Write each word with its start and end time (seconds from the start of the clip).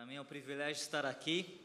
Para 0.00 0.06
mim 0.06 0.14
é 0.14 0.20
um 0.22 0.24
privilégio 0.24 0.80
estar 0.80 1.04
aqui 1.04 1.60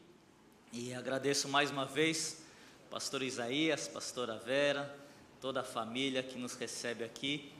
e 0.70 0.92
agradeço 0.92 1.48
mais 1.48 1.70
uma 1.70 1.86
vez 1.86 2.44
pastor 2.90 3.22
Isaías, 3.22 3.88
pastora 3.88 4.36
Vera, 4.36 4.94
toda 5.40 5.60
a 5.60 5.64
família 5.64 6.22
que 6.22 6.36
nos 6.36 6.52
recebe 6.52 7.02
aqui 7.02 7.50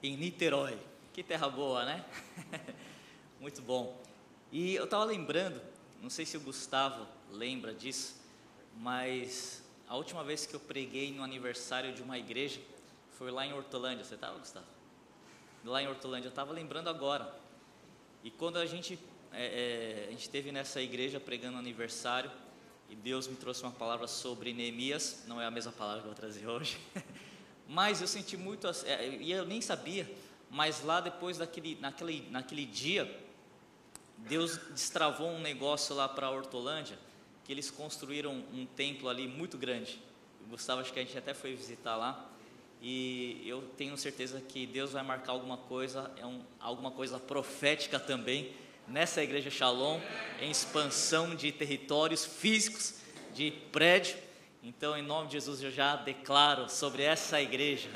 em 0.00 0.16
Niterói. 0.16 0.78
Que 1.12 1.20
terra 1.24 1.48
boa, 1.48 1.84
né? 1.84 2.04
Muito 3.40 3.60
bom. 3.60 4.00
E 4.52 4.76
eu 4.76 4.84
estava 4.84 5.02
lembrando, 5.02 5.60
não 6.00 6.10
sei 6.10 6.24
se 6.24 6.36
o 6.36 6.40
Gustavo 6.42 7.04
lembra 7.32 7.74
disso, 7.74 8.22
mas 8.76 9.64
a 9.88 9.96
última 9.96 10.22
vez 10.22 10.46
que 10.46 10.54
eu 10.54 10.60
preguei 10.60 11.12
no 11.12 11.24
aniversário 11.24 11.92
de 11.92 12.02
uma 12.02 12.16
igreja 12.16 12.60
foi 13.14 13.32
lá 13.32 13.44
em 13.44 13.52
Hortolândia. 13.52 14.04
Você 14.04 14.14
estava, 14.14 14.38
Gustavo? 14.38 14.66
Lá 15.64 15.82
em 15.82 15.88
Hortolândia, 15.88 16.28
eu 16.28 16.30
estava 16.30 16.52
lembrando 16.52 16.88
agora. 16.88 17.36
E 18.22 18.30
quando 18.30 18.58
a 18.58 18.66
gente 18.66 18.96
é, 19.32 20.04
é, 20.04 20.04
a 20.08 20.10
gente 20.10 20.22
esteve 20.22 20.52
nessa 20.52 20.80
igreja 20.80 21.20
pregando 21.20 21.58
aniversário 21.58 22.30
e 22.88 22.94
Deus 22.94 23.28
me 23.28 23.36
trouxe 23.36 23.62
uma 23.62 23.72
palavra 23.72 24.06
sobre 24.06 24.52
Neemias, 24.52 25.24
não 25.26 25.40
é 25.40 25.46
a 25.46 25.50
mesma 25.50 25.72
palavra 25.72 26.00
que 26.00 26.06
eu 26.06 26.12
vou 26.12 26.18
trazer 26.18 26.46
hoje, 26.46 26.78
mas 27.68 28.00
eu 28.00 28.08
senti 28.08 28.36
muito, 28.36 28.66
é, 28.86 29.08
e 29.08 29.30
eu 29.30 29.44
nem 29.44 29.60
sabia, 29.60 30.10
mas 30.50 30.82
lá 30.82 31.00
depois 31.00 31.38
daquele, 31.38 31.76
naquele, 31.80 32.26
naquele 32.30 32.64
dia, 32.64 33.22
Deus 34.16 34.56
destravou 34.70 35.28
um 35.28 35.40
negócio 35.40 35.94
lá 35.94 36.08
para 36.08 36.30
Hortolândia, 36.30 36.98
que 37.44 37.52
eles 37.52 37.70
construíram 37.70 38.44
um 38.52 38.66
templo 38.66 39.08
ali 39.08 39.28
muito 39.28 39.56
grande. 39.56 40.00
O 40.46 40.50
Gustavo, 40.50 40.80
acho 40.80 40.92
que 40.92 40.98
a 40.98 41.04
gente 41.04 41.16
até 41.16 41.34
foi 41.34 41.54
visitar 41.54 41.96
lá, 41.96 42.28
e 42.80 43.42
eu 43.44 43.62
tenho 43.76 43.96
certeza 43.96 44.40
que 44.40 44.66
Deus 44.66 44.92
vai 44.92 45.02
marcar 45.02 45.32
alguma 45.32 45.56
coisa, 45.56 46.10
é 46.16 46.24
um, 46.24 46.42
alguma 46.60 46.90
coisa 46.90 47.18
profética 47.18 47.98
também, 47.98 48.52
nessa 48.88 49.22
igreja 49.22 49.50
Shalom, 49.50 50.00
em 50.40 50.50
expansão 50.50 51.34
de 51.34 51.52
territórios 51.52 52.24
físicos, 52.24 52.94
de 53.34 53.50
prédio. 53.70 54.16
Então, 54.62 54.96
em 54.96 55.02
nome 55.02 55.26
de 55.26 55.34
Jesus, 55.34 55.62
eu 55.62 55.70
já 55.70 55.96
declaro 55.96 56.68
sobre 56.68 57.02
essa 57.02 57.40
igreja 57.40 57.90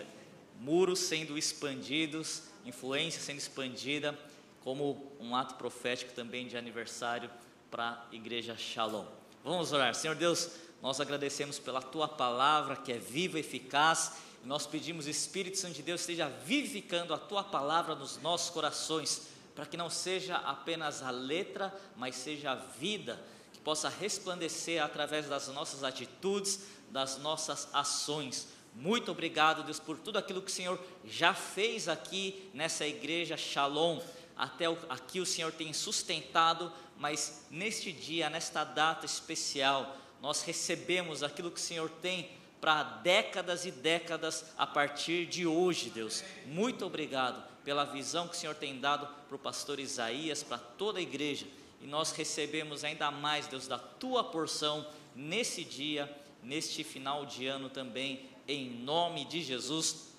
muros 0.60 1.00
sendo 1.00 1.36
expandidos, 1.36 2.44
influência 2.64 3.20
sendo 3.20 3.38
expandida, 3.38 4.16
como 4.60 5.12
um 5.18 5.34
ato 5.34 5.54
profético 5.54 6.12
também 6.12 6.46
de 6.46 6.56
aniversário 6.56 7.28
para 7.70 8.06
a 8.10 8.14
igreja 8.14 8.56
Shalom. 8.56 9.06
Vamos 9.42 9.72
orar. 9.72 9.94
Senhor 9.94 10.14
Deus, 10.14 10.50
nós 10.80 11.00
agradecemos 11.00 11.58
pela 11.58 11.82
tua 11.82 12.06
palavra 12.06 12.76
que 12.76 12.92
é 12.92 12.98
viva 12.98 13.38
e 13.38 13.40
eficaz. 13.40 14.18
E 14.44 14.46
nós 14.46 14.66
pedimos, 14.66 15.06
Espírito 15.06 15.58
Santo 15.58 15.74
de 15.74 15.82
Deus, 15.82 16.02
esteja 16.02 16.28
vivificando 16.28 17.12
a 17.12 17.18
tua 17.18 17.42
palavra 17.42 17.94
nos 17.94 18.20
nossos 18.20 18.50
corações 18.50 19.31
para 19.54 19.66
que 19.66 19.76
não 19.76 19.90
seja 19.90 20.36
apenas 20.36 21.02
a 21.02 21.10
letra, 21.10 21.74
mas 21.96 22.16
seja 22.16 22.52
a 22.52 22.54
vida 22.54 23.22
que 23.52 23.60
possa 23.60 23.88
resplandecer 23.88 24.82
através 24.82 25.28
das 25.28 25.48
nossas 25.48 25.84
atitudes, 25.84 26.60
das 26.90 27.18
nossas 27.18 27.68
ações. 27.72 28.48
Muito 28.74 29.12
obrigado, 29.12 29.62
Deus, 29.62 29.78
por 29.78 29.98
tudo 29.98 30.18
aquilo 30.18 30.40
que 30.40 30.50
o 30.50 30.54
Senhor 30.54 30.80
já 31.04 31.34
fez 31.34 31.88
aqui 31.88 32.50
nessa 32.54 32.86
igreja 32.86 33.36
Shalom. 33.36 34.00
Até 34.34 34.64
aqui 34.88 35.20
o 35.20 35.26
Senhor 35.26 35.52
tem 35.52 35.72
sustentado, 35.74 36.72
mas 36.96 37.46
neste 37.50 37.92
dia, 37.92 38.30
nesta 38.30 38.64
data 38.64 39.04
especial, 39.04 39.96
nós 40.22 40.42
recebemos 40.42 41.22
aquilo 41.22 41.50
que 41.50 41.60
o 41.60 41.62
Senhor 41.62 41.90
tem 42.00 42.30
para 42.60 42.82
décadas 42.82 43.66
e 43.66 43.70
décadas 43.70 44.46
a 44.56 44.66
partir 44.66 45.26
de 45.26 45.46
hoje, 45.46 45.90
Deus. 45.90 46.24
Muito 46.46 46.86
obrigado 46.86 47.51
pela 47.64 47.84
visão 47.84 48.28
que 48.28 48.34
o 48.34 48.38
Senhor 48.38 48.54
tem 48.54 48.80
dado 48.80 49.06
para 49.26 49.36
o 49.36 49.38
pastor 49.38 49.78
Isaías, 49.78 50.42
para 50.42 50.58
toda 50.58 50.98
a 50.98 51.02
igreja. 51.02 51.46
E 51.80 51.86
nós 51.86 52.12
recebemos 52.12 52.84
ainda 52.84 53.10
mais, 53.10 53.46
Deus, 53.46 53.66
da 53.66 53.78
tua 53.78 54.24
porção 54.24 54.86
nesse 55.14 55.64
dia, 55.64 56.10
neste 56.42 56.84
final 56.84 57.26
de 57.26 57.46
ano 57.46 57.68
também, 57.68 58.28
em 58.46 58.70
nome 58.70 59.24
de 59.24 59.42
Jesus. 59.42 60.12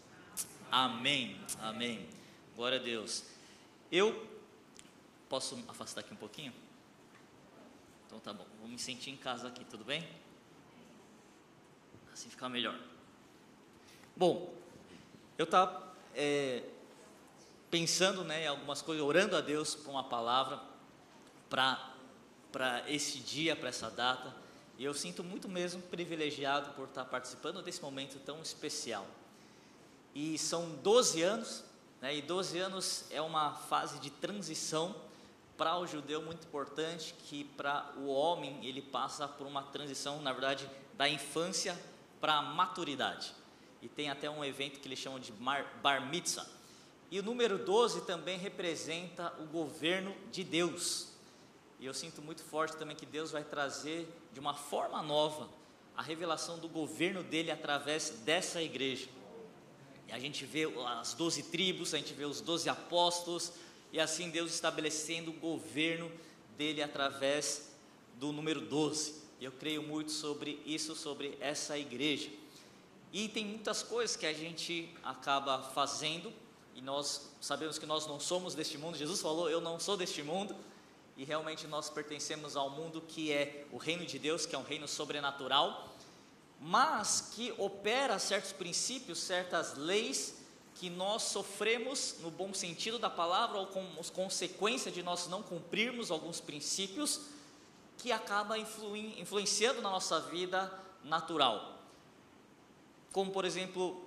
Amém. 0.71 1.39
Amém. 1.61 2.07
Glória 2.55 2.79
a 2.79 2.81
Deus. 2.81 3.23
Eu 3.91 4.27
posso 5.29 5.63
afastar 5.67 6.01
aqui 6.01 6.13
um 6.13 6.17
pouquinho? 6.17 6.53
Então 8.05 8.19
tá 8.19 8.33
bom. 8.33 8.45
Vou 8.59 8.67
me 8.67 8.79
sentir 8.79 9.09
em 9.09 9.17
casa 9.17 9.47
aqui, 9.47 9.65
tudo 9.65 9.83
bem? 9.83 10.07
Assim 12.11 12.29
fica 12.29 12.47
melhor. 12.47 12.79
Bom, 14.15 14.53
eu 15.37 15.45
estava 15.45 15.95
é, 16.13 16.63
pensando 17.73 18.23
né, 18.23 18.43
em 18.43 18.47
algumas 18.47 18.83
coisas, 18.83 19.03
orando 19.03 19.35
a 19.35 19.41
Deus 19.41 19.73
por 19.73 19.89
uma 19.89 20.03
palavra 20.03 20.61
para 21.49 22.83
esse 22.87 23.17
dia, 23.17 23.55
para 23.55 23.69
essa 23.69 23.89
data. 23.89 24.31
E 24.77 24.85
eu 24.85 24.93
sinto 24.93 25.23
muito 25.23 25.49
mesmo 25.49 25.81
privilegiado 25.81 26.69
por 26.73 26.87
estar 26.87 27.03
participando 27.05 27.63
desse 27.63 27.81
momento 27.81 28.19
tão 28.19 28.43
especial. 28.43 29.07
E 30.13 30.37
são 30.37 30.69
12 30.83 31.23
anos, 31.23 31.63
né, 31.99 32.15
e 32.15 32.21
12 32.21 32.59
anos 32.59 33.05
é 33.09 33.19
uma 33.19 33.53
fase 33.53 33.97
de 33.97 34.11
transição 34.11 34.95
para 35.57 35.75
o 35.79 35.87
judeu 35.87 36.21
muito 36.21 36.45
importante, 36.45 37.15
que 37.27 37.43
para 37.43 37.91
o 37.97 38.05
homem 38.05 38.63
ele 38.63 38.83
passa 38.83 39.27
por 39.27 39.47
uma 39.47 39.63
transição, 39.63 40.21
na 40.21 40.31
verdade, 40.31 40.69
da 40.95 41.09
infância 41.09 41.75
para 42.21 42.35
a 42.35 42.41
maturidade. 42.43 43.33
E 43.81 43.87
tem 43.87 44.11
até 44.11 44.29
um 44.29 44.45
evento 44.45 44.79
que 44.79 44.87
eles 44.87 44.99
chamam 44.99 45.19
de 45.19 45.31
Bar 45.31 46.07
Mitzvah, 46.07 46.45
e 47.13 47.19
o 47.19 47.21
número 47.21 47.59
12 47.59 48.05
também 48.05 48.39
representa 48.39 49.31
o 49.39 49.45
governo 49.45 50.15
de 50.31 50.43
Deus. 50.43 51.09
E 51.79 51.85
eu 51.85 51.93
sinto 51.93 52.23
muito 52.23 52.41
forte 52.41 52.75
também 52.75 52.95
que 52.95 53.05
Deus 53.05 53.29
vai 53.29 53.43
trazer 53.43 54.07
de 54.33 54.39
uma 54.39 54.55
forma 54.55 54.99
nova 55.03 55.47
a 55.95 56.01
revelação 56.01 56.57
do 56.57 56.67
governo 56.67 57.21
dele 57.21 57.51
através 57.51 58.09
dessa 58.25 58.63
igreja. 58.63 59.07
E 60.07 60.11
a 60.11 60.17
gente 60.17 60.43
vê 60.43 60.63
as 60.87 61.13
doze 61.13 61.43
tribos, 61.43 61.93
a 61.93 61.99
gente 61.99 62.15
vê 62.15 62.25
os 62.25 62.41
doze 62.41 62.67
apóstolos, 62.67 63.53
e 63.91 63.99
assim 63.99 64.31
Deus 64.31 64.51
estabelecendo 64.51 65.29
o 65.29 65.35
governo 65.35 66.11
dele 66.57 66.81
através 66.81 67.75
do 68.15 68.31
número 68.31 68.59
12. 68.59 69.21
E 69.39 69.45
eu 69.45 69.51
creio 69.51 69.83
muito 69.83 70.11
sobre 70.11 70.59
isso, 70.65 70.95
sobre 70.95 71.37
essa 71.39 71.77
igreja. 71.77 72.31
E 73.11 73.29
tem 73.29 73.45
muitas 73.45 73.83
coisas 73.83 74.15
que 74.15 74.25
a 74.25 74.33
gente 74.33 74.89
acaba 75.03 75.61
fazendo 75.61 76.33
nós 76.83 77.29
sabemos 77.39 77.79
que 77.79 77.85
nós 77.85 78.05
não 78.05 78.19
somos 78.19 78.53
deste 78.53 78.77
mundo. 78.77 78.97
Jesus 78.97 79.21
falou: 79.21 79.49
Eu 79.49 79.61
não 79.61 79.79
sou 79.79 79.97
deste 79.97 80.21
mundo. 80.21 80.55
E 81.15 81.23
realmente 81.23 81.67
nós 81.67 81.89
pertencemos 81.89 82.55
ao 82.55 82.69
mundo 82.69 83.01
que 83.01 83.31
é 83.31 83.65
o 83.71 83.77
reino 83.77 84.05
de 84.05 84.17
Deus, 84.17 84.45
que 84.45 84.55
é 84.55 84.57
um 84.57 84.63
reino 84.63 84.87
sobrenatural, 84.87 85.93
mas 86.59 87.31
que 87.35 87.53
opera 87.57 88.17
certos 88.17 88.51
princípios, 88.51 89.19
certas 89.19 89.75
leis 89.77 90.35
que 90.75 90.89
nós 90.89 91.23
sofremos 91.23 92.15
no 92.19 92.31
bom 92.31 92.53
sentido 92.53 92.97
da 92.97 93.09
palavra 93.09 93.59
ou 93.59 93.67
como 93.67 94.03
consequência 94.11 94.91
de 94.91 95.03
nós 95.03 95.27
não 95.27 95.43
cumprirmos 95.43 96.09
alguns 96.09 96.41
princípios 96.41 97.21
que 97.97 98.11
acaba 98.11 98.57
influenciando 98.57 99.81
na 99.81 99.91
nossa 99.91 100.19
vida 100.19 100.71
natural. 101.03 101.79
Como 103.11 103.31
por 103.31 103.45
exemplo, 103.45 104.03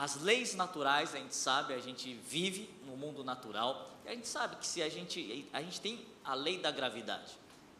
as 0.00 0.16
leis 0.22 0.54
naturais, 0.54 1.14
a 1.14 1.18
gente 1.18 1.36
sabe, 1.36 1.74
a 1.74 1.78
gente 1.78 2.14
vive 2.14 2.70
no 2.86 2.96
mundo 2.96 3.22
natural, 3.22 3.90
e 4.06 4.08
a 4.08 4.14
gente 4.14 4.26
sabe 4.26 4.56
que 4.56 4.66
se 4.66 4.82
a 4.82 4.88
gente, 4.88 5.46
a 5.52 5.60
gente 5.60 5.78
tem 5.78 6.06
a 6.24 6.32
lei 6.32 6.56
da 6.56 6.70
gravidade, 6.70 7.30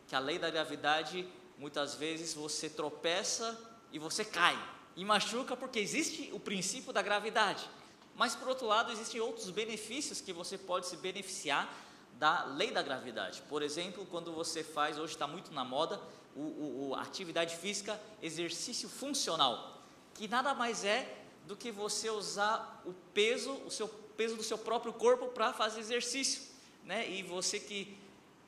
que 0.06 0.14
a 0.14 0.18
lei 0.18 0.38
da 0.38 0.50
gravidade, 0.50 1.26
muitas 1.56 1.94
vezes 1.94 2.34
você 2.34 2.68
tropeça 2.68 3.58
e 3.90 3.98
você 3.98 4.22
cai, 4.22 4.54
e 4.94 5.02
machuca 5.02 5.56
porque 5.56 5.78
existe 5.78 6.28
o 6.34 6.38
princípio 6.38 6.92
da 6.92 7.00
gravidade, 7.00 7.66
mas 8.14 8.34
por 8.34 8.48
outro 8.48 8.66
lado, 8.66 8.92
existem 8.92 9.18
outros 9.18 9.48
benefícios 9.48 10.20
que 10.20 10.30
você 10.30 10.58
pode 10.58 10.88
se 10.88 10.98
beneficiar 10.98 11.74
da 12.18 12.44
lei 12.44 12.70
da 12.70 12.82
gravidade. 12.82 13.40
Por 13.48 13.62
exemplo, 13.62 14.04
quando 14.10 14.30
você 14.30 14.62
faz, 14.62 14.98
hoje 14.98 15.14
está 15.14 15.26
muito 15.26 15.54
na 15.54 15.64
moda, 15.64 15.98
o, 16.36 16.90
o, 16.90 16.94
a 16.96 17.00
atividade 17.00 17.56
física, 17.56 17.98
exercício 18.20 18.90
funcional, 18.90 19.80
que 20.12 20.28
nada 20.28 20.52
mais 20.52 20.84
é 20.84 21.19
do 21.50 21.56
que 21.56 21.72
você 21.72 22.08
usar 22.08 22.80
o 22.86 22.92
peso, 23.12 23.52
o 23.66 23.70
seu 23.72 23.88
peso 23.88 24.36
do 24.36 24.42
seu 24.44 24.56
próprio 24.56 24.92
corpo 24.92 25.26
para 25.26 25.52
fazer 25.52 25.80
exercício, 25.80 26.42
né? 26.84 27.10
E 27.10 27.24
você 27.24 27.58
que 27.58 27.98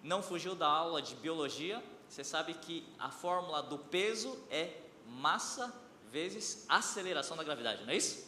não 0.05 0.23
fugiu 0.23 0.55
da 0.55 0.69
aula 0.69 1.03
de 1.03 1.17
biologia, 1.17 1.83
você 2.09 2.23
sabe 2.23 2.55
que 2.55 2.87
a 3.01 3.11
fórmula 3.11 3.61
do 3.61 3.77
peso 3.77 4.39
é 4.49 4.73
massa 5.09 5.75
vezes 6.13 6.65
aceleração 6.69 7.37
da 7.37 7.43
gravidade, 7.43 7.83
não 7.83 7.91
é 7.91 7.97
isso? 7.97 8.25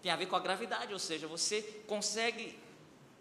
Tem 0.00 0.10
a 0.10 0.16
ver 0.16 0.24
com 0.24 0.36
a 0.36 0.40
gravidade, 0.40 0.94
ou 0.94 0.98
seja, 0.98 1.26
você 1.26 1.60
consegue 1.86 2.58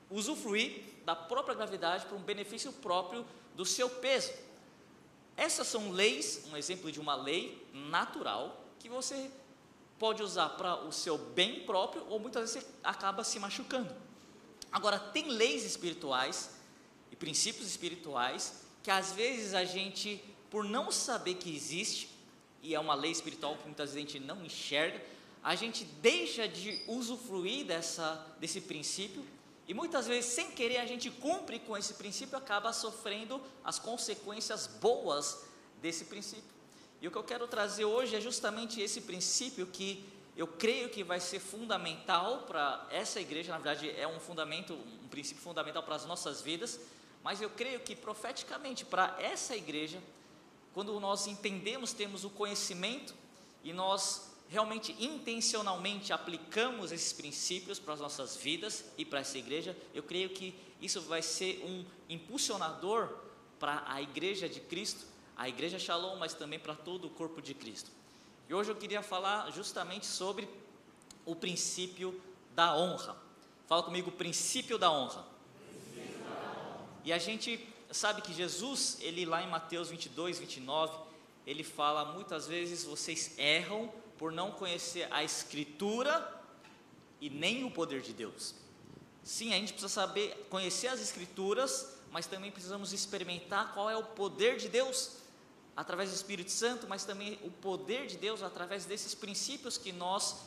usufruir 0.09 0.81
da 1.03 1.13
própria 1.13 1.55
gravidade 1.55 2.05
para 2.05 2.15
um 2.15 2.23
benefício 2.23 2.71
próprio 2.71 3.25
do 3.53 3.65
seu 3.65 3.89
peso. 3.89 4.31
Essas 5.35 5.67
são 5.67 5.91
leis, 5.91 6.45
um 6.49 6.55
exemplo 6.55 6.89
de 6.89 7.01
uma 7.01 7.17
lei 7.17 7.67
natural 7.73 8.63
que 8.79 8.87
você 8.87 9.29
pode 9.99 10.21
usar 10.21 10.49
para 10.49 10.83
o 10.85 10.91
seu 10.91 11.17
bem 11.17 11.65
próprio 11.65 12.05
ou 12.09 12.19
muitas 12.19 12.41
vezes 12.41 12.63
você 12.63 12.75
acaba 12.83 13.23
se 13.23 13.39
machucando. 13.39 13.93
Agora, 14.71 14.99
tem 14.99 15.29
leis 15.29 15.63
espirituais, 15.63 16.49
e 17.11 17.15
princípios 17.15 17.67
espirituais 17.67 18.65
que 18.83 18.91
às 18.91 19.13
vezes 19.13 19.53
a 19.53 19.63
gente, 19.63 20.23
por 20.51 20.63
não 20.63 20.91
saber 20.91 21.35
que 21.35 21.55
existe, 21.55 22.09
e 22.61 22.75
é 22.75 22.79
uma 22.79 22.93
lei 22.93 23.11
espiritual 23.11 23.55
que 23.57 23.65
muitas 23.65 23.93
vezes 23.93 23.97
a 23.97 24.11
gente 24.11 24.25
não 24.25 24.45
enxerga, 24.45 25.01
a 25.43 25.55
gente 25.55 25.83
deixa 25.85 26.47
de 26.47 26.81
usufruir 26.87 27.65
dessa, 27.65 28.35
desse 28.39 28.61
princípio 28.61 29.25
e 29.67 29.73
muitas 29.73 30.05
vezes, 30.05 30.31
sem 30.31 30.51
querer, 30.51 30.77
a 30.77 30.85
gente 30.85 31.09
cumpre 31.09 31.59
com 31.59 31.75
esse 31.75 31.95
princípio 31.95 32.37
acaba 32.37 32.71
sofrendo 32.71 33.41
as 33.63 33.79
consequências 33.79 34.67
boas 34.67 35.43
desse 35.81 36.05
princípio. 36.05 36.54
E 37.05 37.07
o 37.07 37.11
que 37.11 37.17
eu 37.19 37.23
quero 37.23 37.47
trazer 37.47 37.85
hoje 37.85 38.15
é 38.15 38.19
justamente 38.19 38.81
esse 38.81 38.99
princípio 38.99 39.67
que 39.67 40.03
eu 40.35 40.47
creio 40.47 40.89
que 40.89 41.03
vai 41.03 41.19
ser 41.19 41.39
fundamental 41.39 42.45
para 42.47 42.83
essa 42.89 43.21
igreja, 43.21 43.51
na 43.51 43.59
verdade 43.59 43.91
é 43.91 44.07
um 44.07 44.19
fundamento, 44.19 44.73
um 44.73 45.07
princípio 45.07 45.43
fundamental 45.43 45.83
para 45.83 45.93
as 45.93 46.05
nossas 46.07 46.41
vidas, 46.41 46.79
mas 47.23 47.39
eu 47.43 47.49
creio 47.51 47.79
que 47.81 47.95
profeticamente 47.95 48.83
para 48.83 49.15
essa 49.19 49.55
igreja, 49.55 50.01
quando 50.73 50.99
nós 50.99 51.27
entendemos, 51.27 51.93
temos 51.93 52.25
o 52.25 52.29
conhecimento 52.31 53.13
e 53.63 53.71
nós 53.71 54.33
realmente 54.49 54.95
intencionalmente 54.99 56.11
aplicamos 56.11 56.91
esses 56.91 57.13
princípios 57.13 57.77
para 57.77 57.93
as 57.93 57.99
nossas 57.99 58.35
vidas 58.35 58.83
e 58.97 59.05
para 59.05 59.19
essa 59.19 59.37
igreja, 59.37 59.77
eu 59.93 60.01
creio 60.01 60.31
que 60.31 60.55
isso 60.81 60.99
vai 61.01 61.21
ser 61.21 61.63
um 61.63 61.85
impulsionador 62.09 63.15
para 63.59 63.83
a 63.85 64.01
igreja 64.01 64.49
de 64.49 64.59
Cristo, 64.59 65.13
a 65.35 65.49
igreja 65.49 65.77
Shalom, 65.77 66.17
mas 66.17 66.33
também 66.33 66.57
para 66.57 66.75
todo 66.75 67.05
o 67.05 67.09
corpo 67.09 67.41
de 67.41 67.53
Cristo. 67.53 67.91
E 68.47 68.53
hoje 68.53 68.71
eu 68.71 68.75
queria 68.75 69.01
falar 69.01 69.51
justamente 69.51 70.05
sobre 70.05 70.47
o 71.25 71.35
princípio 71.35 72.19
da 72.53 72.75
honra. 72.75 73.17
Fala 73.67 73.83
comigo, 73.83 74.11
princípio 74.11 74.77
da 74.77 74.91
honra. 74.91 75.25
Princípio 75.69 76.19
da 76.19 76.31
honra. 76.31 76.87
E 77.03 77.11
a 77.11 77.17
gente 77.17 77.67
sabe 77.91 78.21
que 78.21 78.33
Jesus, 78.33 78.97
ele 79.01 79.25
lá 79.25 79.41
em 79.41 79.49
Mateus 79.49 79.89
22, 79.89 80.39
29, 80.39 80.97
ele 81.45 81.63
fala 81.63 82.13
muitas 82.13 82.47
vezes 82.47 82.83
vocês 82.83 83.37
erram 83.37 83.91
por 84.17 84.31
não 84.31 84.51
conhecer 84.51 85.07
a 85.11 85.23
Escritura 85.23 86.43
e 87.19 87.29
nem 87.29 87.63
o 87.63 87.71
poder 87.71 88.01
de 88.01 88.13
Deus. 88.13 88.55
Sim, 89.23 89.53
a 89.53 89.57
gente 89.57 89.73
precisa 89.73 89.89
saber 89.91 90.47
conhecer 90.49 90.87
as 90.87 91.01
Escrituras, 91.01 91.97
mas 92.11 92.27
também 92.27 92.51
precisamos 92.51 92.93
experimentar 92.93 93.73
qual 93.73 93.89
é 93.89 93.97
o 93.97 94.03
poder 94.03 94.57
de 94.57 94.69
Deus 94.69 95.24
através 95.75 96.09
do 96.09 96.15
Espírito 96.15 96.51
Santo, 96.51 96.87
mas 96.87 97.03
também 97.03 97.39
o 97.43 97.51
poder 97.51 98.07
de 98.07 98.17
Deus 98.17 98.41
através 98.41 98.85
desses 98.85 99.13
princípios 99.13 99.77
que 99.77 99.91
nós 99.91 100.37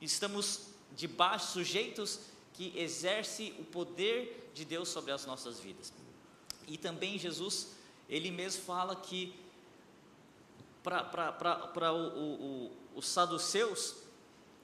estamos 0.00 0.68
debaixo, 0.92 1.52
sujeitos, 1.52 2.20
que 2.52 2.72
exerce 2.76 3.54
o 3.58 3.64
poder 3.64 4.50
de 4.54 4.64
Deus 4.64 4.88
sobre 4.88 5.12
as 5.12 5.26
nossas 5.26 5.58
vidas. 5.58 5.92
E 6.66 6.76
também 6.76 7.18
Jesus, 7.18 7.68
ele 8.08 8.30
mesmo 8.30 8.62
fala 8.62 8.94
que 8.94 9.34
para 10.82 11.92
os 12.94 13.06
saduceus, 13.06 13.96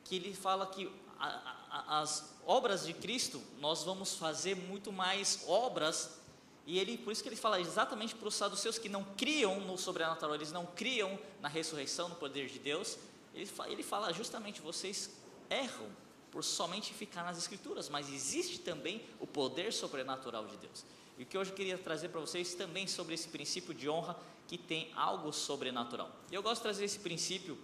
que 0.05 0.17
ele 0.17 0.35
fala 0.35 0.67
que 0.67 0.91
a, 1.19 1.27
a, 1.71 2.01
as 2.01 2.35
obras 2.47 2.87
de 2.87 2.93
Cristo, 2.95 3.43
nós 3.59 3.83
vamos 3.83 4.15
fazer 4.15 4.55
muito 4.55 4.93
mais 4.93 5.45
obras 5.47 6.19
e 6.67 6.79
ele, 6.79 6.97
por 6.97 7.13
isso 7.13 7.23
que 7.23 7.29
ele 7.29 7.37
fala 7.37 7.61
exatamente 7.61 8.15
para 8.15 8.27
os 8.27 8.35
saduceus 8.35 8.79
que 8.79 8.89
não 8.89 9.05
criam 9.05 9.61
no 9.61 9.77
sobrenatural, 9.77 10.35
eles 10.35 10.51
não 10.51 10.65
criam 10.65 11.19
na 11.41 11.49
ressurreição, 11.49 12.09
no 12.09 12.15
poder 12.15 12.49
de 12.49 12.59
Deus. 12.59 12.97
Ele, 13.35 13.51
ele 13.67 13.83
fala 13.83 14.13
justamente: 14.13 14.63
vocês 14.63 15.11
erram 15.51 15.89
por 16.31 16.43
somente 16.43 16.95
ficar 16.95 17.23
nas 17.23 17.37
escrituras, 17.37 17.89
mas 17.89 18.11
existe 18.11 18.59
também 18.59 19.05
o 19.21 19.27
poder 19.27 19.73
sobrenatural 19.73 20.47
de 20.47 20.57
Deus. 20.57 20.85
E 21.19 21.23
o 21.23 21.27
que 21.27 21.37
hoje 21.37 21.51
eu 21.51 21.57
queria 21.57 21.79
trazer 21.79 22.09
para 22.09 22.21
vocês 22.21 22.55
também 22.55 22.87
sobre 22.87 23.15
esse 23.15 23.29
princípio 23.29 23.75
de 23.75 23.89
honra 23.89 24.19
que 24.49 24.59
tem 24.59 24.91
algo 24.97 25.33
sobrenatural. 25.33 26.11
Eu 26.33 26.43
gosto 26.43 26.57
de 26.57 26.63
trazer 26.63 26.85
esse 26.87 26.99
princípio 26.99 27.59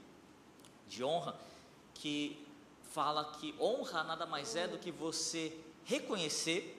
de 0.88 1.02
honra 1.02 1.38
que 1.94 2.46
fala 2.92 3.24
que 3.40 3.54
honra 3.58 4.04
nada 4.04 4.26
mais 4.26 4.54
é 4.56 4.68
do 4.68 4.78
que 4.78 4.90
você 4.90 5.56
reconhecer, 5.84 6.76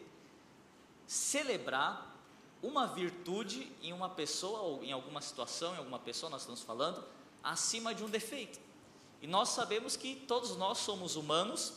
celebrar 1.07 2.10
uma 2.61 2.87
virtude 2.87 3.71
em 3.81 3.91
uma 3.91 4.09
pessoa 4.09 4.59
ou 4.61 4.83
em 4.83 4.91
alguma 4.91 5.21
situação, 5.21 5.73
em 5.73 5.77
alguma 5.77 5.99
pessoa, 5.99 6.29
nós 6.29 6.41
estamos 6.41 6.61
falando, 6.61 7.03
acima 7.43 7.93
de 7.93 8.03
um 8.03 8.09
defeito. 8.09 8.59
E 9.21 9.27
nós 9.27 9.49
sabemos 9.49 9.95
que 9.95 10.15
todos 10.15 10.55
nós 10.55 10.77
somos 10.79 11.15
humanos 11.15 11.73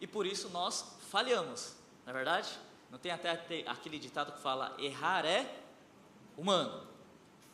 e 0.00 0.06
por 0.06 0.26
isso 0.26 0.48
nós 0.48 0.84
falhamos, 1.10 1.74
não 2.04 2.10
é 2.10 2.14
verdade? 2.14 2.48
Não 2.90 2.98
tem 2.98 3.12
até 3.12 3.30
aquele 3.66 3.98
ditado 3.98 4.32
que 4.32 4.40
fala: 4.40 4.74
errar 4.78 5.24
é 5.24 5.62
humano, 6.36 6.86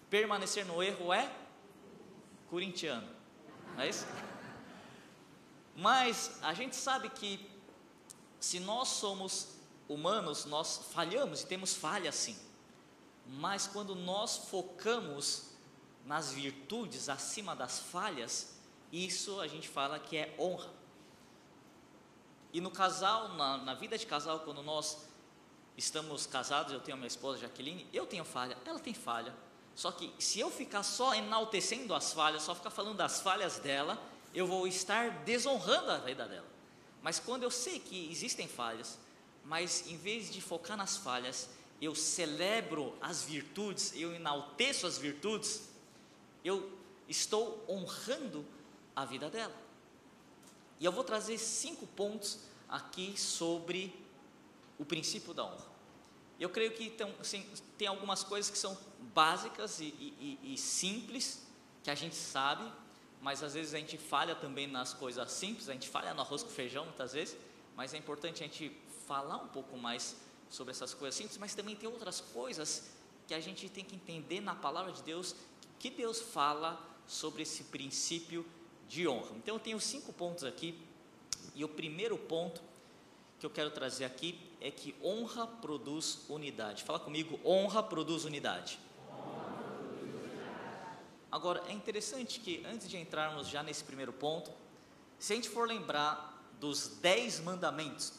permanecer 0.09 0.65
no 0.65 0.83
erro 0.83 1.13
é 1.13 1.31
corintiano, 2.49 3.09
não 3.75 3.83
é 3.83 3.89
isso? 3.89 4.07
Mas 5.77 6.39
a 6.43 6.55
gente 6.55 6.75
sabe 6.75 7.11
que 7.11 7.51
se 8.41 8.61
nós 8.61 8.89
somos 8.89 9.56
humanos, 9.89 10.45
nós 10.45 10.81
falhamos 10.93 11.43
e 11.43 11.47
temos 11.47 11.75
falha 11.75 12.11
sim. 12.13 12.37
Mas 13.27 13.67
quando 13.67 13.95
nós 13.95 14.37
focamos 14.37 15.51
nas 16.05 16.33
virtudes 16.33 17.09
acima 17.09 17.55
das 17.55 17.81
falhas, 17.81 18.55
isso 18.93 19.41
a 19.41 19.49
gente 19.49 19.69
fala 19.69 19.99
que 19.99 20.17
é 20.17 20.35
honra. 20.39 20.71
E 22.53 22.61
no 22.61 22.71
casal, 22.71 23.31
na, 23.31 23.59
na 23.59 23.75
vida 23.75 23.99
de 23.99 24.07
casal, 24.07 24.41
quando 24.41 24.63
nós 24.63 25.07
estamos 25.77 26.27
casados, 26.27 26.73
eu 26.73 26.81
tenho 26.81 26.95
a 26.95 26.99
minha 26.99 27.09
esposa 27.09 27.41
Jaqueline, 27.41 27.87
eu 27.93 28.07
tenho 28.07 28.25
falha, 28.25 28.57
ela 28.65 28.79
tem 28.79 28.95
falha. 28.95 29.35
Só 29.75 29.93
que 29.93 30.13
se 30.19 30.41
eu 30.41 30.51
ficar 30.51 30.83
só 30.83 31.15
enaltecendo 31.15 31.95
as 31.95 32.13
falhas, 32.13 32.43
só 32.43 32.55
ficar 32.55 32.71
falando 32.71 32.97
das 32.97 33.21
falhas 33.21 33.59
dela, 33.59 34.01
eu 34.33 34.47
vou 34.47 34.67
estar 34.67 35.11
desonrando 35.25 35.91
a 35.91 35.99
vida 35.99 36.27
dela. 36.27 36.47
Mas 37.03 37.19
quando 37.19 37.43
eu 37.43 37.51
sei 37.51 37.79
que 37.79 38.11
existem 38.11 38.49
falhas, 38.49 38.99
mas 39.47 39.87
em 39.87 39.97
vez 39.97 40.31
de 40.31 40.41
focar 40.41 40.77
nas 40.77 40.97
falhas, 40.97 41.49
eu 41.81 41.95
celebro 41.95 42.97
as 43.01 43.23
virtudes, 43.23 43.93
eu 43.95 44.13
enalteço 44.13 44.87
as 44.87 44.99
virtudes, 44.99 45.69
eu 46.45 46.73
estou 47.09 47.65
honrando 47.69 48.45
a 48.95 49.05
vida 49.05 49.31
dela. 49.31 49.55
E 50.81 50.85
eu 50.85 50.91
vou 50.91 51.05
trazer 51.05 51.39
cinco 51.39 51.87
pontos 51.87 52.41
aqui 52.69 53.19
sobre 53.19 53.95
o 54.79 54.85
princípio 54.85 55.33
da 55.33 55.45
honra. 55.45 55.77
Eu 56.41 56.51
creio 56.51 56.73
que 56.73 56.91
tem, 56.91 57.15
assim, 57.21 57.49
tem 57.79 57.89
algumas 57.89 58.25
coisas 58.25 58.51
que 58.51 58.59
são 58.59 58.77
básicas 59.15 59.81
e, 59.81 59.85
e, 59.85 60.39
e 60.43 60.59
simples, 60.59 61.47
que 61.83 61.91
a 61.91 61.95
gente 61.95 62.17
sabe, 62.17 62.71
mas 63.23 63.43
às 63.43 63.55
vezes 63.55 63.73
a 63.75 63.79
gente 63.79 63.97
falha 63.97 64.35
também 64.35 64.67
nas 64.67 64.93
coisas 64.93 65.31
simples, 65.31 65.69
a 65.69 65.73
gente 65.73 65.89
falha 65.89 66.13
no 66.13 66.21
arroz 66.21 66.43
com 66.43 66.51
feijão 66.51 66.85
muitas 66.85 67.13
vezes, 67.13 67.37
mas 67.77 67.95
é 67.95 67.97
importante 67.97 68.43
a 68.43 68.47
gente 68.47 68.71
falar 69.07 69.37
um 69.37 69.49
pouco 69.49 69.77
mais 69.77 70.17
sobre 70.51 70.73
essas 70.73 70.93
coisas 70.93 71.15
simples, 71.15 71.39
mas 71.39 71.55
também 71.55 71.75
tem 71.75 71.89
outras 71.89 72.21
coisas 72.21 72.91
que 73.27 73.35
a 73.35 73.41
gente 73.41 73.69
tem 73.69 73.85
que 73.85 73.97
entender 73.97 74.41
na 74.41 74.55
palavra 74.55 74.93
de 74.93 75.03
Deus, 75.03 75.35
que 75.79 75.91
Deus 75.91 76.21
fala 76.21 76.81
sobre 77.07 77.43
esse 77.43 77.65
princípio 77.65 78.45
de 78.89 79.07
honra. 79.09 79.31
Então 79.37 79.57
eu 79.57 79.61
tenho 79.61 79.81
cinco 79.81 80.13
pontos 80.13 80.45
aqui, 80.45 80.81
e 81.55 81.65
o 81.65 81.69
primeiro 81.69 82.17
ponto 82.19 82.61
que 83.39 83.47
eu 83.47 83.51
quero 83.51 83.71
trazer 83.71 84.05
aqui 84.05 84.39
é 84.61 84.71
que 84.71 84.95
honra 85.03 85.47
produz 85.47 86.21
unidade. 86.29 86.85
Fala 86.85 86.99
comigo, 86.99 87.39
honra 87.45 87.83
produz 87.83 88.25
unidade. 88.25 88.79
Agora, 91.31 91.63
é 91.69 91.73
interessante 91.73 92.41
que 92.41 92.65
antes 92.65 92.89
de 92.89 92.97
entrarmos 92.97 93.49
já 93.49 93.63
nesse 93.63 93.85
primeiro 93.85 94.13
ponto, 94.13 94.51
se 95.19 95.33
a 95.33 95.37
gente 95.37 95.49
for 95.49 95.69
lembrar 95.69 96.35
dos 96.61 96.89
dez 97.01 97.41
mandamentos, 97.41 98.13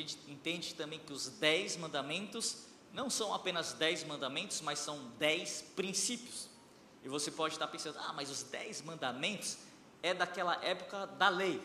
gente 0.00 0.18
entende 0.28 0.74
também 0.74 0.98
que 0.98 1.12
os 1.12 1.28
dez 1.28 1.76
mandamentos 1.76 2.66
não 2.92 3.10
são 3.10 3.34
apenas 3.34 3.72
dez 3.74 4.04
mandamentos, 4.04 4.60
mas 4.60 4.78
são 4.78 4.98
dez 5.18 5.62
princípios. 5.74 6.48
E 7.04 7.08
você 7.08 7.30
pode 7.30 7.54
estar 7.54 7.66
pensando, 7.66 7.98
ah, 7.98 8.12
mas 8.12 8.30
os 8.30 8.42
dez 8.44 8.82
mandamentos 8.82 9.58
é 10.02 10.14
daquela 10.14 10.62
época 10.64 11.06
da 11.06 11.28
lei. 11.28 11.60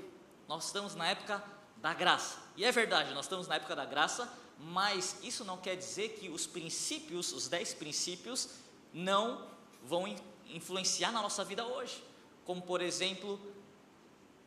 Nós 0.48 0.66
estamos 0.66 0.96
na 0.96 1.08
época 1.08 1.44
da 1.78 1.94
graça. 1.94 2.38
E 2.56 2.66
é 2.66 2.72
verdade, 2.72 3.14
nós 3.14 3.26
estamos 3.26 3.48
na 3.48 3.56
época 3.56 3.76
da 3.76 3.86
graça, 3.86 4.32
mas 4.60 5.18
isso 5.24 5.44
não 5.44 5.58
quer 5.58 5.76
dizer 5.76 6.10
que 6.20 6.30
os 6.30 6.46
princípios, 6.46 7.32
os 7.32 7.48
dez 7.48 7.74
princípios, 7.74 8.50
não 8.94 9.48
vão 9.84 10.06
influenciar 10.48 11.12
na 11.12 11.22
nossa 11.22 11.44
vida 11.44 11.66
hoje. 11.66 12.04
Como, 12.46 12.62
por 12.62 12.82
exemplo, 12.82 13.40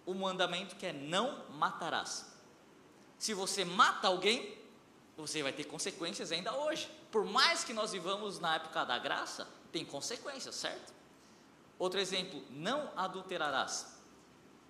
o 0.06 0.14
mandamento 0.14 0.76
que 0.76 0.86
é 0.86 0.92
não 0.92 1.48
matarás. 1.50 2.33
Se 3.24 3.32
você 3.32 3.64
mata 3.64 4.08
alguém, 4.08 4.54
você 5.16 5.42
vai 5.42 5.50
ter 5.50 5.64
consequências 5.64 6.30
ainda 6.30 6.54
hoje. 6.54 6.86
Por 7.10 7.24
mais 7.24 7.64
que 7.64 7.72
nós 7.72 7.92
vivamos 7.92 8.38
na 8.38 8.56
época 8.56 8.84
da 8.84 8.98
graça, 8.98 9.48
tem 9.72 9.82
consequências, 9.82 10.54
certo? 10.54 10.92
Outro 11.78 11.98
exemplo, 11.98 12.44
não 12.50 12.92
adulterarás. 12.94 13.96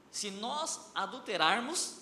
Se 0.08 0.30
nós 0.30 0.92
adulterarmos, 0.94 1.96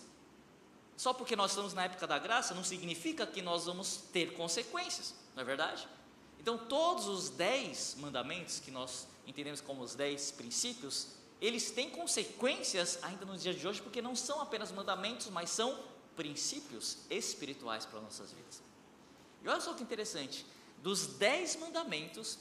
Só 0.94 1.14
porque 1.14 1.34
nós 1.34 1.52
estamos 1.52 1.72
na 1.72 1.84
época 1.84 2.06
da 2.06 2.18
graça, 2.18 2.52
não 2.52 2.62
significa 2.62 3.26
que 3.26 3.40
nós 3.40 3.64
vamos 3.64 3.96
ter 4.12 4.34
consequências, 4.34 5.14
não 5.34 5.42
é 5.42 5.46
verdade? 5.46 5.88
Então, 6.38 6.58
todos 6.58 7.08
os 7.08 7.30
dez 7.30 7.96
mandamentos 7.98 8.60
que 8.60 8.70
nós 8.70 9.08
entendemos 9.26 9.62
como 9.62 9.82
os 9.82 9.94
dez 9.94 10.30
princípios, 10.30 11.08
eles 11.40 11.70
têm 11.70 11.88
consequências 11.88 12.98
ainda 13.02 13.24
nos 13.24 13.42
dias 13.42 13.58
de 13.58 13.66
hoje, 13.66 13.80
porque 13.80 14.02
não 14.02 14.14
são 14.14 14.42
apenas 14.42 14.70
mandamentos, 14.70 15.30
mas 15.30 15.48
são 15.48 15.91
princípios 16.16 16.98
espirituais 17.10 17.84
para 17.86 18.00
nossas 18.00 18.32
vidas. 18.32 18.62
E 19.42 19.48
olha 19.48 19.60
só 19.60 19.74
que 19.74 19.82
interessante: 19.82 20.46
dos 20.78 21.06
dez 21.06 21.56
mandamentos, 21.56 22.38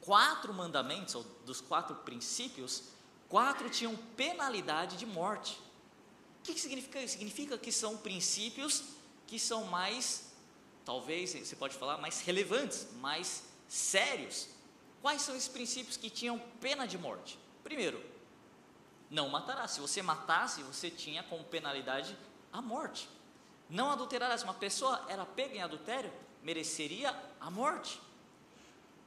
quatro 0.00 0.52
mandamentos, 0.52 1.14
ou 1.14 1.24
dos 1.46 1.60
quatro 1.60 1.94
princípios, 1.96 2.84
quatro 3.28 3.70
tinham 3.70 3.96
penalidade 4.16 4.96
de 4.96 5.06
morte. 5.06 5.58
O 6.40 6.42
que, 6.42 6.58
significa? 6.58 7.06
Significa 7.06 7.56
que 7.56 7.70
são 7.70 7.96
princípios 7.96 8.82
que 9.26 9.38
são 9.38 9.64
mais, 9.64 10.32
talvez 10.84 11.30
você 11.30 11.56
pode 11.56 11.76
falar, 11.76 11.96
mais 11.98 12.20
relevantes, 12.20 12.88
mais 13.00 13.44
sérios. 13.68 14.48
Quais 15.00 15.22
são 15.22 15.34
esses 15.34 15.48
princípios 15.48 15.96
que 15.96 16.10
tinham 16.10 16.38
pena 16.60 16.86
de 16.86 16.98
morte? 16.98 17.38
Primeiro, 17.64 18.04
não 19.08 19.28
matará. 19.28 19.66
Se 19.68 19.80
você 19.80 20.02
matasse, 20.02 20.62
você 20.62 20.90
tinha 20.90 21.22
como 21.22 21.44
penalidade 21.44 22.16
a 22.52 22.60
morte. 22.60 23.08
Não 23.68 23.90
adulterarás. 23.90 24.42
Uma 24.42 24.54
pessoa 24.54 25.04
era 25.08 25.24
pega 25.24 25.56
em 25.56 25.62
adultério, 25.62 26.12
mereceria 26.42 27.16
a 27.40 27.50
morte. 27.50 28.00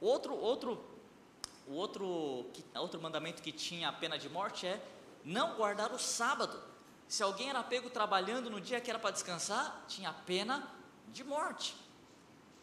Outro, 0.00 0.34
outro, 0.34 0.84
o 1.66 1.74
outro, 1.74 2.46
outro 2.74 3.00
mandamento 3.00 3.42
que 3.42 3.52
tinha 3.52 3.88
a 3.88 3.92
pena 3.92 4.18
de 4.18 4.28
morte 4.28 4.66
é 4.66 4.80
não 5.24 5.56
guardar 5.56 5.92
o 5.92 5.98
sábado. 5.98 6.60
Se 7.08 7.22
alguém 7.22 7.50
era 7.50 7.62
pego 7.62 7.88
trabalhando 7.88 8.50
no 8.50 8.60
dia 8.60 8.80
que 8.80 8.90
era 8.90 8.98
para 8.98 9.12
descansar, 9.12 9.84
tinha 9.86 10.12
pena 10.12 10.68
de 11.08 11.22
morte. 11.22 11.76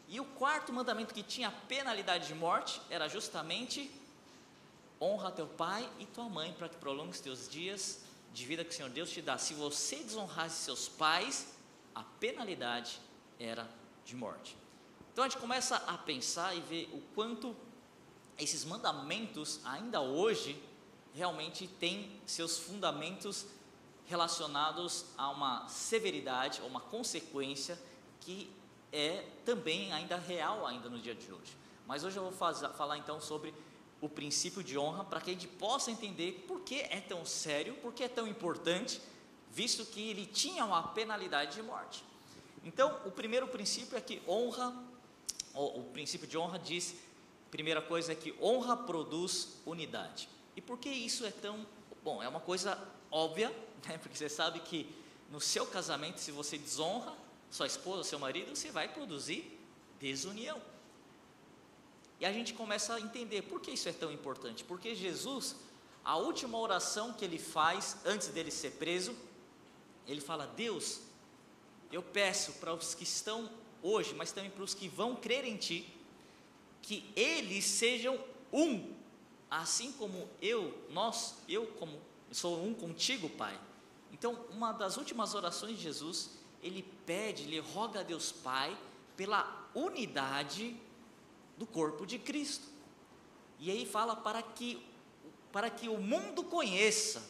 E 0.07 0.19
o 0.19 0.25
quarto 0.25 0.73
mandamento 0.73 1.13
que 1.13 1.23
tinha 1.23 1.51
penalidade 1.67 2.27
de 2.27 2.35
morte 2.35 2.81
era 2.89 3.07
justamente 3.07 3.89
honra 5.01 5.31
teu 5.31 5.47
pai 5.47 5.89
e 5.99 6.05
tua 6.05 6.29
mãe 6.29 6.53
para 6.53 6.69
que 6.69 6.77
prolongues 6.77 7.19
teus 7.19 7.49
dias 7.49 8.03
de 8.33 8.45
vida 8.45 8.63
que 8.63 8.71
o 8.71 8.73
Senhor 8.73 8.89
Deus 8.89 9.09
te 9.11 9.21
dá. 9.21 9.37
Se 9.37 9.53
você 9.53 9.97
desonrasse 9.97 10.63
seus 10.63 10.89
pais, 10.89 11.53
a 11.93 12.03
penalidade 12.03 12.99
era 13.39 13.69
de 14.03 14.15
morte. 14.15 14.57
Então 15.11 15.23
a 15.23 15.27
gente 15.27 15.39
começa 15.39 15.75
a 15.75 15.97
pensar 15.97 16.55
e 16.55 16.61
ver 16.61 16.89
o 16.91 17.01
quanto 17.13 17.55
esses 18.37 18.65
mandamentos 18.65 19.59
ainda 19.63 20.01
hoje 20.01 20.61
realmente 21.13 21.67
têm 21.67 22.19
seus 22.25 22.57
fundamentos 22.57 23.45
relacionados 24.05 25.05
a 25.15 25.29
uma 25.29 25.67
severidade, 25.67 26.59
a 26.61 26.65
uma 26.65 26.81
consequência 26.81 27.79
que 28.19 28.49
é 28.91 29.25
também 29.45 29.93
ainda 29.93 30.17
real 30.17 30.65
ainda 30.65 30.89
no 30.89 30.99
dia 30.99 31.15
de 31.15 31.31
hoje. 31.31 31.55
Mas 31.85 32.03
hoje 32.03 32.17
eu 32.17 32.23
vou 32.23 32.31
fazer, 32.31 32.67
falar 32.69 32.97
então 32.97 33.21
sobre 33.21 33.53
o 34.03 34.09
princípio 34.09 34.61
de 34.61 34.77
honra 34.77 35.05
para 35.05 35.21
que 35.21 35.29
a 35.29 35.33
gente 35.33 35.47
possa 35.47 35.89
entender 35.89 36.43
por 36.45 36.59
que 36.59 36.81
é 36.81 36.99
tão 36.99 37.25
sério, 37.25 37.73
por 37.75 37.93
que 37.93 38.03
é 38.03 38.09
tão 38.09 38.27
importante, 38.27 38.99
visto 39.49 39.85
que 39.85 40.09
ele 40.09 40.25
tinha 40.25 40.65
uma 40.65 40.83
penalidade 40.89 41.55
de 41.55 41.61
morte. 41.61 42.03
Então, 42.65 42.99
o 43.05 43.11
primeiro 43.11 43.47
princípio 43.47 43.97
é 43.97 44.01
que 44.01 44.21
honra, 44.27 44.75
o 45.53 45.83
princípio 45.93 46.27
de 46.27 46.37
honra 46.37 46.59
diz, 46.59 46.95
primeira 47.49 47.81
coisa 47.81 48.11
é 48.11 48.15
que 48.15 48.35
honra 48.41 48.75
produz 48.75 49.61
unidade. 49.65 50.27
E 50.53 50.59
por 50.59 50.77
que 50.77 50.89
isso 50.89 51.25
é 51.25 51.31
tão 51.31 51.65
bom? 52.03 52.21
É 52.21 52.27
uma 52.27 52.41
coisa 52.41 52.77
óbvia, 53.09 53.55
né? 53.87 53.97
porque 53.99 54.17
você 54.17 54.27
sabe 54.27 54.59
que 54.59 54.93
no 55.31 55.39
seu 55.39 55.65
casamento, 55.65 56.19
se 56.19 56.29
você 56.29 56.57
desonra 56.57 57.13
sua 57.49 57.67
esposa, 57.67 58.03
seu 58.03 58.19
marido, 58.19 58.53
você 58.53 58.69
vai 58.69 58.89
produzir 58.89 59.57
desunião. 59.97 60.61
E 62.23 62.25
a 62.25 62.31
gente 62.31 62.53
começa 62.53 62.93
a 62.93 63.01
entender 63.01 63.41
por 63.41 63.59
que 63.59 63.71
isso 63.71 63.89
é 63.89 63.91
tão 63.91 64.09
importante. 64.09 64.63
Porque 64.63 64.95
Jesus, 64.95 65.57
a 66.05 66.15
última 66.15 66.57
oração 66.57 67.11
que 67.11 67.25
ele 67.25 67.37
faz 67.37 67.97
antes 68.05 68.29
dele 68.29 68.49
ser 68.49 68.71
preso, 68.71 69.13
ele 70.07 70.21
fala: 70.21 70.47
Deus, 70.47 71.01
eu 71.91 72.01
peço 72.01 72.53
para 72.61 72.73
os 72.73 72.95
que 72.95 73.03
estão 73.03 73.51
hoje, 73.81 74.13
mas 74.13 74.31
também 74.31 74.49
para 74.49 74.63
os 74.63 74.73
que 74.73 74.87
vão 74.87 75.17
crer 75.17 75.43
em 75.43 75.57
Ti, 75.57 75.93
que 76.81 77.11
eles 77.13 77.65
sejam 77.65 78.17
um, 78.53 78.95
assim 79.51 79.91
como 79.91 80.29
eu, 80.41 80.73
nós, 80.91 81.35
eu 81.49 81.67
como 81.77 81.99
sou 82.31 82.63
um 82.63 82.73
contigo, 82.73 83.27
Pai. 83.31 83.59
Então, 84.13 84.39
uma 84.49 84.71
das 84.71 84.95
últimas 84.95 85.35
orações 85.35 85.75
de 85.75 85.83
Jesus, 85.83 86.29
ele 86.61 86.83
pede, 87.05 87.43
ele 87.43 87.59
roga 87.59 87.99
a 87.99 88.03
Deus 88.03 88.31
Pai 88.31 88.77
pela 89.17 89.69
unidade 89.75 90.79
do 91.57 91.65
corpo 91.65 92.05
de 92.05 92.17
Cristo. 92.17 92.67
E 93.59 93.71
aí 93.71 93.85
fala 93.85 94.15
para 94.15 94.41
que 94.41 94.83
para 95.51 95.69
que 95.69 95.87
o 95.87 95.99
mundo 95.99 96.43
conheça 96.43 97.23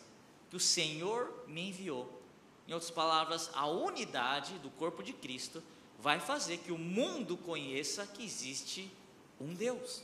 que 0.50 0.56
o 0.56 0.60
Senhor 0.60 1.44
me 1.46 1.68
enviou. 1.68 2.22
Em 2.66 2.74
outras 2.74 2.90
palavras, 2.90 3.50
a 3.54 3.68
unidade 3.68 4.58
do 4.60 4.70
corpo 4.70 5.04
de 5.04 5.12
Cristo 5.12 5.62
vai 6.00 6.22
fazer 6.22 6.60
que 6.60 6.72
o 6.72 6.78
mundo 6.78 7.36
conheça 7.36 8.08
que 8.08 8.24
existe 8.24 8.90
um 9.42 9.54
Deus. 9.54 10.02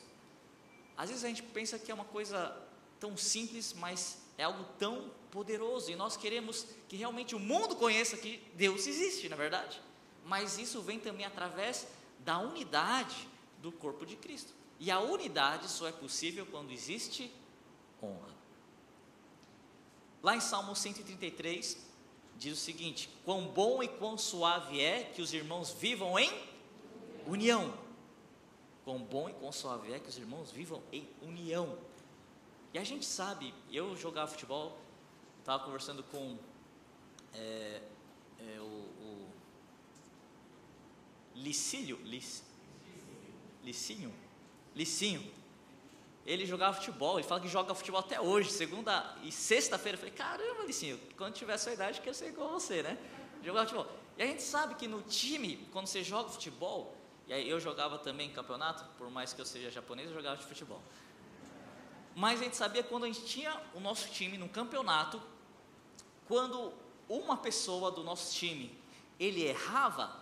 Às 0.98 1.10
vezes 1.10 1.24
a 1.24 1.30
gente 1.30 1.44
pensa 1.44 1.80
que 1.80 1.90
é 1.90 1.94
uma 1.94 2.04
coisa 2.04 2.56
tão 3.00 3.16
simples, 3.16 3.74
mas 3.74 4.18
é 4.38 4.44
algo 4.44 4.66
tão 4.78 5.10
poderoso 5.32 5.90
e 5.92 5.96
nós 5.96 6.18
queremos 6.18 6.66
que 6.90 6.98
realmente 6.98 7.36
o 7.36 7.40
mundo 7.40 7.76
conheça 7.76 8.18
que 8.18 8.44
Deus 8.56 8.86
existe, 8.86 9.30
na 9.30 9.36
é 9.36 9.40
verdade. 9.40 9.82
Mas 10.26 10.58
isso 10.58 10.82
vem 10.82 11.00
também 11.00 11.26
através 11.26 11.88
da 12.20 12.38
unidade 12.40 13.28
do 13.62 13.72
corpo 13.72 14.06
de 14.06 14.16
Cristo. 14.16 14.54
E 14.80 14.90
a 14.90 15.00
unidade 15.00 15.70
só 15.70 15.88
é 15.88 15.92
possível 15.92 16.46
quando 16.46 16.72
existe 16.72 17.32
honra. 18.02 18.34
Lá 20.24 20.36
em 20.36 20.40
Salmo 20.40 20.76
133, 20.76 21.86
diz 22.38 22.58
o 22.58 22.62
seguinte: 22.62 23.10
Quão 23.26 23.48
bom 23.48 23.84
e 23.84 23.88
quão 23.88 24.18
suave 24.18 24.80
é 24.80 25.04
que 25.04 25.22
os 25.22 25.34
irmãos 25.34 25.72
vivam 25.72 26.18
em 26.18 26.32
união. 27.28 27.74
Quão 28.84 29.00
bom 29.00 29.30
e 29.30 29.34
quão 29.34 29.52
suave 29.52 29.94
é 29.94 30.00
que 30.00 30.10
os 30.10 30.18
irmãos 30.18 30.52
vivam 30.52 30.82
em 30.92 31.08
união. 31.22 31.78
E 32.74 32.80
a 32.80 32.84
gente 32.84 33.06
sabe, 33.06 33.54
eu 33.72 33.96
jogava 33.96 34.32
futebol, 34.32 34.78
estava 35.40 35.64
conversando 35.64 36.04
com 36.04 36.38
é, 37.34 37.82
é, 38.40 38.60
o, 38.60 38.64
o 38.64 39.32
Licílio, 41.36 42.00
Lic, 42.04 42.42
Licinho, 43.64 44.14
Licinho, 44.76 45.40
ele 46.26 46.46
jogava 46.46 46.78
futebol, 46.78 47.20
ele 47.20 47.28
fala 47.28 47.42
que 47.42 47.48
joga 47.48 47.74
futebol 47.74 48.00
até 48.00 48.22
hoje, 48.22 48.52
segunda 48.52 49.18
e 49.24 49.32
sexta-feira. 49.32 49.96
Eu 49.96 50.00
falei, 50.00 50.14
caramba, 50.14 50.64
Licinho, 50.64 51.00
quando 51.18 51.34
tiver 51.34 51.58
sua 51.58 51.74
idade, 51.74 52.02
quero 52.02 52.16
ser 52.16 52.30
igual 52.30 52.50
a 52.50 52.52
você, 52.54 52.84
né? 52.84 52.98
Jogar 53.44 53.62
futebol. 53.62 53.88
E 54.18 54.22
a 54.22 54.26
gente 54.26 54.44
sabe 54.44 54.76
que 54.76 54.88
no 54.88 55.02
time, 55.02 55.68
quando 55.72 55.88
você 55.88 56.04
joga 56.04 56.30
futebol, 56.30 56.96
e 57.28 57.34
aí 57.34 57.50
eu 57.50 57.60
jogava 57.60 57.98
também 57.98 58.30
campeonato, 58.32 58.84
por 58.98 59.10
mais 59.10 59.34
que 59.34 59.42
eu 59.42 59.46
seja 59.46 59.72
japonês, 59.72 60.10
eu 60.10 60.16
jogava 60.16 60.38
de 60.38 60.44
futebol. 60.44 60.82
Mas 62.16 62.42
a 62.42 62.44
gente 62.44 62.58
sabia 62.58 62.84
quando 62.84 63.06
a 63.06 63.08
gente 63.08 63.26
tinha 63.26 63.60
o 63.74 63.80
nosso 63.80 64.10
time 64.10 64.38
no 64.38 64.50
campeonato, 64.50 65.22
quando 66.28 66.74
uma 67.08 67.38
pessoa 67.38 67.92
do 67.92 68.04
nosso 68.04 68.36
time 68.36 68.78
ele 69.20 69.44
errava, 69.44 70.16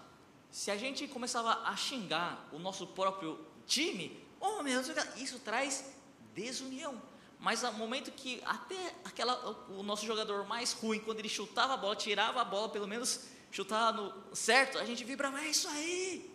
se 0.51 0.72
a 0.72 0.77
gente 0.77 1.08
começava 1.08 1.63
a 1.63 1.75
xingar 1.75 2.48
o 2.51 2.60
nosso 2.60 2.88
próprio 2.88 3.39
time, 3.66 4.25
oh 4.39 4.63
meu 4.63 4.82
Deus, 4.82 5.18
isso 5.18 5.39
traz 5.39 5.86
desunião. 6.34 7.01
Mas 7.39 7.62
no 7.62 7.74
momento 7.74 8.12
que 8.12 8.42
até 8.46 8.96
aquela, 9.06 9.68
o 9.70 9.84
nosso 9.84 10.06
jogador 10.06 10.48
mais 10.48 10.74
ruim, 10.74 11.00
quando 11.00 11.20
ele 11.20 11.30
chutava 11.30 11.74
a 11.74 11.77
bola, 11.77 11.96
tirava 11.96 12.42
a 12.42 12.46
bola, 12.46 12.70
pelo 12.70 12.88
menos 12.88 13.25
chutava 13.51 14.01
no 14.01 14.36
certo, 14.36 14.77
a 14.77 14.86
gente 14.86 15.04
vibrava, 15.04 15.39
é 15.42 15.50
isso 15.50 15.68
aí. 15.68 16.32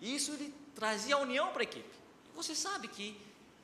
Isso 0.00 0.32
ele 0.32 0.54
trazia 0.74 1.16
união 1.16 1.52
para 1.52 1.62
a 1.62 1.64
equipe. 1.64 1.96
Você 2.34 2.54
sabe 2.54 2.88
que 2.88 3.18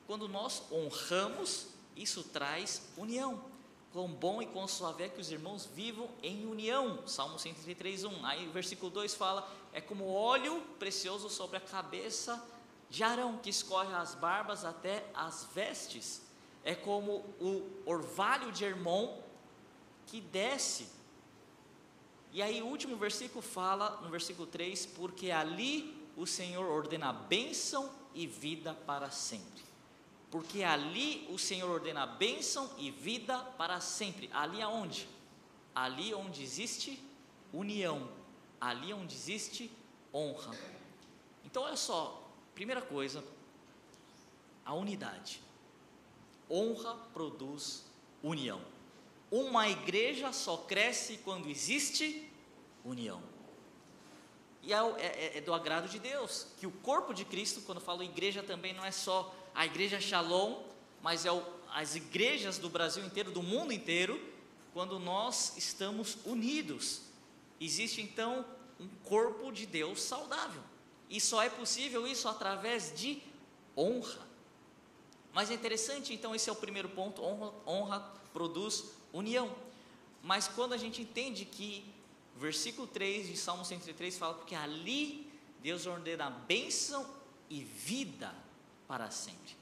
quando 0.07 0.27
nós 0.27 0.63
honramos, 0.71 1.67
isso 1.95 2.23
traz 2.23 2.81
união. 2.97 3.43
Quão 3.91 4.07
bom 4.07 4.41
e 4.41 4.47
quão 4.47 4.67
suave 4.67 5.03
é 5.03 5.09
que 5.09 5.21
os 5.21 5.31
irmãos 5.31 5.69
vivam 5.75 6.09
em 6.23 6.47
união. 6.47 7.07
Salmo 7.07 7.37
133, 7.37 8.03
1. 8.03 8.25
Aí 8.25 8.47
o 8.47 8.51
versículo 8.51 8.89
2 8.89 9.13
fala: 9.13 9.47
É 9.73 9.81
como 9.81 10.07
óleo 10.07 10.61
precioso 10.79 11.29
sobre 11.29 11.57
a 11.57 11.61
cabeça 11.61 12.43
de 12.89 13.03
Arão, 13.03 13.37
que 13.37 13.49
escorre 13.49 13.93
as 13.93 14.15
barbas 14.15 14.63
até 14.63 15.05
as 15.13 15.45
vestes. 15.53 16.21
É 16.63 16.75
como 16.75 17.25
o 17.39 17.69
orvalho 17.85 18.51
de 18.51 18.63
Hermon 18.63 19.21
que 20.05 20.21
desce. 20.21 20.87
E 22.31 22.41
aí 22.41 22.61
o 22.61 22.67
último 22.67 22.95
versículo 22.95 23.41
fala, 23.41 23.99
no 24.01 24.09
versículo 24.09 24.47
3, 24.47 24.85
porque 24.85 25.31
ali 25.31 26.07
o 26.15 26.25
Senhor 26.25 26.65
ordena 26.65 27.11
bênção 27.11 27.89
e 28.13 28.25
vida 28.27 28.73
para 28.85 29.09
sempre 29.09 29.63
porque 30.33 30.63
ali 30.63 31.27
o 31.29 31.37
Senhor 31.37 31.69
ordena 31.69 32.07
bênção 32.07 32.67
e 32.79 32.89
vida 32.89 33.37
para 33.55 33.79
sempre. 33.79 34.27
Ali 34.33 34.63
aonde? 34.63 35.07
Ali 35.75 36.11
onde 36.11 36.41
existe 36.41 36.99
união. 37.53 38.09
Ali 38.63 38.93
onde 38.93 39.13
existe 39.13 39.69
honra. 40.13 40.55
Então, 41.43 41.63
olha 41.63 41.75
só, 41.75 42.31
primeira 42.55 42.81
coisa, 42.81 43.21
a 44.63 44.73
unidade. 44.73 45.41
Honra 46.49 46.95
produz 47.13 47.83
união. 48.23 48.61
Uma 49.29 49.67
igreja 49.67 50.31
só 50.31 50.55
cresce 50.55 51.17
quando 51.25 51.49
existe 51.49 52.31
união. 52.85 53.21
E 54.61 54.71
é, 54.71 54.77
é, 54.77 55.37
é, 55.39 55.41
do 55.41 55.53
agrado 55.53 55.89
de 55.89 55.99
Deus 55.99 56.47
que 56.57 56.65
o 56.65 56.71
corpo 56.71 57.13
de 57.13 57.25
Cristo, 57.25 57.61
quando 57.65 57.81
falo 57.81 58.01
igreja, 58.01 58.41
também 58.41 58.73
não 58.73 58.85
é 58.85 58.91
só 58.91 59.35
a 59.53 59.65
igreja 59.65 59.99
Shalom, 59.99 60.63
mas 61.01 61.25
é 61.25 61.31
o, 61.33 61.43
as 61.73 61.97
igrejas 61.97 62.57
do 62.57 62.69
Brasil 62.69 63.05
inteiro, 63.05 63.29
do 63.29 63.43
mundo 63.43 63.73
inteiro, 63.73 64.21
quando 64.73 64.99
nós 64.99 65.57
estamos 65.57 66.17
unidos. 66.23 67.12
Existe 67.59 68.01
então 68.01 68.45
um 68.79 68.87
corpo 69.03 69.51
de 69.51 69.65
Deus 69.65 70.01
saudável. 70.01 70.61
E 71.09 71.19
só 71.21 71.41
é 71.43 71.49
possível 71.49 72.07
isso 72.07 72.27
através 72.27 72.93
de 72.95 73.21
honra. 73.77 74.27
Mas 75.33 75.49
é 75.49 75.53
interessante, 75.53 76.13
então, 76.13 76.35
esse 76.35 76.49
é 76.49 76.53
o 76.53 76.55
primeiro 76.55 76.89
ponto: 76.89 77.21
honra, 77.23 77.53
honra 77.65 77.99
produz 78.31 78.85
união. 79.11 79.53
Mas 80.21 80.47
quando 80.47 80.73
a 80.73 80.77
gente 80.77 81.01
entende 81.01 81.45
que 81.45 81.85
versículo 82.35 82.87
3 82.87 83.27
de 83.27 83.37
Salmo 83.37 83.63
103 83.63 84.17
fala, 84.17 84.33
porque 84.35 84.55
ali 84.55 85.31
Deus 85.61 85.85
ordena 85.85 86.29
bênção 86.29 87.07
e 87.49 87.63
vida 87.63 88.33
para 88.87 89.09
sempre. 89.11 89.55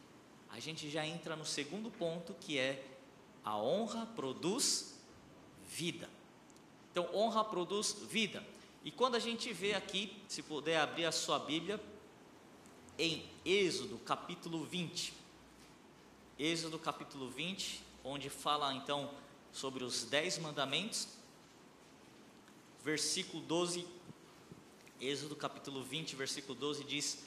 A 0.50 0.60
gente 0.60 0.90
já 0.90 1.06
entra 1.06 1.36
no 1.36 1.46
segundo 1.46 1.90
ponto 1.90 2.34
que 2.40 2.58
é 2.58 2.84
a 3.44 3.58
honra 3.58 4.06
produz 4.16 4.96
vida. 5.68 6.10
Então, 6.92 7.10
honra 7.14 7.44
produz 7.44 7.94
vida. 8.10 8.46
E 8.84 8.92
quando 8.92 9.16
a 9.16 9.20
gente 9.20 9.52
vê 9.54 9.74
aqui, 9.74 10.16
se 10.28 10.42
puder 10.42 10.80
abrir 10.80 11.06
a 11.06 11.12
sua 11.12 11.40
Bíblia, 11.40 11.82
em 12.98 13.26
Êxodo 13.46 13.98
capítulo 14.00 14.64
20. 14.66 15.14
Êxodo 16.38 16.78
capítulo 16.78 17.30
20, 17.30 17.82
onde 18.04 18.30
fala 18.30 18.74
então 18.74 19.12
sobre 19.52 19.84
os 19.84 20.04
dez 20.04 20.38
mandamentos 20.38 21.22
versículo 22.84 23.44
12, 23.44 23.88
Êxodo 25.00 25.36
capítulo 25.36 25.84
20, 25.84 26.16
versículo 26.16 26.56
12 26.56 26.84
diz: 26.84 27.24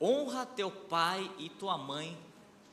Honra 0.00 0.44
teu 0.46 0.70
pai 0.70 1.30
e 1.38 1.48
tua 1.48 1.76
mãe, 1.78 2.16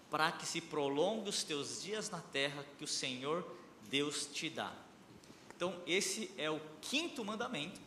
para 0.09 0.31
que 0.31 0.45
se 0.45 0.61
prolongue 0.61 1.29
os 1.29 1.43
teus 1.43 1.81
dias 1.81 2.09
na 2.09 2.19
terra 2.19 2.65
que 2.77 2.83
o 2.83 2.87
Senhor 2.87 3.45
Deus 3.89 4.25
te 4.25 4.49
dá. 4.49 4.73
Então, 5.63 5.81
esse 5.87 6.29
é 6.37 6.51
o 6.51 6.59
quinto 6.81 7.23
mandamento, 7.23 7.79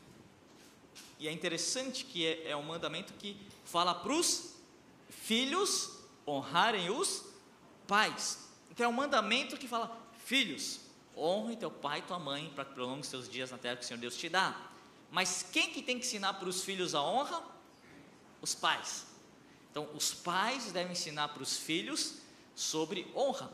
e 1.19 1.29
é 1.29 1.31
interessante 1.31 2.07
que 2.07 2.27
é, 2.27 2.53
é 2.53 2.57
um 2.57 2.63
mandamento 2.63 3.13
que 3.13 3.37
fala 3.67 3.95
para 3.95 4.15
os 4.15 4.55
filhos 5.11 5.91
honrarem 6.27 6.89
os 6.89 7.23
pais. 7.87 8.49
Então, 8.71 8.87
é 8.87 8.89
um 8.89 8.93
mandamento 8.93 9.59
que 9.59 9.69
fala: 9.69 9.95
filhos, 10.25 10.81
honre 11.15 11.55
teu 11.55 11.71
pai 11.71 11.99
e 11.99 12.03
tua 12.03 12.19
mãe 12.19 12.51
para 12.55 12.65
que 12.65 12.73
prolongue 12.73 13.03
os 13.03 13.11
teus 13.11 13.29
dias 13.29 13.51
na 13.51 13.59
terra 13.59 13.77
que 13.77 13.85
o 13.85 13.87
Senhor 13.87 14.01
Deus 14.01 14.17
te 14.17 14.31
dá. 14.31 14.59
Mas 15.11 15.43
quem 15.53 15.71
que 15.71 15.83
tem 15.83 15.99
que 15.99 16.07
ensinar 16.07 16.33
para 16.33 16.49
os 16.49 16.65
filhos 16.65 16.95
a 16.95 17.03
honra? 17.03 17.45
Os 18.41 18.55
pais. 18.55 19.07
Então, 19.71 19.87
os 19.93 20.15
pais 20.15 20.73
devem 20.73 20.93
ensinar 20.93 21.29
para 21.29 21.43
os 21.43 21.59
filhos 21.59 22.15
sobre 22.55 23.07
honra. 23.15 23.53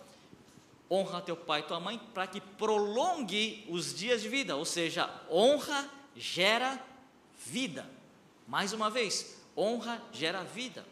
Honra 0.95 1.23
teu 1.23 1.35
pai 1.35 1.61
e 1.61 1.63
tua 1.63 1.81
mãe 1.81 1.99
para 2.13 2.27
que 2.27 2.39
prolongue 2.39 3.65
os 3.71 3.95
dias 3.95 4.21
de 4.21 4.29
vida, 4.29 4.57
ou 4.57 4.67
seja, 4.67 5.09
honra 5.31 5.89
gera 6.15 6.79
vida. 7.47 7.91
Mais 8.47 8.75
uma 8.75 8.91
vez, 8.91 9.39
honra 9.57 10.03
gera 10.13 10.45
vida. 10.45 10.85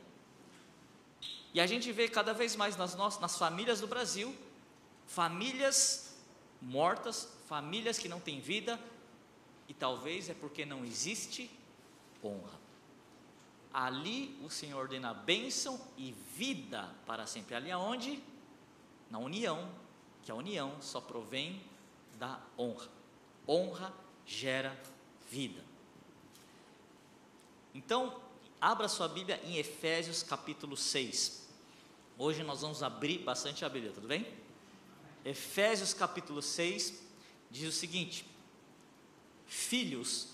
E 1.52 1.60
a 1.60 1.66
gente 1.66 1.92
vê 1.92 2.08
cada 2.08 2.32
vez 2.32 2.56
mais 2.56 2.78
nas, 2.78 2.94
nossas, 2.94 3.20
nas 3.20 3.36
famílias 3.36 3.80
do 3.80 3.86
Brasil, 3.86 4.34
famílias 5.06 6.16
mortas, 6.62 7.28
famílias 7.46 7.98
que 7.98 8.08
não 8.08 8.20
têm 8.20 8.40
vida, 8.40 8.80
e 9.68 9.74
talvez 9.74 10.30
é 10.30 10.34
porque 10.34 10.64
não 10.64 10.82
existe 10.82 11.50
honra. 12.24 12.58
Ali 13.70 14.34
o 14.42 14.48
Senhor 14.48 14.80
ordena 14.80 15.12
bênção 15.12 15.78
e 15.98 16.12
vida 16.34 16.88
para 17.04 17.26
sempre. 17.26 17.54
Ali 17.54 17.70
aonde? 17.70 18.18
Na 19.10 19.18
união, 19.18 19.68
que 20.24 20.30
a 20.30 20.34
união 20.34 20.80
só 20.80 21.00
provém 21.00 21.62
da 22.18 22.40
honra. 22.58 22.88
Honra 23.48 23.94
gera 24.26 24.78
vida. 25.30 25.64
Então, 27.74 28.20
abra 28.60 28.88
sua 28.88 29.08
Bíblia 29.08 29.40
em 29.44 29.56
Efésios 29.56 30.22
capítulo 30.22 30.76
6. 30.76 31.48
Hoje 32.18 32.42
nós 32.42 32.60
vamos 32.60 32.82
abrir 32.82 33.18
bastante 33.18 33.64
a 33.64 33.68
Bíblia, 33.68 33.92
tudo 33.92 34.06
bem? 34.06 34.26
Efésios 35.24 35.94
capítulo 35.94 36.42
6 36.42 37.02
diz 37.50 37.68
o 37.68 37.72
seguinte: 37.72 38.24
Filhos, 39.46 40.28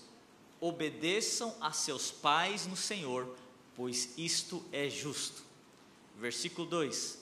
obedeçam 0.59 1.55
a 1.61 1.71
seus 1.71 2.11
pais 2.11 2.65
no 2.67 2.75
Senhor, 2.75 3.35
pois 3.75 4.17
isto 4.17 4.63
é 4.71 4.89
justo. 4.89 5.43
Versículo 6.17 6.67
2: 6.67 7.16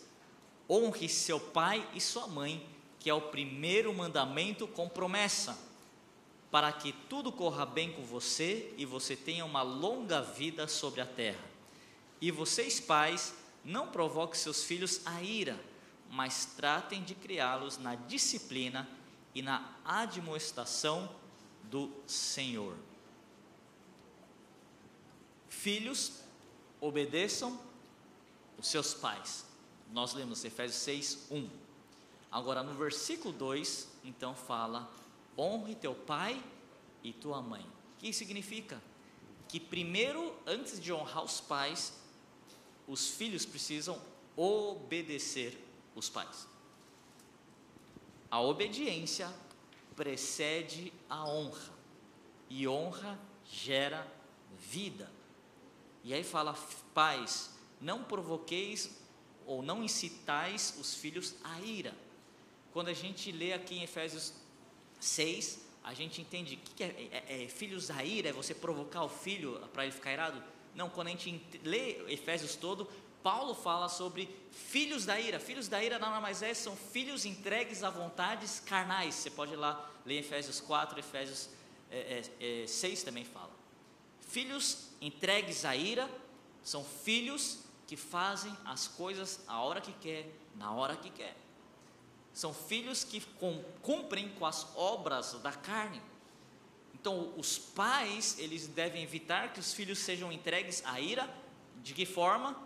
Honre 0.69 1.07
seu 1.07 1.39
pai 1.39 1.87
e 1.93 2.01
sua 2.01 2.27
mãe, 2.27 2.67
que 2.99 3.09
é 3.09 3.13
o 3.13 3.21
primeiro 3.21 3.93
mandamento 3.93 4.67
com 4.67 4.89
promessa, 4.89 5.57
para 6.49 6.71
que 6.71 6.91
tudo 7.09 7.31
corra 7.31 7.65
bem 7.65 7.91
com 7.91 8.03
você 8.03 8.73
e 8.77 8.85
você 8.85 9.15
tenha 9.15 9.45
uma 9.45 9.61
longa 9.61 10.21
vida 10.21 10.67
sobre 10.67 11.01
a 11.01 11.05
terra. 11.05 11.43
E 12.21 12.31
vocês, 12.31 12.79
pais, 12.79 13.35
não 13.63 13.87
provoquem 13.87 14.39
seus 14.39 14.63
filhos 14.63 15.01
a 15.05 15.21
ira 15.21 15.59
mas 16.09 16.45
tratem 16.45 17.03
de 17.03 17.15
criá-los 17.15 17.77
na 17.77 17.95
disciplina 17.95 18.87
e 19.33 19.41
na 19.41 19.75
admoestação 19.83 21.13
do 21.63 21.91
Senhor. 22.07 22.77
Filhos, 25.49 26.21
obedeçam 26.79 27.59
os 28.57 28.67
seus 28.67 28.93
pais. 28.93 29.44
Nós 29.91 30.13
lemos 30.13 30.43
Efésios 30.43 30.81
6, 30.81 31.27
1. 31.31 31.49
Agora 32.31 32.61
no 32.63 32.73
versículo 32.73 33.33
2, 33.33 33.87
então 34.03 34.35
fala: 34.35 34.91
honre 35.37 35.75
teu 35.75 35.95
pai 35.95 36.43
e 37.03 37.13
tua 37.13 37.41
mãe. 37.41 37.61
O 37.61 37.99
que 37.99 38.11
significa? 38.11 38.81
Que 39.47 39.59
primeiro, 39.59 40.35
antes 40.45 40.79
de 40.79 40.91
honrar 40.91 41.23
os 41.23 41.39
pais, 41.39 41.93
os 42.87 43.09
filhos 43.09 43.45
precisam 43.45 44.01
obedecer 44.35 45.57
os 45.95 46.09
pais. 46.09 46.47
A 48.29 48.41
obediência 48.41 49.33
precede 49.95 50.91
a 51.09 51.25
honra, 51.25 51.73
e 52.49 52.67
honra 52.67 53.17
gera 53.45 54.05
vida. 54.59 55.09
E 56.03 56.13
aí 56.13 56.23
fala, 56.23 56.53
pais, 56.93 57.51
não 57.79 58.03
provoqueis 58.03 59.04
ou 59.45 59.61
não 59.61 59.83
incitais 59.83 60.75
os 60.79 60.95
filhos 60.95 61.35
à 61.43 61.59
ira. 61.61 61.93
Quando 62.73 62.89
a 62.89 62.93
gente 62.93 63.31
lê 63.31 63.53
aqui 63.53 63.75
em 63.75 63.83
Efésios 63.83 64.33
6, 64.99 65.65
a 65.83 65.93
gente 65.93 66.21
entende 66.21 66.55
que, 66.55 66.73
que 66.73 66.83
é, 66.83 67.23
é, 67.27 67.43
é, 67.43 67.47
filhos 67.47 67.87
da 67.87 68.03
ira, 68.03 68.29
é 68.29 68.33
você 68.33 68.53
provocar 68.53 69.03
o 69.03 69.09
filho 69.09 69.59
para 69.71 69.83
ele 69.83 69.91
ficar 69.91 70.11
irado? 70.11 70.43
Não, 70.73 70.89
quando 70.89 71.07
a 71.07 71.11
gente 71.11 71.41
lê 71.63 72.11
Efésios 72.11 72.55
todo, 72.55 72.89
Paulo 73.21 73.55
fala 73.55 73.87
sobre 73.87 74.29
filhos 74.51 75.05
da 75.05 75.19
ira. 75.19 75.39
Filhos 75.39 75.67
da 75.67 75.83
ira 75.83 75.97
nada 75.97 76.19
mais 76.19 76.41
é, 76.41 76.53
são 76.53 76.75
filhos 76.75 77.25
entregues 77.25 77.83
a 77.83 77.89
vontades 77.89 78.59
carnais. 78.59 79.15
Você 79.15 79.29
pode 79.29 79.53
ir 79.53 79.57
lá 79.57 79.91
ler 80.05 80.19
Efésios 80.19 80.59
4, 80.59 80.99
Efésios 80.99 81.49
é, 81.89 82.23
é, 82.39 82.63
é, 82.63 82.67
6 82.67 83.03
também 83.03 83.23
fala. 83.23 83.51
Filhos 84.21 84.89
entregues 84.99 85.65
à 85.65 85.75
ira 85.75 86.09
são 86.63 86.83
filhos 86.83 87.59
que 87.87 87.95
fazem 87.95 88.55
as 88.65 88.87
coisas 88.87 89.41
a 89.47 89.61
hora 89.61 89.81
que 89.81 89.93
quer, 89.93 90.27
na 90.55 90.71
hora 90.71 90.95
que 90.95 91.09
quer. 91.09 91.35
São 92.33 92.53
filhos 92.53 93.03
que 93.03 93.21
cumprem 93.81 94.29
com 94.29 94.45
as 94.45 94.67
obras 94.75 95.33
da 95.41 95.51
carne. 95.51 96.01
Então, 96.93 97.33
os 97.37 97.57
pais, 97.57 98.37
eles 98.39 98.67
devem 98.67 99.03
evitar 99.03 99.53
que 99.53 99.59
os 99.59 99.73
filhos 99.73 99.99
sejam 99.99 100.31
entregues 100.31 100.83
à 100.85 100.99
ira, 100.99 101.29
de 101.83 101.93
que 101.93 102.05
forma? 102.05 102.65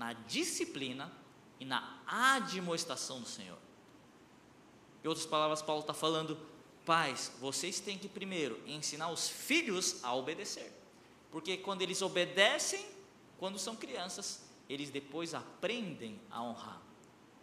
na 0.00 0.14
disciplina 0.14 1.12
e 1.60 1.64
na 1.66 2.00
admoestação 2.06 3.20
do 3.20 3.28
Senhor. 3.28 3.58
Em 5.04 5.08
outras 5.08 5.26
palavras, 5.26 5.60
Paulo 5.60 5.82
está 5.82 5.92
falando, 5.92 6.38
pais, 6.86 7.30
vocês 7.38 7.80
têm 7.80 7.98
que 7.98 8.08
primeiro 8.08 8.58
ensinar 8.66 9.10
os 9.10 9.28
filhos 9.28 10.02
a 10.02 10.14
obedecer, 10.16 10.72
porque 11.30 11.58
quando 11.58 11.82
eles 11.82 12.00
obedecem, 12.00 12.82
quando 13.38 13.58
são 13.58 13.76
crianças, 13.76 14.40
eles 14.72 14.88
depois 14.88 15.34
aprendem 15.34 16.20
a 16.30 16.40
honrar, 16.42 16.80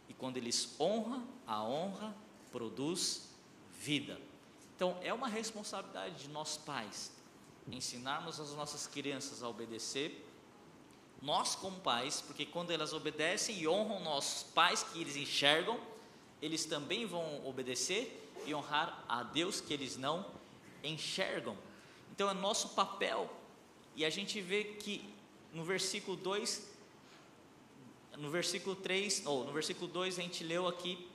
e 0.08 0.14
quando 0.14 0.38
eles 0.38 0.80
honram, 0.80 1.28
a 1.46 1.62
honra 1.62 2.16
produz 2.52 3.30
vida. 3.80 4.20
Então, 4.76 4.98
é 5.02 5.14
uma 5.14 5.28
responsabilidade 5.28 6.24
de 6.24 6.30
nós 6.30 6.56
pais 6.56 7.12
ensinarmos 7.70 8.40
as 8.40 8.54
nossas 8.54 8.88
crianças 8.88 9.44
a 9.44 9.50
obedecer. 9.50 10.26
Nós, 11.22 11.54
como 11.54 11.78
pais, 11.82 12.22
porque 12.22 12.46
quando 12.46 12.72
elas 12.72 12.94
obedecem 12.94 13.58
e 13.60 13.68
honram 13.68 14.00
nossos 14.00 14.44
pais 14.44 14.84
que 14.84 15.02
eles 15.02 15.18
enxergam, 15.18 15.78
eles 16.42 16.64
também 16.64 17.06
vão 17.06 17.46
obedecer 17.46 18.32
e 18.46 18.56
honrar 18.56 19.04
a 19.10 19.24
Deus 19.24 19.60
que 19.60 19.74
eles 19.74 19.98
não 19.98 20.26
enxergam. 20.82 21.58
Então, 22.12 22.30
é 22.30 22.34
nosso 22.34 22.70
papel, 22.70 23.30
e 23.98 24.06
a 24.06 24.10
gente 24.10 24.40
vê 24.40 24.64
que 24.64 25.14
no 25.52 25.66
versículo 25.66 26.16
2, 26.16 26.77
no 28.18 28.30
versículo 28.30 28.76
3, 28.76 29.26
ou 29.26 29.46
no 29.46 29.52
versículo 29.52 29.88
2, 29.88 30.20
a 30.20 30.22
gente 30.22 30.44
leu 30.44 30.68
aqui 30.68 31.08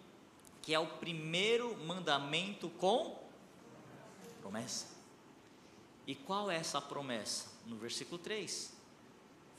que 0.62 0.72
é 0.72 0.78
o 0.78 0.86
primeiro 0.86 1.76
mandamento 1.84 2.70
com 2.70 3.20
promessa. 4.40 4.86
E 6.06 6.14
qual 6.14 6.50
é 6.50 6.56
essa 6.56 6.80
promessa? 6.80 7.50
No 7.66 7.76
versículo 7.76 8.18
3, 8.18 8.72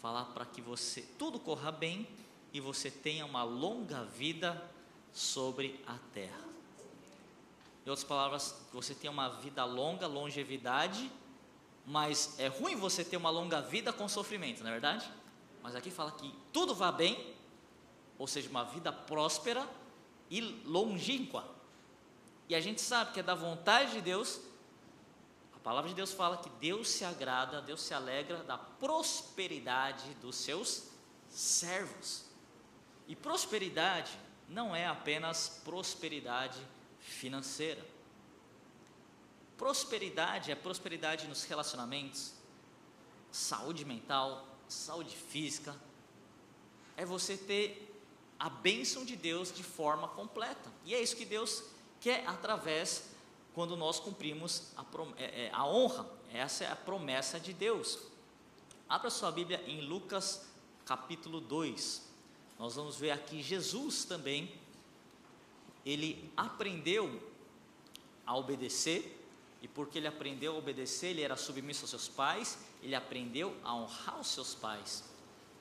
falar 0.02 0.26
para 0.26 0.46
que 0.46 0.62
você 0.62 1.02
tudo 1.18 1.40
corra 1.40 1.72
bem 1.72 2.08
e 2.54 2.60
você 2.60 2.90
tenha 2.90 3.26
uma 3.26 3.44
longa 3.44 4.04
vida 4.06 4.64
sobre 5.12 5.80
a 5.86 5.98
terra. 6.14 6.44
Em 7.86 7.90
outras 7.90 8.08
palavras, 8.08 8.56
você 8.72 8.96
tenha 8.96 9.12
uma 9.12 9.28
vida 9.28 9.66
longa, 9.66 10.08
longevidade, 10.08 11.12
mas 11.86 12.40
é 12.40 12.48
ruim 12.48 12.76
você 12.76 13.04
ter 13.04 13.18
uma 13.18 13.30
longa 13.30 13.62
vida 13.62 13.92
com 13.92 14.08
sofrimento, 14.08 14.62
não 14.62 14.70
é 14.70 14.74
verdade? 14.74 15.10
Mas 15.64 15.76
aqui 15.76 15.90
fala 15.90 16.12
que 16.12 16.36
tudo 16.52 16.76
vá 16.76 16.92
bem, 16.92 17.34
ou 18.20 18.28
seja, 18.28 18.50
uma 18.50 18.66
vida 18.66 18.92
próspera 18.92 19.66
e 20.30 20.42
longínqua. 20.66 21.50
E 22.50 22.54
a 22.54 22.60
gente 22.60 22.82
sabe 22.82 23.14
que 23.14 23.22
é 23.22 23.24
da 23.24 23.34
vontade 23.34 23.94
de 23.94 24.02
Deus. 24.02 24.42
A 25.56 25.60
palavra 25.60 25.90
de 25.90 25.96
Deus 25.96 26.12
fala 26.12 26.38
que 26.38 26.50
Deus 26.60 26.90
se 26.90 27.06
agrada, 27.06 27.62
Deus 27.62 27.82
se 27.82 27.94
alegra 27.94 28.44
da 28.44 28.58
prosperidade 28.58 30.14
dos 30.16 30.36
seus 30.36 30.90
servos. 31.30 32.26
E 33.08 33.16
prosperidade 33.16 34.12
não 34.50 34.76
é 34.76 34.86
apenas 34.86 35.62
prosperidade 35.64 36.60
financeira. 37.00 37.84
Prosperidade 39.58 40.52
é 40.52 40.56
prosperidade 40.56 41.26
nos 41.28 41.46
relacionamentos, 41.46 42.34
saúde 43.32 43.86
mental, 43.86 44.53
saúde 44.74 45.16
física. 45.16 45.76
É 46.96 47.06
você 47.06 47.38
ter 47.38 47.94
a 48.40 48.50
bênção 48.50 49.06
de 49.06 49.16
Deus 49.16 49.54
de 49.54 49.64
forma 49.64 50.08
completa. 50.08 50.72
E 50.86 50.94
é 50.94 51.02
isso 51.02 51.16
que 51.16 51.26
Deus 51.26 51.64
quer 52.02 52.28
através 52.28 53.10
quando 53.54 53.78
nós 53.78 54.00
cumprimos 54.00 54.72
a, 54.76 54.86
é, 55.18 55.46
é, 55.46 55.52
a 55.54 55.66
honra. 55.66 56.06
Essa 56.34 56.66
é 56.66 56.72
a 56.72 56.76
promessa 56.76 57.40
de 57.40 57.54
Deus. 57.54 58.00
Abra 58.90 59.10
sua 59.10 59.32
Bíblia 59.32 59.64
em 59.68 59.82
Lucas 59.82 60.46
capítulo 60.86 61.40
2. 61.40 62.02
Nós 62.60 62.76
vamos 62.76 62.98
ver 62.98 63.12
aqui 63.12 63.42
Jesus 63.42 64.06
também. 64.06 64.52
Ele 65.86 66.32
aprendeu 66.36 67.22
a 68.26 68.36
obedecer, 68.38 69.23
e 69.64 69.68
porque 69.68 69.98
ele 69.98 70.08
aprendeu 70.08 70.54
a 70.54 70.58
obedecer, 70.58 71.12
ele 71.12 71.22
era 71.22 71.38
submisso 71.38 71.86
aos 71.86 71.90
seus 71.90 72.10
pais, 72.10 72.58
ele 72.82 72.94
aprendeu 72.94 73.56
a 73.64 73.74
honrar 73.74 74.20
os 74.20 74.28
seus 74.28 74.54
pais. 74.54 75.06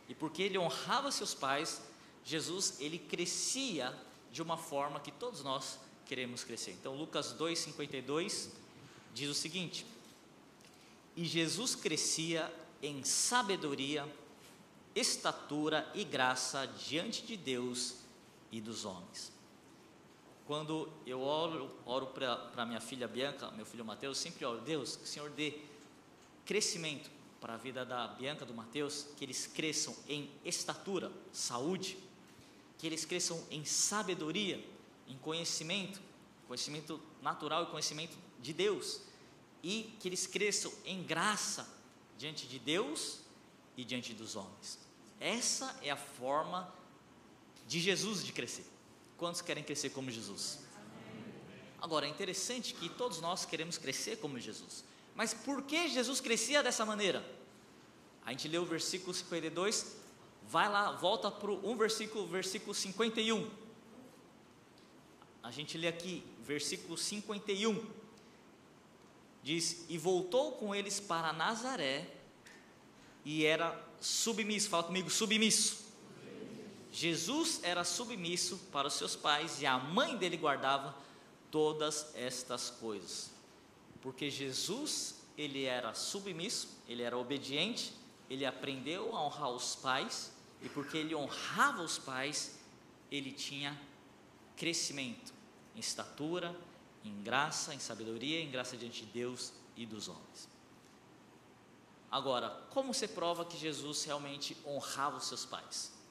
E 0.09 0.15
porque 0.15 0.43
ele 0.43 0.59
honrava 0.59 1.13
seus 1.13 1.33
pais, 1.33 1.81
Jesus 2.25 2.81
ele 2.81 2.99
crescia 2.99 3.97
de 4.33 4.43
uma 4.43 4.57
forma 4.57 4.99
que 4.99 5.13
todos 5.13 5.45
nós 5.45 5.79
queremos 6.05 6.43
crescer. 6.43 6.73
Então 6.73 6.97
Lucas 6.97 7.33
2:52 7.33 8.49
diz 9.15 9.31
o 9.31 9.35
seguinte: 9.35 9.87
E 11.17 11.25
Jesus 11.25 11.77
crescia 11.77 12.53
em 12.83 13.05
sabedoria, 13.05 14.05
estatura 14.97 15.89
e 15.95 16.03
graça 16.03 16.67
diante 16.67 17.23
de 17.25 17.37
Deus 17.37 17.95
e 18.51 18.61
dos 18.61 18.85
homens. 18.85 19.32
Quando 20.53 20.87
eu 21.07 21.23
oro, 21.23 21.75
oro 21.87 22.09
para 22.09 22.67
minha 22.67 22.79
filha 22.79 23.09
Bianca, 23.09 23.51
meu 23.53 23.65
filho 23.65 23.87
Mateus, 23.87 24.19
sempre 24.19 24.45
oro, 24.45 24.61
Deus, 24.61 24.97
que 24.97 25.05
o 25.05 25.07
Senhor 25.07 25.31
dê 25.31 25.59
crescimento 26.45 27.11
para 27.41 27.55
a 27.55 27.57
vida 27.57 27.87
da 27.87 28.09
Bianca, 28.09 28.45
do 28.45 28.53
Mateus, 28.53 29.07
que 29.17 29.25
eles 29.25 29.47
cresçam 29.47 29.97
em 30.07 30.31
estatura, 30.45 31.11
saúde, 31.33 31.97
que 32.77 32.87
eles 32.87 33.07
cresçam 33.07 33.43
em 33.51 33.65
sabedoria, 33.65 34.63
em 35.09 35.17
conhecimento, 35.17 35.99
conhecimento 36.47 37.01
natural 37.23 37.63
e 37.63 37.67
conhecimento 37.69 38.19
de 38.39 38.53
Deus, 38.53 39.01
e 39.63 39.97
que 40.01 40.07
eles 40.07 40.27
cresçam 40.27 40.71
em 40.85 41.03
graça 41.03 41.67
diante 42.19 42.47
de 42.47 42.59
Deus 42.59 43.21
e 43.75 43.87
diante 43.87 44.13
dos 44.13 44.37
homens. 44.37 44.79
Essa 45.19 45.75
é 45.81 45.91
a 45.91 45.97
forma 45.97 46.71
de 47.67 47.81
Jesus 47.81 48.23
de 48.23 48.35
crescer. 48.35 48.72
Quantos 49.23 49.41
querem 49.41 49.63
crescer 49.63 49.91
como 49.91 50.11
Jesus? 50.11 50.59
Agora, 51.81 52.07
é 52.07 52.09
interessante 52.09 52.75
que 52.75 52.89
todos 52.89 53.21
nós 53.21 53.45
queremos 53.45 53.79
crescer 53.79 54.17
como 54.17 54.37
Jesus. 54.37 54.83
Mas 55.15 55.33
por 55.33 55.63
que 55.63 55.87
Jesus 55.87 56.21
crescia 56.21 56.61
dessa 56.61 56.85
maneira? 56.85 57.25
A 58.27 58.33
gente 58.33 58.49
lê 58.49 58.59
o 58.59 58.65
versículo 58.65 59.15
52 59.15 59.97
Vai 60.49 60.69
lá, 60.69 60.91
volta 60.91 61.31
para 61.31 61.53
um 61.53 61.77
versículo, 61.77 62.27
versículo 62.27 62.75
51. 62.75 63.49
A 65.41 65.53
gente 65.53 65.79
lê 65.79 65.87
aqui, 65.87 66.25
versículo 66.41 66.99
51. 66.99 67.81
Diz: 69.41 69.87
E 69.89 69.97
voltou 69.99 70.51
com 70.51 70.75
eles 70.75 70.99
para 70.99 71.33
Nazaré, 71.33 72.13
e 73.25 73.47
era 73.47 73.81
submisso. 74.01 74.69
Fala 74.69 74.83
comigo, 74.83 75.09
submisso. 75.09 75.82
Jesus 76.93 77.61
era 77.63 77.85
submisso 77.85 78.59
para 78.71 78.87
os 78.87 78.95
seus 78.95 79.17
pais, 79.17 79.63
e 79.63 79.67
a 79.67 79.79
mãe 79.79 80.17
dele 80.19 80.37
guardava 80.37 80.95
todas 81.51 82.15
estas 82.15 82.69
coisas. 82.69 83.31
Porque 84.03 84.31
Jesus, 84.31 85.15
ele 85.37 85.65
era 85.65 85.95
submisso, 85.95 86.69
ele 86.87 87.03
era 87.03 87.17
obediente, 87.17 87.95
ele 88.29 88.45
aprendeu 88.45 89.17
a 89.17 89.25
honrar 89.25 89.51
os 89.51 89.75
pais, 89.75 90.33
e 90.61 90.69
porque 90.69 90.99
ele 90.99 91.15
honrava 91.15 91.83
os 91.83 91.99
pais, 91.99 92.59
ele 93.11 93.33
tinha 93.33 93.81
crescimento 94.55 95.33
em 95.75 95.81
estatura, 95.81 96.55
em 97.03 97.23
graça, 97.23 97.75
em 97.75 97.79
sabedoria, 97.79 98.39
em 98.41 98.51
graça 98.51 98.77
diante 98.77 99.07
de 99.07 99.13
Deus 99.13 99.53
e 99.77 99.87
dos 99.87 100.09
homens. 100.09 100.49
Agora, 102.11 102.51
como 102.69 102.93
você 102.93 103.09
prova 103.09 103.47
que 103.47 103.57
Jesus 103.57 104.05
realmente 104.05 104.55
honrava 104.67 105.17
os 105.17 105.25
seus 105.25 105.47
pais? 105.47 106.02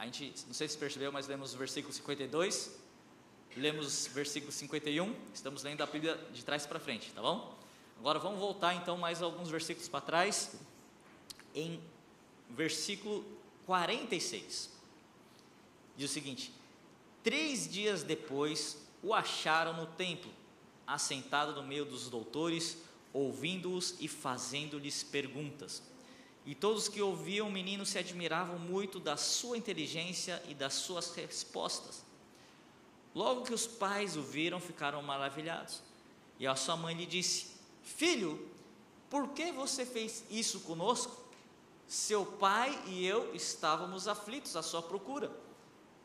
A 0.00 0.06
gente, 0.06 0.34
não 0.46 0.54
sei 0.54 0.66
se 0.66 0.78
percebeu, 0.78 1.12
mas 1.12 1.28
lemos 1.28 1.52
o 1.52 1.58
versículo 1.58 1.92
52, 1.92 2.74
lemos 3.54 4.06
o 4.06 4.10
versículo 4.12 4.50
51, 4.50 5.14
estamos 5.34 5.62
lendo 5.62 5.82
a 5.82 5.86
Bíblia 5.86 6.16
de 6.32 6.42
trás 6.42 6.66
para 6.66 6.80
frente, 6.80 7.12
tá 7.12 7.20
bom? 7.20 7.54
Agora 7.98 8.18
vamos 8.18 8.40
voltar 8.40 8.72
então 8.72 8.96
mais 8.96 9.20
alguns 9.20 9.50
versículos 9.50 9.90
para 9.90 10.00
trás, 10.00 10.56
em 11.54 11.78
versículo 12.48 13.22
46. 13.66 14.70
Diz 15.98 16.10
o 16.10 16.14
seguinte: 16.14 16.50
Três 17.22 17.70
dias 17.70 18.02
depois 18.02 18.78
o 19.02 19.12
acharam 19.12 19.74
no 19.74 19.84
templo, 19.84 20.32
assentado 20.86 21.52
no 21.52 21.62
meio 21.62 21.84
dos 21.84 22.08
doutores, 22.08 22.78
ouvindo-os 23.12 23.96
e 24.00 24.08
fazendo-lhes 24.08 25.02
perguntas. 25.02 25.82
E 26.46 26.54
todos 26.54 26.88
que 26.88 27.02
ouviam 27.02 27.48
o 27.48 27.52
menino 27.52 27.84
se 27.84 27.98
admiravam 27.98 28.58
muito 28.58 28.98
da 28.98 29.16
sua 29.16 29.56
inteligência 29.56 30.42
e 30.48 30.54
das 30.54 30.74
suas 30.74 31.14
respostas. 31.14 32.02
Logo 33.14 33.42
que 33.42 33.52
os 33.52 33.66
pais 33.66 34.16
o 34.16 34.22
viram, 34.22 34.60
ficaram 34.60 35.02
maravilhados. 35.02 35.82
E 36.38 36.46
a 36.46 36.56
sua 36.56 36.76
mãe 36.76 36.94
lhe 36.94 37.06
disse: 37.06 37.48
Filho, 37.82 38.48
por 39.10 39.28
que 39.28 39.52
você 39.52 39.84
fez 39.84 40.24
isso 40.30 40.60
conosco? 40.60 41.14
Seu 41.86 42.24
pai 42.24 42.80
e 42.86 43.04
eu 43.04 43.34
estávamos 43.34 44.06
aflitos 44.06 44.56
à 44.56 44.62
sua 44.62 44.82
procura. 44.82 45.30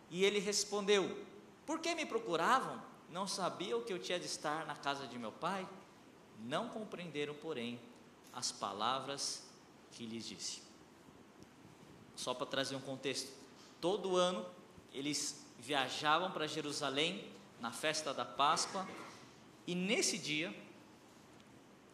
E 0.09 0.25
ele 0.25 0.39
respondeu: 0.39 1.17
Por 1.65 1.79
que 1.79 1.95
me 1.95 2.05
procuravam? 2.05 2.81
Não 3.09 3.27
sabiam 3.27 3.81
que 3.81 3.93
eu 3.93 3.99
tinha 3.99 4.19
de 4.19 4.25
estar 4.25 4.65
na 4.65 4.75
casa 4.75 5.07
de 5.07 5.17
meu 5.17 5.31
pai? 5.31 5.67
Não 6.39 6.67
compreenderam, 6.67 7.33
porém, 7.35 7.79
as 8.33 8.51
palavras 8.51 9.44
que 9.95 10.05
lhes 10.05 10.27
disse. 10.27 10.61
Só 12.15 12.33
para 12.35 12.45
trazer 12.45 12.75
um 12.75 12.81
contexto: 12.81 13.31
todo 13.81 14.15
ano 14.15 14.45
eles 14.93 15.43
viajavam 15.57 16.31
para 16.31 16.45
Jerusalém 16.45 17.27
na 17.59 17.71
festa 17.71 18.13
da 18.13 18.23
Páscoa, 18.23 18.87
e 19.65 19.73
nesse 19.73 20.19
dia, 20.19 20.55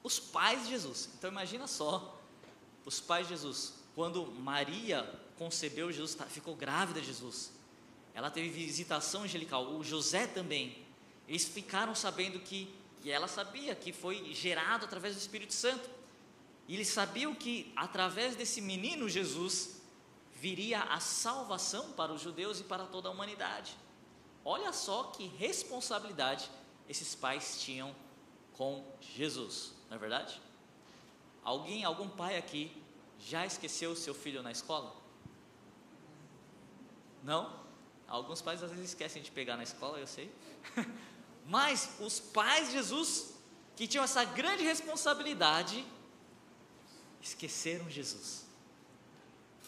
os 0.03 0.19
pais 0.19 0.63
de 0.63 0.71
Jesus, 0.71 1.09
então 1.15 1.31
imagina 1.31 1.65
só, 1.67 2.19
os 2.85 2.99
pais 2.99 3.27
de 3.27 3.33
Jesus 3.33 3.81
quando 3.95 4.25
Maria 4.25 5.03
concebeu 5.37 5.91
Jesus, 5.91 6.15
tá, 6.15 6.25
ficou 6.25 6.55
grávida 6.55 7.01
de 7.01 7.07
Jesus, 7.07 7.51
ela 8.13 8.29
teve 8.29 8.49
visitação 8.49 9.23
angelical, 9.23 9.73
o 9.73 9.83
José 9.83 10.27
também. 10.27 10.77
Eles 11.27 11.45
ficaram 11.45 11.95
sabendo 11.95 12.39
que 12.39 12.73
E 13.03 13.09
ela 13.09 13.27
sabia 13.27 13.73
que 13.73 13.91
foi 13.91 14.31
gerado 14.33 14.85
através 14.85 15.15
do 15.15 15.19
Espírito 15.19 15.53
Santo. 15.55 15.89
E 16.71 16.75
eles 16.75 16.87
sabiam 16.87 17.35
que 17.35 17.69
através 17.75 18.33
desse 18.37 18.61
menino 18.61 19.09
Jesus 19.09 19.81
viria 20.31 20.81
a 20.83 21.01
salvação 21.01 21.91
para 21.91 22.13
os 22.13 22.21
judeus 22.21 22.61
e 22.61 22.63
para 22.63 22.85
toda 22.85 23.09
a 23.09 23.11
humanidade. 23.11 23.75
Olha 24.45 24.71
só 24.71 25.03
que 25.03 25.27
responsabilidade 25.27 26.49
esses 26.87 27.13
pais 27.13 27.61
tinham 27.61 27.93
com 28.53 28.85
Jesus, 29.01 29.73
não 29.89 29.97
é 29.97 29.99
verdade? 29.99 30.41
Alguém, 31.43 31.83
algum 31.83 32.07
pai 32.07 32.37
aqui 32.37 32.71
já 33.19 33.45
esqueceu 33.45 33.91
o 33.91 33.95
seu 33.97 34.13
filho 34.13 34.41
na 34.41 34.53
escola? 34.53 34.95
Não? 37.21 37.53
Alguns 38.07 38.41
pais 38.41 38.63
às 38.63 38.71
vezes 38.71 38.91
esquecem 38.91 39.21
de 39.21 39.29
pegar 39.29 39.57
na 39.57 39.63
escola, 39.63 39.99
eu 39.99 40.07
sei. 40.07 40.33
Mas 41.45 41.97
os 41.99 42.21
pais 42.21 42.67
de 42.67 42.75
Jesus, 42.75 43.35
que 43.75 43.85
tinham 43.87 44.05
essa 44.05 44.23
grande 44.23 44.63
responsabilidade, 44.63 45.85
esqueceram 47.21 47.89
Jesus. 47.89 48.45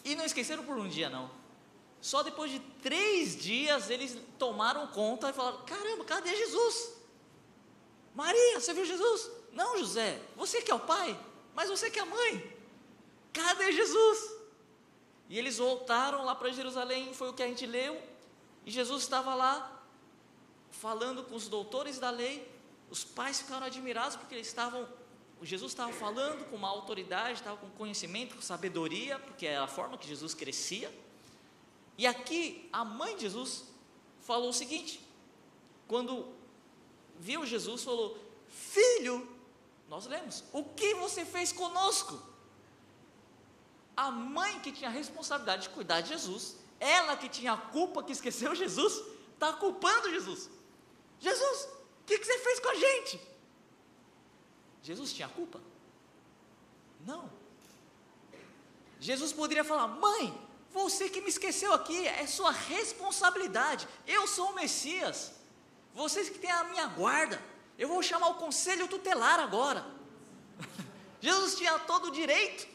E 0.04 0.16
não 0.16 0.26
esqueceram 0.26 0.64
por 0.64 0.78
um 0.78 0.88
dia, 0.88 1.10
não. 1.10 1.30
Só 2.02 2.22
depois 2.22 2.52
de 2.52 2.60
três 2.82 3.42
dias 3.42 3.90
eles 3.90 4.18
tomaram 4.38 4.88
conta 4.88 5.30
e 5.30 5.34
falaram: 5.34 5.64
Caramba, 5.66 6.04
cadê 6.04 6.36
Jesus? 6.36 6.94
Maria, 8.14 8.60
você 8.60 8.74
viu 8.74 8.86
Jesus? 8.86 9.32
Não, 9.54 9.78
José, 9.78 10.22
você 10.36 10.62
que 10.62 10.72
é 10.72 10.76
o 10.76 10.80
pai, 10.80 11.18
mas 11.56 11.70
você 11.70 11.90
que 11.90 12.00
é 12.00 12.02
a 12.02 12.06
mãe. 12.06 12.58
Cadê 13.32 13.72
Jesus? 13.72 14.34
E 15.30 15.40
eles 15.40 15.58
voltaram 15.58 16.26
lá 16.26 16.36
para 16.36 16.52
Jerusalém, 16.52 17.14
foi 17.14 17.30
o 17.30 17.34
que 17.34 17.42
a 17.42 17.48
gente 17.48 17.66
leu, 17.66 18.00
e 18.66 18.72
Jesus 18.72 19.04
estava 19.04 19.34
lá 19.34 19.82
falando 20.72 21.24
com 21.24 21.36
os 21.36 21.48
doutores 21.48 22.00
da 22.00 22.10
lei. 22.10 22.52
Os 22.90 23.04
pais 23.04 23.40
ficaram 23.40 23.66
admirados 23.66 24.18
porque 24.18 24.36
eles 24.36 24.48
estavam 24.48 24.88
Jesus 25.46 25.72
estava 25.72 25.92
falando 25.92 26.50
com 26.50 26.56
uma 26.56 26.70
autoridade, 26.70 27.34
estava 27.34 27.58
com 27.58 27.70
conhecimento, 27.72 28.36
com 28.36 28.42
sabedoria, 28.42 29.20
porque 29.20 29.46
é 29.46 29.58
a 29.58 29.68
forma 29.68 29.98
que 29.98 30.08
Jesus 30.08 30.34
crescia. 30.34 30.94
E 31.98 32.08
aqui 32.08 32.70
a 32.72 32.86
mãe 32.86 33.16
de 33.16 33.24
Jesus 33.24 33.66
falou 34.22 34.50
o 34.50 34.54
seguinte: 34.54 35.06
quando 35.88 36.34
viu 37.20 37.46
Jesus, 37.46 37.84
falou: 37.84 38.18
Filho, 38.48 39.28
nós 39.90 40.06
lemos, 40.06 40.44
o 40.54 40.64
que 40.64 40.96
você 40.96 41.26
fez 41.26 41.52
conosco? 41.52 42.22
A 43.96 44.10
mãe 44.10 44.60
que 44.62 44.72
tinha 44.72 44.90
a 44.90 44.94
responsabilidade 44.94 45.64
de 45.64 45.70
cuidar 45.70 46.02
de 46.02 46.10
Jesus, 46.10 46.56
ela 46.80 47.16
que 47.16 47.30
tinha 47.30 47.54
a 47.54 47.58
culpa 47.58 48.02
que 48.02 48.12
esqueceu 48.12 48.56
Jesus, 48.56 49.04
está 49.34 49.54
culpando 49.54 50.10
Jesus. 50.10 50.50
Jesus, 51.20 51.68
o 52.02 52.06
que, 52.06 52.18
que 52.18 52.26
você 52.26 52.40
fez 52.40 52.60
com 52.60 52.70
a 52.70 52.76
gente? 52.76 53.33
Jesus 54.84 55.14
tinha 55.14 55.30
culpa? 55.30 55.60
Não. 57.06 57.30
Jesus 59.00 59.32
poderia 59.34 59.64
falar: 59.64 59.88
Mãe, 59.88 60.38
você 60.72 61.10
que 61.10 61.22
me 61.22 61.30
esqueceu 61.30 61.74
aqui, 61.74 62.06
é 62.06 62.28
sua 62.28 62.52
responsabilidade. 62.52 63.88
Eu 64.06 64.28
sou 64.28 64.52
o 64.52 64.56
Messias. 64.56 65.34
Vocês 65.96 66.30
que 66.30 66.38
têm 66.38 66.52
a 66.52 66.66
minha 66.66 66.88
guarda. 66.88 67.42
Eu 67.78 67.88
vou 67.88 68.04
chamar 68.04 68.28
o 68.28 68.36
conselho 68.36 68.88
tutelar 68.88 69.40
agora. 69.40 69.86
Jesus 71.22 71.56
tinha 71.56 71.80
todo 71.80 72.10
o 72.10 72.12
direito. 72.12 72.68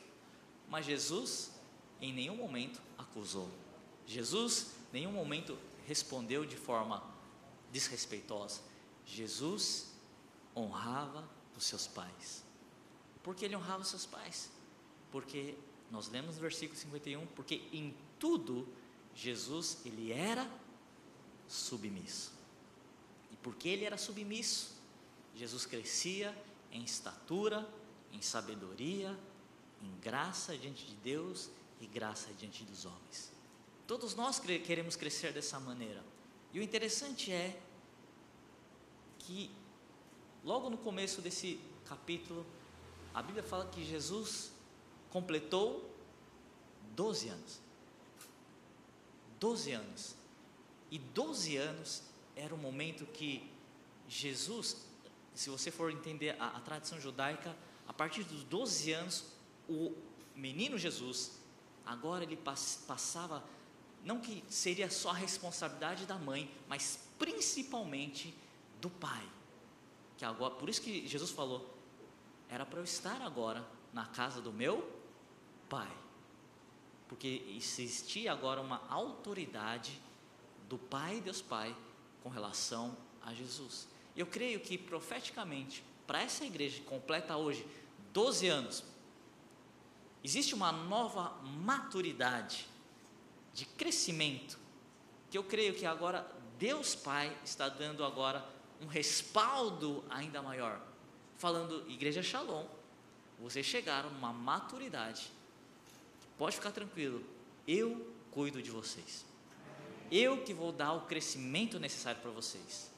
Mas 0.69 0.87
Jesus, 0.87 1.53
em 2.01 2.13
nenhum 2.13 2.37
momento, 2.37 2.81
acusou. 2.97 3.49
Jesus, 4.07 4.73
em 4.93 5.01
nenhum 5.01 5.13
momento, 5.13 5.59
respondeu 5.87 6.45
de 6.45 6.57
forma 6.57 7.03
desrespeitosa. 7.71 8.61
Jesus 9.05 9.93
honrava 10.57 11.29
os 11.59 11.67
seus 11.67 11.87
pais. 11.87 12.45
Por 13.23 13.35
que 13.35 13.45
ele 13.45 13.57
honrava 13.57 13.83
os 13.83 13.89
seus 13.89 14.07
pais? 14.07 14.51
Porque 15.11 15.55
nós 15.91 16.09
lemos 16.09 16.37
no 16.37 16.41
versículo 16.41 16.79
51, 16.79 17.27
porque 17.29 17.63
em 17.73 17.95
tudo 18.19 18.67
Jesus 19.15 19.79
ele 19.85 20.13
era 20.13 20.49
submisso. 21.47 22.33
E 23.31 23.37
porque 23.37 23.69
ele 23.69 23.85
era 23.85 23.99
submisso, 23.99 24.77
Jesus 25.35 25.67
crescia 25.67 26.35
em 26.71 26.83
estatura, 26.83 27.69
em 28.13 28.23
sabedoria, 28.23 29.19
em 29.83 30.01
graça 30.01 30.57
diante 30.57 30.87
de 30.87 30.95
Deus 30.95 31.51
e 31.81 31.87
graça 31.87 32.33
diante 32.35 32.65
dos 32.65 32.85
homens. 32.85 33.31
Todos 33.87 34.15
nós 34.15 34.39
queremos 34.39 34.97
crescer 34.97 35.33
dessa 35.33 35.59
maneira. 35.59 36.05
E 36.53 36.59
o 36.59 36.63
interessante 36.63 37.33
é 37.33 37.61
que 39.19 39.51
logo 40.45 40.71
no 40.71 40.79
começo 40.79 41.21
desse 41.21 41.61
capítulo, 41.85 42.47
a 43.15 43.23
Bíblia 43.23 43.43
fala 43.43 43.67
que 43.67 43.85
Jesus 43.85 44.53
completou 45.11 45.91
12 46.95 47.29
anos. 47.29 47.61
12 49.41 49.73
anos. 49.73 50.15
E 50.91 50.99
12 50.99 51.57
anos 51.57 52.03
era 52.37 52.55
o 52.55 52.59
momento 52.59 53.07
que 53.07 53.51
Jesus, 54.09 54.77
se 55.35 55.51
você 55.51 55.71
for 55.71 55.91
entender 55.91 56.37
a, 56.39 56.49
a 56.49 56.61
tradição 56.61 57.01
judaica, 57.01 57.55
a 57.87 57.93
partir 57.93 58.25
dos 58.25 58.45
12 58.45 58.93
anos, 58.93 59.25
o 59.69 59.95
menino 60.35 60.79
Jesus, 60.79 61.39
agora 61.85 62.25
ele 62.25 62.37
passava, 62.37 63.43
não 64.05 64.21
que 64.21 64.45
seria 64.49 64.91
só 64.91 65.11
a 65.11 65.15
responsabilidade 65.15 66.07
da 66.07 66.17
mãe, 66.17 66.51
mas 66.69 67.01
principalmente 67.19 68.35
do 68.81 68.89
pai 68.89 69.27
que 70.19 70.25
agora, 70.25 70.53
por 70.55 70.69
isso 70.69 70.83
que 70.83 71.07
Jesus 71.07 71.31
falou, 71.31 71.75
era 72.49 72.67
para 72.67 72.81
eu 72.81 72.85
estar 72.85 73.23
agora 73.23 73.65
na 73.93 74.05
casa 74.05 74.43
do 74.43 74.53
meu 74.53 74.87
pai. 75.69 75.91
Porque 77.09 77.45
existia 77.57 78.33
agora 78.33 78.61
uma 78.61 78.83
autoridade 78.91 79.99
do 80.69 80.77
Pai 80.77 81.21
Deus 81.21 81.41
Pai 81.41 81.75
com 82.23 82.29
relação 82.29 82.97
a 83.23 83.33
Jesus. 83.33 83.89
Eu 84.17 84.27
creio 84.27 84.61
que 84.61 84.77
profeticamente, 84.77 85.85
para 86.07 86.21
essa 86.21 86.45
igreja 86.45 86.81
que 86.81 86.85
completa 86.85 87.37
hoje 87.37 87.67
12 88.13 88.49
anos, 88.49 88.85
existe 90.23 90.55
uma 90.55 90.73
nova 90.73 91.31
maturidade 91.43 92.67
de 93.55 93.65
crescimento 93.65 94.59
que 95.31 95.39
eu 95.39 95.45
creio 95.45 95.75
que 95.75 95.87
agora 95.87 96.27
Deus 96.59 96.95
Pai 96.95 97.35
está 97.45 97.69
dando 97.69 98.05
agora 98.05 98.45
um 98.81 98.87
respaldo 98.87 100.05
ainda 100.09 100.43
maior. 100.43 100.81
Falando, 101.37 101.89
Igreja 101.89 102.23
Shalom, 102.23 102.67
vocês 103.39 103.65
chegaram 103.65 104.11
numa 104.11 104.33
maturidade. 104.33 105.31
Pode 106.37 106.57
ficar 106.57 106.73
tranquilo, 106.73 107.25
eu 107.67 108.13
cuido 108.31 108.63
de 108.63 108.71
vocês. 108.71 109.25
Eu 110.11 110.43
que 110.43 110.55
vou 110.55 110.73
dar 110.73 110.93
o 110.93 111.03
crescimento 111.03 111.79
necessário 111.79 112.21
para 112.21 112.31
vocês. 112.31 112.91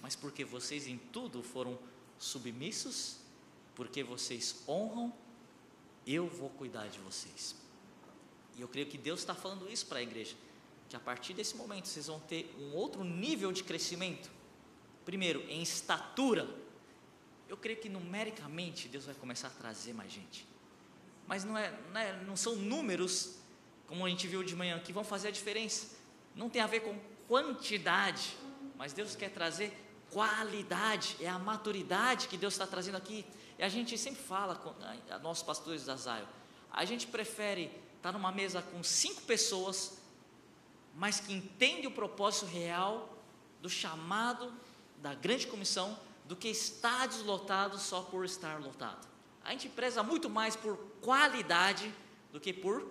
Mas 0.00 0.14
porque 0.14 0.44
vocês 0.44 0.86
em 0.86 0.98
tudo 0.98 1.42
foram 1.42 1.78
submissos, 2.18 3.16
porque 3.74 4.02
vocês 4.02 4.62
honram, 4.68 5.12
eu 6.06 6.26
vou 6.28 6.50
cuidar 6.50 6.88
de 6.88 6.98
vocês. 6.98 7.54
E 8.56 8.60
eu 8.60 8.68
creio 8.68 8.86
que 8.86 8.98
Deus 8.98 9.20
está 9.20 9.34
falando 9.34 9.70
isso 9.70 9.86
para 9.86 9.98
a 9.98 10.02
igreja, 10.02 10.34
que 10.88 10.96
a 10.96 11.00
partir 11.00 11.32
desse 11.32 11.56
momento 11.56 11.88
vocês 11.88 12.06
vão 12.06 12.20
ter 12.20 12.54
um 12.58 12.74
outro 12.74 13.02
nível 13.02 13.50
de 13.52 13.64
crescimento 13.64 14.30
Primeiro, 15.04 15.40
em 15.48 15.62
estatura. 15.62 16.48
Eu 17.48 17.56
creio 17.56 17.78
que 17.78 17.88
numericamente 17.88 18.88
Deus 18.88 19.04
vai 19.04 19.14
começar 19.14 19.48
a 19.48 19.50
trazer 19.50 19.92
mais 19.92 20.10
gente. 20.10 20.46
Mas 21.26 21.44
não, 21.44 21.56
é, 21.56 21.72
não, 21.92 22.00
é, 22.00 22.22
não 22.24 22.36
são 22.36 22.56
números, 22.56 23.36
como 23.86 24.06
a 24.06 24.08
gente 24.08 24.26
viu 24.26 24.42
de 24.42 24.56
manhã, 24.56 24.78
que 24.78 24.92
vão 24.92 25.04
fazer 25.04 25.28
a 25.28 25.30
diferença. 25.30 25.96
Não 26.34 26.48
tem 26.48 26.62
a 26.62 26.66
ver 26.66 26.80
com 26.80 26.98
quantidade, 27.28 28.36
mas 28.76 28.92
Deus 28.92 29.14
quer 29.14 29.30
trazer 29.30 29.76
qualidade, 30.10 31.16
é 31.20 31.28
a 31.28 31.38
maturidade 31.38 32.28
que 32.28 32.36
Deus 32.36 32.54
está 32.54 32.66
trazendo 32.66 32.96
aqui. 32.96 33.24
E 33.58 33.62
a 33.62 33.68
gente 33.68 33.96
sempre 33.96 34.22
fala, 34.22 34.56
com 34.56 34.74
a, 35.10 35.18
nossos 35.18 35.42
pastores 35.42 35.84
da 35.84 35.96
Zaio, 35.96 36.28
a 36.70 36.84
gente 36.84 37.06
prefere 37.06 37.70
estar 37.96 38.12
numa 38.12 38.32
mesa 38.32 38.60
com 38.60 38.82
cinco 38.82 39.22
pessoas, 39.22 39.98
mas 40.94 41.20
que 41.20 41.32
entende 41.32 41.86
o 41.86 41.90
propósito 41.90 42.46
real 42.46 43.16
do 43.60 43.70
chamado 43.70 44.52
da 45.02 45.14
grande 45.14 45.48
comissão 45.48 45.98
do 46.24 46.36
que 46.36 46.48
estádios 46.48 47.22
lotados 47.24 47.82
só 47.82 48.02
por 48.02 48.24
estar 48.24 48.60
lotado. 48.60 49.06
A 49.44 49.50
gente 49.50 49.68
preza 49.68 50.02
muito 50.02 50.30
mais 50.30 50.54
por 50.54 50.76
qualidade 51.00 51.92
do 52.32 52.38
que 52.38 52.52
por 52.52 52.86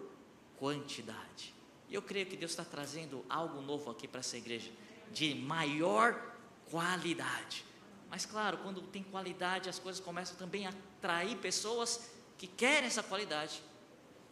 quantidade. 0.58 1.56
E 1.90 1.96
eu 1.96 2.02
creio 2.02 2.26
que 2.26 2.36
Deus 2.36 2.52
está 2.52 2.66
trazendo 2.66 3.26
algo 3.30 3.62
novo 3.62 3.90
aqui 3.90 4.08
para 4.08 4.20
essa 4.20 4.38
igreja, 4.38 4.70
de 5.12 5.34
maior 5.34 6.22
qualidade. 6.70 7.66
Mas 8.10 8.26
claro, 8.26 8.58
quando 8.58 8.82
tem 8.82 9.04
qualidade, 9.04 9.70
as 9.70 9.80
coisas 9.80 10.04
começam 10.04 10.36
também 10.36 10.68
a 10.68 10.70
atrair 10.70 11.38
pessoas 11.38 12.12
que 12.38 12.46
querem 12.46 12.88
essa 12.88 13.02
qualidade, 13.02 13.64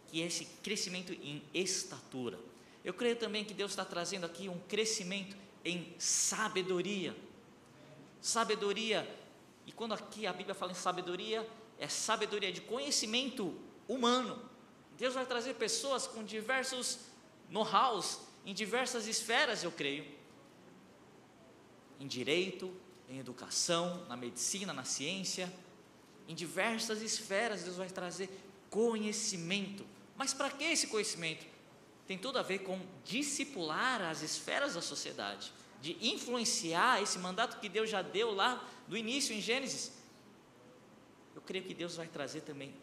que 0.08 0.22
é 0.22 0.26
esse 0.26 0.44
crescimento 0.62 1.14
em 1.14 1.42
estatura. 1.54 2.38
Eu 2.84 2.94
creio 2.94 3.16
também 3.16 3.46
que 3.46 3.54
Deus 3.54 3.72
está 3.72 3.86
trazendo 3.86 4.26
aqui 4.26 4.50
um 4.50 4.60
crescimento 4.60 5.38
em 5.64 5.96
sabedoria 5.98 7.16
sabedoria 8.22 9.08
E 9.66 9.72
quando 9.72 9.94
aqui 9.94 10.26
a 10.26 10.34
Bíblia 10.34 10.56
fala 10.56 10.72
em 10.72 10.76
sabedoria, 10.76 11.48
é 11.78 11.88
sabedoria 11.88 12.52
de 12.52 12.62
conhecimento 12.62 13.56
humano. 13.88 14.42
Deus 14.98 15.14
vai 15.14 15.26
trazer 15.26 15.54
pessoas 15.56 16.08
com 16.08 16.24
diversos 16.24 17.00
know-hows 17.50 18.20
em 18.46 18.54
diversas 18.54 19.08
esferas, 19.08 19.64
eu 19.64 19.72
creio. 19.72 20.06
Em 22.00 22.08
direito, 22.08 22.74
em 23.08 23.20
educação, 23.20 24.06
na 24.08 24.16
medicina, 24.16 24.74
na 24.74 24.84
ciência, 24.84 25.52
em 26.28 26.36
diversas 26.36 27.02
esferas 27.02 27.64
Deus 27.64 27.78
vai 27.78 27.90
trazer 27.90 28.30
conhecimento. 28.70 29.86
Mas 30.16 30.34
para 30.34 30.50
que 30.50 30.64
esse 30.64 30.88
conhecimento? 30.88 31.46
Tem 32.08 32.18
tudo 32.18 32.40
a 32.40 32.42
ver 32.42 32.60
com 32.60 32.80
discipular 33.04 34.02
as 34.02 34.22
esferas 34.22 34.74
da 34.74 34.82
sociedade, 34.82 35.54
de 35.82 35.98
influenciar 36.06 37.02
esse 37.02 37.18
mandato 37.18 37.60
que 37.60 37.70
Deus 37.70 37.90
já 37.90 38.02
deu 38.02 38.34
lá 38.34 38.68
do 38.88 38.98
início 38.98 39.34
em 39.34 39.42
Gênesis. 39.42 39.94
Eu 41.36 41.42
creio 41.42 41.64
que 41.64 41.74
Deus 41.74 41.96
vai 41.96 42.08
trazer 42.08 42.42
também 42.42 42.74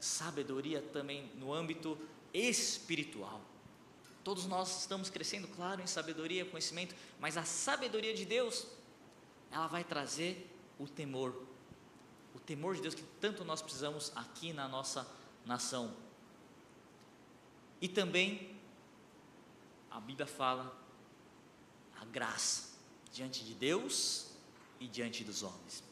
sabedoria 0.00 0.80
também 0.80 1.30
no 1.36 1.52
âmbito 1.52 1.96
espiritual. 2.32 3.40
Todos 4.24 4.46
nós 4.46 4.80
estamos 4.80 5.10
crescendo, 5.10 5.46
claro, 5.48 5.82
em 5.82 5.86
sabedoria, 5.86 6.44
conhecimento, 6.44 6.94
mas 7.18 7.36
a 7.36 7.44
sabedoria 7.44 8.14
de 8.14 8.24
Deus, 8.24 8.66
ela 9.50 9.66
vai 9.66 9.84
trazer 9.84 10.50
o 10.78 10.86
temor. 10.86 11.34
O 12.34 12.40
temor 12.40 12.74
de 12.74 12.82
Deus 12.82 12.94
que 12.94 13.02
tanto 13.20 13.44
nós 13.44 13.60
precisamos 13.60 14.12
aqui 14.14 14.52
na 14.52 14.68
nossa 14.68 15.06
nação. 15.44 15.94
E 17.80 17.88
também, 17.88 18.56
a 19.90 20.00
Bíblia 20.00 20.26
fala, 20.26 20.79
a 22.00 22.04
graça 22.04 22.70
diante 23.12 23.44
de 23.44 23.54
Deus 23.54 24.26
e 24.78 24.86
diante 24.86 25.22
dos 25.22 25.42
homens. 25.42 25.82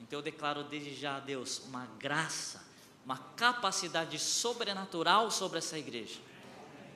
Então 0.00 0.18
eu 0.18 0.22
declaro 0.22 0.64
desde 0.64 0.94
já 0.94 1.16
a 1.16 1.20
Deus 1.20 1.60
uma 1.66 1.86
graça, 1.98 2.64
uma 3.04 3.18
capacidade 3.18 4.18
sobrenatural 4.18 5.30
sobre 5.30 5.58
essa 5.58 5.78
igreja 5.78 6.20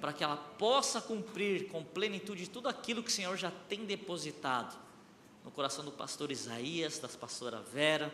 para 0.00 0.12
que 0.12 0.22
ela 0.22 0.36
possa 0.36 1.00
cumprir 1.00 1.68
com 1.68 1.82
plenitude 1.82 2.48
tudo 2.48 2.68
aquilo 2.68 3.02
que 3.02 3.08
o 3.08 3.12
Senhor 3.12 3.36
já 3.36 3.50
tem 3.50 3.84
depositado 3.84 4.76
no 5.44 5.50
coração 5.50 5.84
do 5.84 5.92
pastor 5.92 6.30
Isaías, 6.30 6.98
da 6.98 7.08
pastora 7.08 7.60
Vera, 7.60 8.12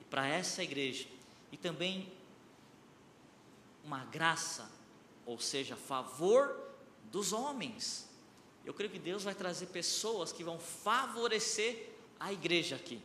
e 0.00 0.04
para 0.04 0.26
essa 0.26 0.62
igreja, 0.62 1.06
e 1.50 1.56
também 1.56 2.12
uma 3.84 4.04
graça, 4.04 4.70
ou 5.26 5.38
seja, 5.38 5.76
favor 5.76 6.56
dos 7.10 7.32
homens. 7.32 8.08
Eu 8.64 8.72
creio 8.72 8.90
que 8.90 8.98
Deus 8.98 9.24
vai 9.24 9.34
trazer 9.34 9.66
pessoas 9.66 10.32
que 10.32 10.42
vão 10.42 10.58
favorecer 10.58 11.90
a 12.18 12.32
igreja 12.32 12.76
aqui. 12.76 13.00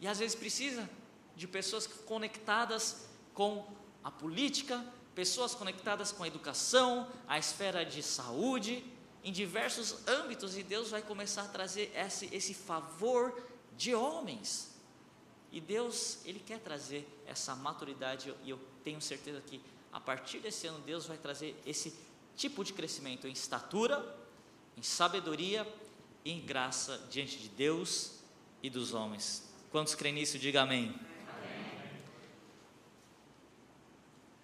E 0.00 0.06
às 0.06 0.18
vezes 0.18 0.34
precisa 0.34 0.88
de 1.34 1.46
pessoas 1.46 1.86
conectadas 1.86 3.08
com 3.34 3.66
a 4.02 4.10
política, 4.10 4.84
pessoas 5.14 5.54
conectadas 5.54 6.12
com 6.12 6.22
a 6.22 6.28
educação, 6.28 7.10
a 7.26 7.38
esfera 7.38 7.84
de 7.84 8.02
saúde, 8.02 8.84
em 9.22 9.32
diversos 9.32 10.06
âmbitos, 10.08 10.56
e 10.56 10.62
Deus 10.62 10.90
vai 10.90 11.02
começar 11.02 11.42
a 11.42 11.48
trazer 11.48 11.92
esse, 11.94 12.28
esse 12.32 12.54
favor 12.54 13.42
de 13.76 13.94
homens. 13.94 14.70
E 15.52 15.60
Deus, 15.60 16.18
Ele 16.24 16.38
quer 16.38 16.60
trazer 16.60 17.06
essa 17.26 17.54
maturidade, 17.54 18.34
e 18.44 18.50
eu 18.50 18.58
tenho 18.82 19.00
certeza 19.00 19.40
que 19.40 19.60
a 19.92 20.00
partir 20.00 20.38
desse 20.38 20.66
ano, 20.66 20.78
Deus 20.80 21.06
vai 21.06 21.18
trazer 21.18 21.60
esse 21.66 21.94
tipo 22.36 22.64
de 22.64 22.72
crescimento 22.72 23.26
em 23.26 23.32
estatura, 23.32 23.98
em 24.76 24.82
sabedoria 24.82 25.66
e 26.24 26.32
em 26.32 26.40
graça 26.40 27.06
diante 27.10 27.38
de 27.38 27.48
Deus 27.48 28.20
e 28.62 28.70
dos 28.70 28.94
homens. 28.94 29.48
Quantos 29.70 29.94
creem 29.94 30.14
nisso, 30.14 30.38
diga 30.38 30.62
amém. 30.62 30.94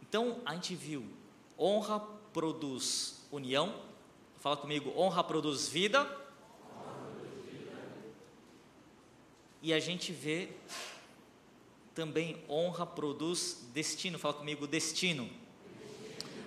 Então 0.08 0.40
a 0.44 0.54
gente 0.54 0.74
viu: 0.74 1.04
honra 1.58 2.00
produz 2.32 3.26
união. 3.30 3.82
Fala 4.38 4.56
comigo: 4.56 4.92
honra 4.96 5.22
produz 5.24 5.68
vida. 5.68 6.24
E 9.62 9.72
a 9.72 9.80
gente 9.80 10.12
vê 10.12 10.50
também 11.94 12.42
honra 12.48 12.86
produz 12.86 13.66
destino. 13.74 14.18
Fala 14.18 14.34
comigo: 14.34 14.66
destino. 14.66 15.28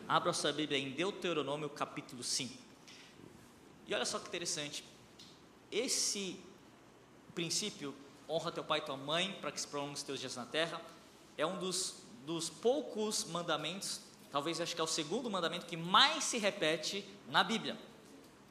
Abra 0.07 0.31
a 0.31 0.33
sua 0.33 0.51
Bíblia 0.51 0.79
em 0.79 0.91
Deuteronômio 0.91 1.69
capítulo 1.69 2.23
5. 2.23 2.68
E 3.89 3.93
olha 3.93 4.05
só 4.05 4.19
que 4.19 4.27
interessante. 4.27 4.83
Esse 5.71 6.39
princípio, 7.35 7.93
honra 8.29 8.51
teu 8.51 8.63
pai 8.63 8.79
e 8.79 8.83
tua 8.83 8.95
mãe, 8.95 9.35
para 9.41 9.51
que 9.51 9.59
se 9.59 9.67
prolongue 9.67 9.95
os 9.95 10.03
teus 10.03 10.19
dias 10.19 10.35
na 10.35 10.45
terra, 10.45 10.81
é 11.37 11.45
um 11.45 11.57
dos 11.57 11.95
dos 12.29 12.47
poucos 12.47 13.25
mandamentos, 13.25 14.01
talvez 14.31 14.61
acho 14.61 14.75
que 14.75 14.79
é 14.79 14.83
o 14.83 14.87
segundo 14.87 15.31
mandamento 15.31 15.65
que 15.65 15.75
mais 15.75 16.23
se 16.25 16.37
repete 16.37 17.03
na 17.27 17.43
Bíblia. 17.43 17.75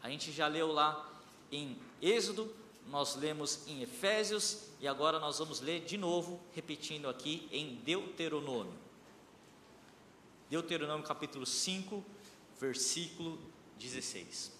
A 0.02 0.10
gente 0.10 0.32
já 0.32 0.48
leu 0.48 0.72
lá 0.72 1.08
em 1.52 1.78
Êxodo, 2.02 2.52
nós 2.88 3.14
lemos 3.14 3.68
em 3.68 3.80
Efésios 3.80 4.64
e 4.80 4.88
agora 4.88 5.20
nós 5.20 5.38
vamos 5.38 5.60
ler 5.60 5.84
de 5.84 5.96
novo, 5.96 6.40
repetindo 6.52 7.08
aqui 7.08 7.48
em 7.52 7.76
Deuteronômio. 7.76 8.74
Deuteronômio 10.50 11.06
capítulo 11.06 11.46
5, 11.46 12.04
versículo 12.58 13.38
16. 13.78 14.57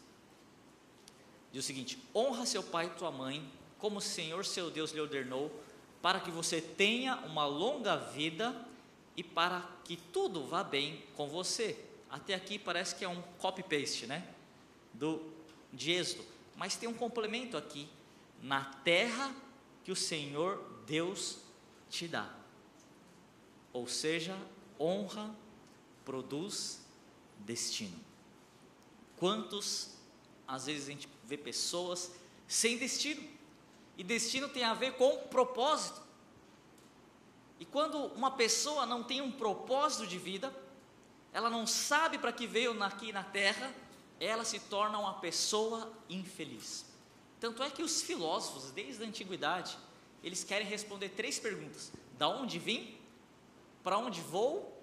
Diz 1.53 1.65
o 1.65 1.67
seguinte: 1.67 1.99
Honra 2.15 2.47
seu 2.47 2.63
pai 2.63 2.87
e 2.87 2.91
tua 2.91 3.11
mãe, 3.11 3.51
como 3.79 3.99
o 3.99 4.03
Senhor 4.03 4.45
seu 4.45 4.71
Deus 4.71 4.93
lhe 4.93 5.01
ordenou, 5.01 5.51
para 6.03 6.21
que 6.21 6.31
você 6.31 6.61
tenha 6.61 7.17
uma 7.19 7.47
longa 7.47 7.97
vida 7.97 8.67
e 9.17 9.23
para 9.23 9.69
que 9.85 9.97
tudo 9.97 10.47
vá 10.47 10.63
bem 10.63 11.03
com 11.17 11.29
você. 11.29 11.85
Até 12.11 12.35
aqui 12.35 12.59
parece 12.59 12.95
que 12.95 13.05
é 13.05 13.09
um 13.09 13.21
copy-paste, 13.39 14.07
né? 14.07 14.27
Do, 14.95 15.23
de 15.73 15.93
Êxodo. 15.93 16.25
Mas 16.57 16.77
tem 16.77 16.89
um 16.89 16.95
complemento 16.95 17.57
aqui. 17.57 17.89
Na 18.43 18.65
terra 18.65 19.35
que 19.85 19.93
o 19.93 19.97
Senhor 19.97 20.63
Deus 20.87 21.39
te 21.91 22.07
dá. 22.07 22.33
Ou 23.73 23.87
seja, 23.87 24.37
honra 24.79 25.35
produz 26.05 26.81
destino. 27.41 27.99
Quantos, 29.17 29.97
às 30.47 30.67
vezes, 30.67 30.89
a 30.89 30.91
gente 30.93 31.09
vê 31.29 31.37
pessoas 31.37 32.11
sem 32.49 32.79
destino? 32.79 33.23
E 33.99 34.03
destino 34.03 34.49
tem 34.49 34.65
a 34.65 34.73
ver 34.73 34.95
com 34.95 35.19
propósito. 35.29 36.01
E 37.61 37.65
quando 37.65 37.99
uma 38.15 38.31
pessoa 38.31 38.87
não 38.87 39.05
tem 39.05 39.21
um 39.21 39.31
propósito 39.31 40.07
de 40.07 40.19
vida, 40.19 40.55
ela 41.33 41.51
não 41.51 41.67
sabe 41.67 42.17
para 42.17 42.33
que 42.33 42.47
veio 42.47 42.83
aqui 42.83 43.13
na 43.13 43.23
terra, 43.23 43.75
ela 44.19 44.45
se 44.45 44.59
torna 44.59 44.99
uma 44.99 45.15
pessoa 45.15 45.93
infeliz. 46.09 46.87
Tanto 47.39 47.63
é 47.63 47.71
que 47.71 47.83
os 47.83 48.01
filósofos, 48.01 48.71
desde 48.71 49.05
a 49.05 49.07
antiguidade, 49.07 49.77
eles 50.25 50.43
querem 50.43 50.67
responder 50.67 51.11
três 51.11 51.39
perguntas: 51.39 51.93
da 52.17 52.29
onde 52.29 52.59
vim, 52.59 52.97
para 53.85 53.99
onde 53.99 54.21
vou 54.21 54.77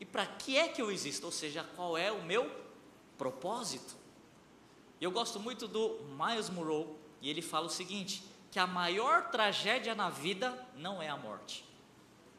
e 0.00 0.04
para 0.04 0.26
que 0.26 0.56
é 0.56 0.68
que 0.68 0.82
eu 0.82 0.90
existo? 0.90 1.26
Ou 1.26 1.32
seja, 1.32 1.62
qual 1.76 1.96
é 1.96 2.10
o 2.10 2.22
meu 2.24 2.50
propósito? 3.16 4.03
Eu 5.04 5.10
gosto 5.10 5.38
muito 5.38 5.68
do 5.68 6.00
Miles 6.18 6.48
Monroe 6.48 6.86
e 7.20 7.28
ele 7.28 7.42
fala 7.42 7.66
o 7.66 7.70
seguinte: 7.70 8.24
que 8.50 8.58
a 8.58 8.66
maior 8.66 9.28
tragédia 9.28 9.94
na 9.94 10.08
vida 10.08 10.66
não 10.76 11.02
é 11.02 11.10
a 11.10 11.16
morte, 11.16 11.62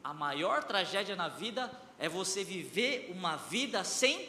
a 0.03 0.11
maior 0.11 0.63
tragédia 0.63 1.15
na 1.15 1.27
vida 1.27 1.71
é 1.99 2.09
você 2.09 2.43
viver 2.43 3.11
uma 3.15 3.35
vida 3.35 3.83
sem 3.83 4.27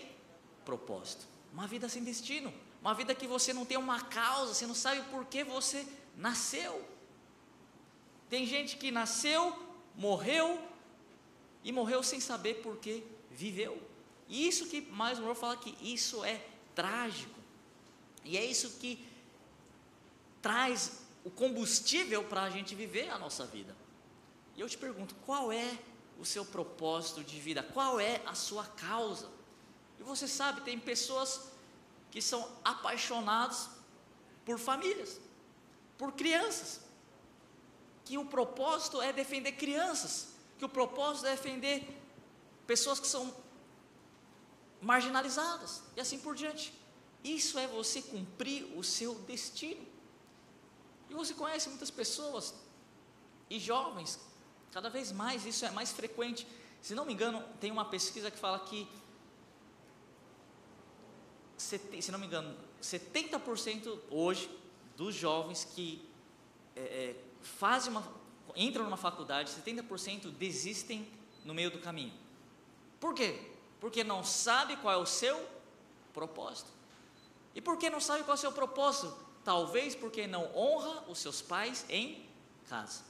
propósito, 0.66 1.26
uma 1.50 1.66
vida 1.66 1.88
sem 1.88 2.04
destino, 2.04 2.52
uma 2.82 2.92
vida 2.92 3.14
que 3.14 3.26
você 3.26 3.54
não 3.54 3.64
tem 3.64 3.78
uma 3.78 4.02
causa, 4.02 4.52
você 4.52 4.66
não 4.66 4.74
sabe 4.74 5.00
por 5.10 5.24
que 5.24 5.42
você 5.42 5.86
nasceu. 6.14 6.86
Tem 8.28 8.44
gente 8.44 8.76
que 8.76 8.90
nasceu, 8.90 9.58
morreu 9.94 10.60
e 11.64 11.72
morreu 11.72 12.02
sem 12.02 12.20
saber 12.20 12.56
por 12.56 12.76
que 12.76 13.02
viveu. 13.30 13.80
E 14.28 14.46
isso 14.46 14.66
que 14.66 14.82
mais 14.82 15.18
uma 15.18 15.34
fala 15.34 15.56
que 15.56 15.74
isso 15.80 16.22
é 16.22 16.44
trágico. 16.74 17.35
E 18.26 18.36
é 18.36 18.44
isso 18.44 18.78
que 18.78 19.06
traz 20.42 21.00
o 21.24 21.30
combustível 21.30 22.24
para 22.24 22.42
a 22.42 22.50
gente 22.50 22.74
viver 22.74 23.08
a 23.10 23.18
nossa 23.18 23.46
vida. 23.46 23.76
E 24.56 24.60
eu 24.60 24.68
te 24.68 24.76
pergunto, 24.76 25.14
qual 25.26 25.52
é 25.52 25.78
o 26.18 26.24
seu 26.24 26.44
propósito 26.44 27.22
de 27.22 27.38
vida? 27.38 27.62
Qual 27.62 28.00
é 28.00 28.20
a 28.26 28.34
sua 28.34 28.64
causa? 28.64 29.28
E 29.98 30.02
você 30.02 30.26
sabe, 30.26 30.60
tem 30.60 30.78
pessoas 30.78 31.50
que 32.10 32.20
são 32.20 32.48
apaixonadas 32.64 33.68
por 34.44 34.58
famílias, 34.58 35.20
por 35.98 36.12
crianças, 36.12 36.80
que 38.04 38.16
o 38.16 38.24
propósito 38.24 39.02
é 39.02 39.12
defender 39.12 39.52
crianças, 39.52 40.28
que 40.58 40.64
o 40.64 40.68
propósito 40.68 41.26
é 41.26 41.32
defender 41.32 42.00
pessoas 42.66 43.00
que 43.00 43.06
são 43.06 43.34
marginalizadas 44.80 45.82
e 45.96 46.00
assim 46.00 46.18
por 46.18 46.34
diante. 46.34 46.72
Isso 47.26 47.58
é 47.58 47.66
você 47.66 48.00
cumprir 48.00 48.64
o 48.78 48.84
seu 48.84 49.16
destino. 49.16 49.84
E 51.10 51.14
você 51.14 51.34
conhece 51.34 51.68
muitas 51.68 51.90
pessoas 51.90 52.54
E 53.48 53.58
jovens, 53.60 54.20
cada 54.72 54.88
vez 54.88 55.12
mais 55.12 55.44
isso 55.44 55.64
é 55.64 55.70
mais 55.70 55.92
frequente. 55.92 56.46
Se 56.80 56.94
não 56.94 57.04
me 57.04 57.12
engano, 57.12 57.42
tem 57.60 57.70
uma 57.70 57.84
pesquisa 57.84 58.30
que 58.30 58.38
fala 58.38 58.60
que, 58.60 58.88
se 61.56 62.12
não 62.12 62.18
me 62.18 62.26
engano, 62.26 62.56
70% 62.80 63.98
hoje 64.10 64.50
dos 64.96 65.14
jovens 65.14 65.64
que 65.64 66.08
é, 66.74 66.80
é, 66.80 67.24
fazem 67.40 67.90
uma, 67.90 68.04
entram 68.54 68.84
numa 68.84 68.96
faculdade, 68.96 69.50
70% 69.50 70.30
desistem 70.32 71.08
no 71.44 71.54
meio 71.54 71.70
do 71.70 71.78
caminho. 71.78 72.14
Por 73.00 73.14
quê? 73.14 73.40
Porque 73.80 74.02
não 74.02 74.24
sabe 74.24 74.76
qual 74.76 74.94
é 74.94 74.96
o 74.96 75.06
seu 75.06 75.48
propósito. 76.12 76.75
E 77.56 77.60
por 77.62 77.78
que 77.78 77.88
não 77.88 78.00
sabe 78.00 78.22
qual 78.22 78.34
é 78.34 78.38
o 78.38 78.40
seu 78.40 78.52
propósito? 78.52 79.16
Talvez 79.42 79.94
porque 79.94 80.26
não 80.26 80.54
honra 80.54 81.04
os 81.08 81.18
seus 81.18 81.40
pais 81.40 81.86
em 81.88 82.28
casa. 82.68 83.02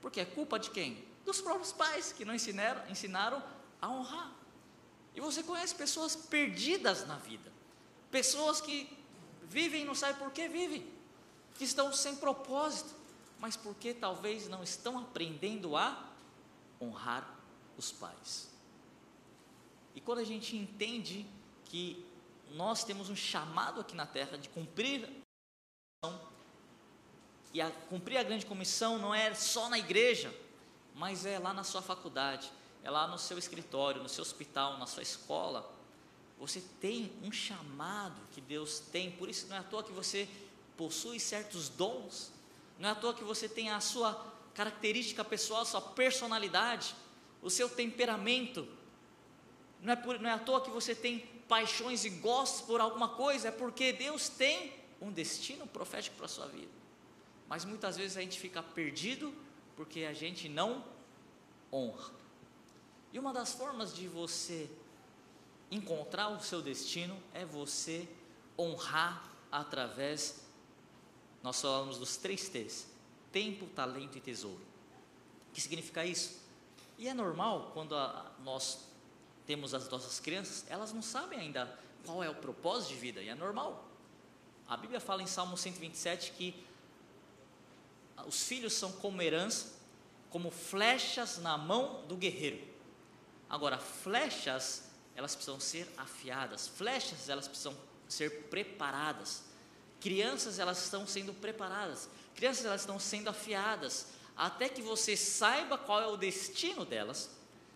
Porque 0.00 0.20
é 0.20 0.24
culpa 0.24 0.58
de 0.58 0.70
quem? 0.70 1.04
Dos 1.24 1.40
próprios 1.40 1.72
pais 1.72 2.12
que 2.12 2.24
não 2.24 2.34
ensinaram, 2.34 2.82
ensinaram 2.90 3.40
a 3.80 3.88
honrar. 3.88 4.32
E 5.14 5.20
você 5.20 5.40
conhece 5.44 5.72
pessoas 5.72 6.16
perdidas 6.16 7.06
na 7.06 7.16
vida, 7.16 7.52
pessoas 8.10 8.60
que 8.60 8.90
vivem 9.44 9.82
e 9.82 9.84
não 9.84 9.94
sabem 9.94 10.16
por 10.16 10.32
que 10.32 10.48
vivem, 10.48 10.84
que 11.54 11.62
estão 11.62 11.92
sem 11.92 12.16
propósito, 12.16 12.92
mas 13.38 13.56
porque 13.56 13.94
talvez 13.94 14.48
não 14.48 14.64
estão 14.64 14.98
aprendendo 14.98 15.76
a 15.76 16.10
honrar 16.80 17.38
os 17.78 17.92
pais. 17.92 18.48
E 19.94 20.00
quando 20.00 20.18
a 20.18 20.24
gente 20.24 20.56
entende 20.56 21.24
que 21.66 22.03
nós 22.54 22.84
temos 22.84 23.10
um 23.10 23.16
chamado 23.16 23.80
aqui 23.80 23.96
na 23.96 24.06
terra 24.06 24.38
de 24.38 24.48
cumprir 24.48 25.08
e 27.52 27.60
a, 27.60 27.70
cumprir 27.88 28.16
a 28.16 28.22
grande 28.22 28.46
comissão 28.46 28.98
não 28.98 29.14
é 29.14 29.34
só 29.34 29.68
na 29.68 29.78
igreja, 29.78 30.32
mas 30.94 31.26
é 31.26 31.38
lá 31.38 31.52
na 31.52 31.64
sua 31.64 31.82
faculdade, 31.82 32.50
é 32.82 32.90
lá 32.90 33.08
no 33.08 33.18
seu 33.18 33.38
escritório, 33.38 34.02
no 34.02 34.08
seu 34.08 34.22
hospital, 34.22 34.78
na 34.78 34.86
sua 34.86 35.02
escola. 35.02 35.68
Você 36.38 36.60
tem 36.80 37.12
um 37.22 37.32
chamado 37.32 38.20
que 38.32 38.40
Deus 38.40 38.78
tem, 38.78 39.10
por 39.10 39.28
isso 39.28 39.48
não 39.48 39.56
é 39.56 39.60
à 39.60 39.62
toa 39.62 39.82
que 39.82 39.92
você 39.92 40.28
possui 40.76 41.18
certos 41.18 41.68
dons, 41.68 42.32
não 42.78 42.88
é 42.88 42.92
à 42.92 42.94
toa 42.94 43.14
que 43.14 43.24
você 43.24 43.48
tem 43.48 43.70
a 43.70 43.80
sua 43.80 44.32
característica 44.54 45.24
pessoal, 45.24 45.62
a 45.62 45.64
sua 45.64 45.80
personalidade, 45.80 46.94
o 47.42 47.50
seu 47.50 47.68
temperamento. 47.68 48.66
Não 49.80 49.92
é, 49.92 49.96
por, 49.96 50.20
não 50.20 50.30
é 50.30 50.32
à 50.32 50.38
toa 50.38 50.60
que 50.60 50.70
você 50.70 50.94
tem 50.94 51.33
paixões 51.48 52.04
e 52.04 52.10
gostos 52.10 52.62
por 52.62 52.80
alguma 52.80 53.08
coisa, 53.08 53.48
é 53.48 53.50
porque 53.50 53.92
Deus 53.92 54.28
tem 54.28 54.72
um 55.00 55.12
destino 55.12 55.66
profético 55.66 56.16
para 56.16 56.26
a 56.26 56.28
sua 56.28 56.46
vida. 56.46 56.72
Mas 57.48 57.64
muitas 57.64 57.96
vezes 57.96 58.16
a 58.16 58.20
gente 58.20 58.38
fica 58.38 58.62
perdido 58.62 59.34
porque 59.76 60.04
a 60.04 60.12
gente 60.12 60.48
não 60.48 60.84
honra. 61.72 62.12
E 63.12 63.18
uma 63.18 63.32
das 63.32 63.52
formas 63.52 63.94
de 63.94 64.08
você 64.08 64.70
encontrar 65.70 66.28
o 66.28 66.40
seu 66.40 66.62
destino 66.62 67.20
é 67.32 67.44
você 67.44 68.08
honrar 68.58 69.30
através, 69.50 70.44
nós 71.42 71.60
falamos 71.60 71.98
dos 71.98 72.16
três 72.16 72.48
T's: 72.48 72.86
tempo, 73.30 73.66
talento 73.66 74.18
e 74.18 74.20
tesouro. 74.20 74.62
O 75.50 75.54
que 75.54 75.60
significa 75.60 76.04
isso? 76.04 76.40
E 76.98 77.08
é 77.08 77.14
normal 77.14 77.70
quando 77.74 77.94
a, 77.94 78.32
nós 78.42 78.88
temos 79.46 79.74
as 79.74 79.88
nossas 79.88 80.20
crianças, 80.20 80.64
elas 80.68 80.92
não 80.92 81.02
sabem 81.02 81.38
ainda 81.38 81.78
qual 82.04 82.22
é 82.22 82.28
o 82.28 82.34
propósito 82.34 82.90
de 82.90 82.96
vida, 82.96 83.22
e 83.22 83.28
é 83.28 83.34
normal. 83.34 83.88
A 84.68 84.76
Bíblia 84.76 85.00
fala 85.00 85.22
em 85.22 85.26
Salmo 85.26 85.56
127 85.56 86.32
que 86.32 86.64
os 88.26 88.44
filhos 88.44 88.72
são 88.72 88.90
como 88.92 89.20
herança, 89.20 89.74
como 90.30 90.50
flechas 90.50 91.38
na 91.38 91.56
mão 91.58 92.04
do 92.06 92.16
guerreiro. 92.16 92.66
Agora, 93.48 93.78
flechas, 93.78 94.84
elas 95.14 95.34
precisam 95.34 95.60
ser 95.60 95.88
afiadas, 95.96 96.66
flechas, 96.66 97.28
elas 97.28 97.46
precisam 97.46 97.76
ser 98.08 98.44
preparadas. 98.44 99.44
Crianças, 100.00 100.58
elas 100.58 100.82
estão 100.82 101.06
sendo 101.06 101.32
preparadas, 101.34 102.08
crianças, 102.34 102.64
elas 102.64 102.80
estão 102.80 102.98
sendo 102.98 103.28
afiadas, 103.28 104.08
até 104.36 104.68
que 104.68 104.82
você 104.82 105.16
saiba 105.16 105.78
qual 105.78 106.00
é 106.00 106.06
o 106.06 106.16
destino 106.16 106.84
delas, 106.84 107.30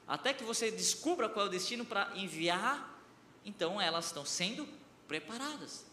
até 0.08 0.32
que 0.32 0.42
você 0.42 0.70
descubra 0.70 1.28
qual 1.28 1.44
é 1.44 1.48
o 1.48 1.52
destino 1.52 1.84
para 1.84 2.10
enviar, 2.16 2.98
então 3.44 3.78
elas 3.78 4.06
estão 4.06 4.24
sendo 4.24 4.66
preparadas. 5.06 5.84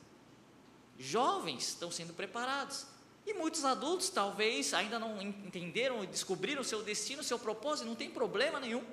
Jovens 0.98 1.68
estão 1.70 1.92
sendo 1.92 2.14
preparados. 2.14 2.86
E 3.26 3.34
muitos 3.34 3.66
adultos 3.66 4.10
talvez 4.10 4.74
ainda 4.74 4.98
não 4.98 5.22
entenderam 5.22 6.04
e 6.04 6.08
descobriram 6.08 6.62
o 6.62 6.66
seu 6.66 6.82
destino, 6.82 7.22
o 7.22 7.26
seu 7.26 7.38
propósito, 7.38 7.88
não 7.88 7.96
tem 7.96 8.10
problema 8.10 8.60
nenhum. 8.60 8.86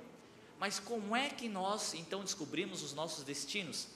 Mas 0.59 0.79
como 0.79 1.15
é 1.15 1.29
que 1.29 1.47
nós 1.47 1.93
então 1.93 2.21
descobrimos 2.21 2.83
os 2.83 2.93
nossos 2.93 3.23
destinos? 3.23 3.87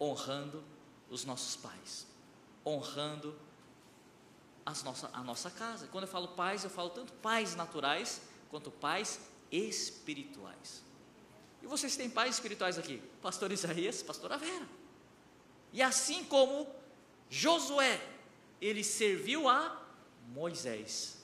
Honrando 0.00 0.62
os 1.10 1.24
nossos 1.24 1.56
pais, 1.56 2.06
honrando 2.64 3.36
nossa, 4.84 5.10
a 5.12 5.22
nossa 5.22 5.50
casa. 5.50 5.88
Quando 5.88 6.04
eu 6.04 6.10
falo 6.10 6.28
pais, 6.28 6.64
eu 6.64 6.70
falo 6.70 6.90
tanto 6.90 7.12
pais 7.14 7.56
naturais 7.56 8.22
quanto 8.50 8.70
pais 8.70 9.20
espirituais. 9.52 10.82
E 11.62 11.66
vocês 11.66 11.94
têm 11.96 12.10
pais 12.10 12.34
espirituais 12.34 12.78
aqui? 12.78 13.00
Pastor 13.20 13.52
Isaías, 13.52 14.02
pastora 14.02 14.36
Vera. 14.36 14.66
E 15.72 15.80
assim 15.80 16.24
como 16.24 16.66
Josué, 17.30 18.00
ele 18.60 18.82
serviu 18.82 19.48
a 19.48 19.80
Moisés, 20.28 21.18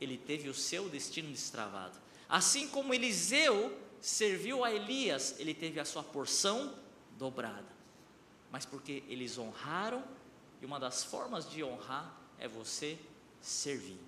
ele 0.00 0.18
teve 0.18 0.48
o 0.48 0.54
seu 0.54 0.88
destino 0.88 1.30
destravado. 1.30 1.98
Assim 2.28 2.68
como 2.68 2.92
Eliseu 2.92 3.76
serviu 4.00 4.64
a 4.64 4.72
Elias, 4.72 5.34
ele 5.38 5.54
teve 5.54 5.80
a 5.80 5.84
sua 5.84 6.02
porção 6.02 6.74
dobrada. 7.16 7.66
Mas 8.50 8.64
porque 8.64 9.02
eles 9.08 9.38
honraram, 9.38 10.04
e 10.60 10.66
uma 10.66 10.78
das 10.78 11.04
formas 11.04 11.48
de 11.48 11.62
honrar 11.62 12.14
é 12.38 12.46
você 12.46 12.98
servir. 13.40 14.07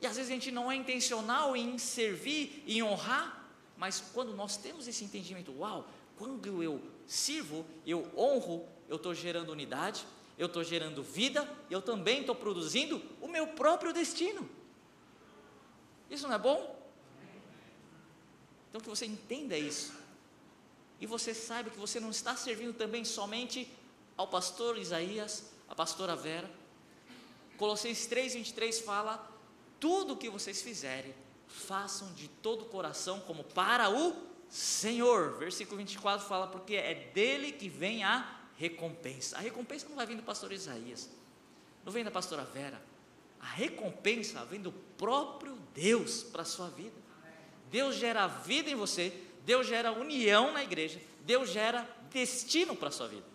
E 0.00 0.06
às 0.06 0.16
vezes 0.16 0.30
a 0.30 0.34
gente 0.34 0.50
não 0.50 0.70
é 0.70 0.76
intencional 0.76 1.56
em 1.56 1.78
servir, 1.78 2.62
em 2.66 2.82
honrar, 2.82 3.50
mas 3.76 4.02
quando 4.12 4.34
nós 4.34 4.56
temos 4.56 4.86
esse 4.86 5.04
entendimento, 5.04 5.52
uau, 5.58 5.88
quando 6.16 6.62
eu 6.62 6.80
sirvo, 7.06 7.64
eu 7.86 8.10
honro, 8.16 8.66
eu 8.88 8.96
estou 8.96 9.14
gerando 9.14 9.50
unidade, 9.50 10.06
eu 10.38 10.46
estou 10.46 10.62
gerando 10.62 11.02
vida, 11.02 11.48
eu 11.70 11.80
também 11.80 12.20
estou 12.20 12.34
produzindo 12.34 13.02
o 13.20 13.28
meu 13.28 13.48
próprio 13.48 13.92
destino. 13.92 14.48
Isso 16.10 16.26
não 16.26 16.34
é 16.34 16.38
bom? 16.38 16.76
Então 18.68 18.80
que 18.80 18.88
você 18.88 19.06
entenda 19.06 19.56
isso. 19.56 19.94
E 21.00 21.06
você 21.06 21.34
saiba 21.34 21.70
que 21.70 21.78
você 21.78 22.00
não 22.00 22.10
está 22.10 22.36
servindo 22.36 22.74
também 22.74 23.04
somente 23.04 23.70
ao 24.16 24.28
pastor 24.28 24.78
Isaías, 24.78 25.50
à 25.68 25.74
pastora 25.74 26.16
Vera. 26.16 26.50
Colossenses 27.56 28.06
3:23 28.06 28.82
fala: 28.82 29.35
"Tudo 29.78 30.14
o 30.14 30.16
que 30.16 30.30
vocês 30.30 30.62
fizerem, 30.62 31.14
façam 31.46 32.12
de 32.14 32.28
todo 32.28 32.62
o 32.62 32.66
coração 32.66 33.20
como 33.20 33.44
para 33.44 33.90
o 33.90 34.14
Senhor". 34.48 35.38
Versículo 35.38 35.78
24 35.78 36.26
fala: 36.26 36.46
"Porque 36.46 36.74
é 36.74 37.10
dele 37.12 37.52
que 37.52 37.68
vem 37.68 38.04
a 38.04 38.36
recompensa. 38.56 39.36
A 39.36 39.40
recompensa 39.40 39.88
não 39.88 39.96
vai 39.96 40.06
vir 40.06 40.16
do 40.16 40.22
pastor 40.22 40.52
Isaías, 40.52 41.10
não 41.84 41.92
vem 41.92 42.04
da 42.04 42.10
pastora 42.10 42.44
Vera. 42.44 42.80
A 43.40 43.46
recompensa 43.46 44.44
vem 44.44 44.60
do 44.60 44.72
próprio 44.72 45.56
Deus 45.74 46.22
para 46.22 46.42
a 46.42 46.44
sua 46.44 46.68
vida. 46.68 46.96
Deus 47.70 47.96
gera 47.96 48.26
vida 48.26 48.70
em 48.70 48.74
você, 48.74 49.12
Deus 49.44 49.66
gera 49.66 49.92
união 49.92 50.52
na 50.52 50.62
igreja, 50.62 51.00
Deus 51.20 51.50
gera 51.50 51.88
destino 52.10 52.74
para 52.74 52.88
a 52.88 52.92
sua 52.92 53.08
vida. 53.08 53.26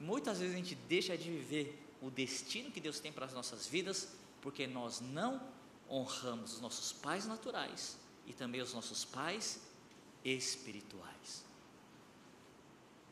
Muitas 0.00 0.40
vezes 0.40 0.54
a 0.54 0.58
gente 0.58 0.74
deixa 0.74 1.16
de 1.16 1.30
viver 1.30 1.78
o 2.00 2.10
destino 2.10 2.70
que 2.70 2.80
Deus 2.80 2.98
tem 2.98 3.12
para 3.12 3.26
as 3.26 3.32
nossas 3.32 3.66
vidas, 3.66 4.08
porque 4.42 4.66
nós 4.66 5.00
não 5.00 5.40
honramos 5.88 6.54
os 6.54 6.60
nossos 6.60 6.92
pais 6.92 7.26
naturais 7.26 7.96
e 8.26 8.32
também 8.32 8.60
os 8.60 8.74
nossos 8.74 9.04
pais 9.04 9.62
espirituais. 10.24 11.44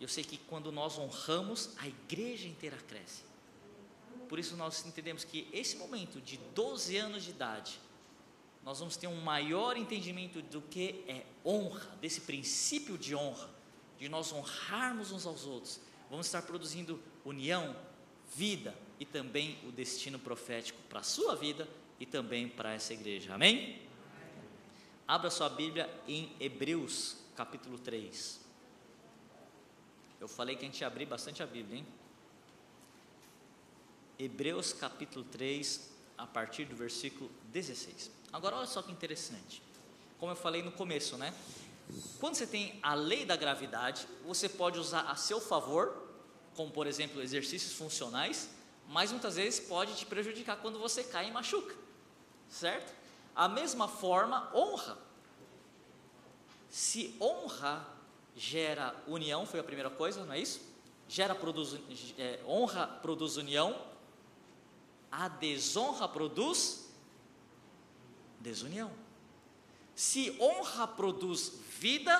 Eu 0.01 0.09
sei 0.09 0.24
que 0.24 0.37
quando 0.37 0.72
nós 0.72 0.99
honramos, 0.99 1.70
a 1.78 1.87
igreja 1.87 2.49
inteira 2.49 2.76
cresce. 2.89 3.22
Por 4.28 4.39
isso 4.39 4.57
nós 4.57 4.85
entendemos 4.85 5.24
que 5.24 5.49
esse 5.53 5.76
momento 5.76 6.20
de 6.20 6.37
12 6.55 6.97
anos 6.97 7.24
de 7.24 7.31
idade, 7.31 7.81
nós 8.64 8.78
vamos 8.78 8.97
ter 8.97 9.07
um 9.07 9.20
maior 9.20 9.76
entendimento 9.76 10.43
do 10.43 10.61
que 10.62 11.05
é 11.07 11.24
honra, 11.45 11.97
desse 12.01 12.22
princípio 12.22 12.99
de 12.99 13.14
honra, 13.14 13.49
de 13.99 14.09
nós 14.09 14.33
honrarmos 14.33 15.12
uns 15.12 15.26
aos 15.26 15.45
outros. 15.45 15.81
Vamos 16.09 16.26
estar 16.26 16.43
produzindo 16.43 17.01
união, 17.24 17.76
vida 18.35 18.74
e 19.01 19.07
também 19.07 19.59
o 19.66 19.72
destino 19.72 20.18
profético 20.18 20.78
para 20.88 21.01
a 21.01 21.03
sua 21.03 21.34
vida 21.34 21.66
e 21.98 22.05
também 22.05 22.46
para 22.46 22.74
essa 22.74 22.92
igreja. 22.92 23.34
Amém? 23.34 23.80
Abra 25.09 25.30
sua 25.30 25.48
Bíblia 25.48 25.88
em 26.07 26.30
Hebreus, 26.38 27.16
capítulo 27.34 27.78
3. 27.78 28.38
Eu 30.20 30.28
falei 30.28 30.55
que 30.55 30.66
a 30.66 30.68
gente 30.68 30.82
ia 30.82 30.86
abrir 30.86 31.07
bastante 31.07 31.42
a 31.42 31.46
Bíblia, 31.46 31.78
hein? 31.78 31.86
Hebreus 34.18 34.74
capítulo 34.74 35.24
3, 35.24 35.90
a 36.18 36.26
partir 36.26 36.66
do 36.66 36.76
versículo 36.76 37.30
16. 37.46 38.11
Agora, 38.30 38.57
olha 38.57 38.66
só 38.66 38.82
que 38.82 38.92
interessante. 38.92 39.62
Como 40.18 40.30
eu 40.30 40.36
falei 40.36 40.62
no 40.62 40.70
começo, 40.70 41.16
né? 41.16 41.34
Quando 42.20 42.34
você 42.34 42.46
tem 42.46 42.78
a 42.82 42.92
lei 42.92 43.24
da 43.24 43.34
gravidade, 43.34 44.07
você 44.26 44.46
pode 44.46 44.78
usar 44.78 45.11
a 45.11 45.16
seu 45.16 45.40
favor, 45.40 46.07
como 46.55 46.70
por 46.70 46.86
exemplo 46.86 47.22
exercícios 47.22 47.72
funcionais, 47.72 48.51
mas 48.91 49.12
muitas 49.12 49.36
vezes 49.36 49.61
pode 49.61 49.95
te 49.95 50.05
prejudicar 50.05 50.57
quando 50.57 50.76
você 50.80 51.05
cai 51.05 51.28
e 51.28 51.32
machuca, 51.32 51.76
certo? 52.49 52.93
A 53.36 53.49
mesma 53.49 53.86
forma, 53.86 54.51
honra. 54.53 54.99
Se 56.68 57.16
honra 57.20 57.86
gera 58.34 58.95
união, 59.07 59.47
foi 59.47 59.61
a 59.61 59.64
primeira 59.64 59.91
coisa, 59.91 60.24
não 60.24 60.32
é 60.32 60.41
isso? 60.41 60.61
Gera, 61.09 61.36
produz, 61.36 61.78
é, 62.18 62.41
honra 62.45 62.88
produz 62.88 63.36
união, 63.36 63.80
a 65.11 65.28
desonra 65.28 66.09
produz 66.09 66.91
desunião. 68.41 68.91
Se 69.95 70.36
honra 70.41 70.88
produz 70.88 71.61
vida, 71.78 72.12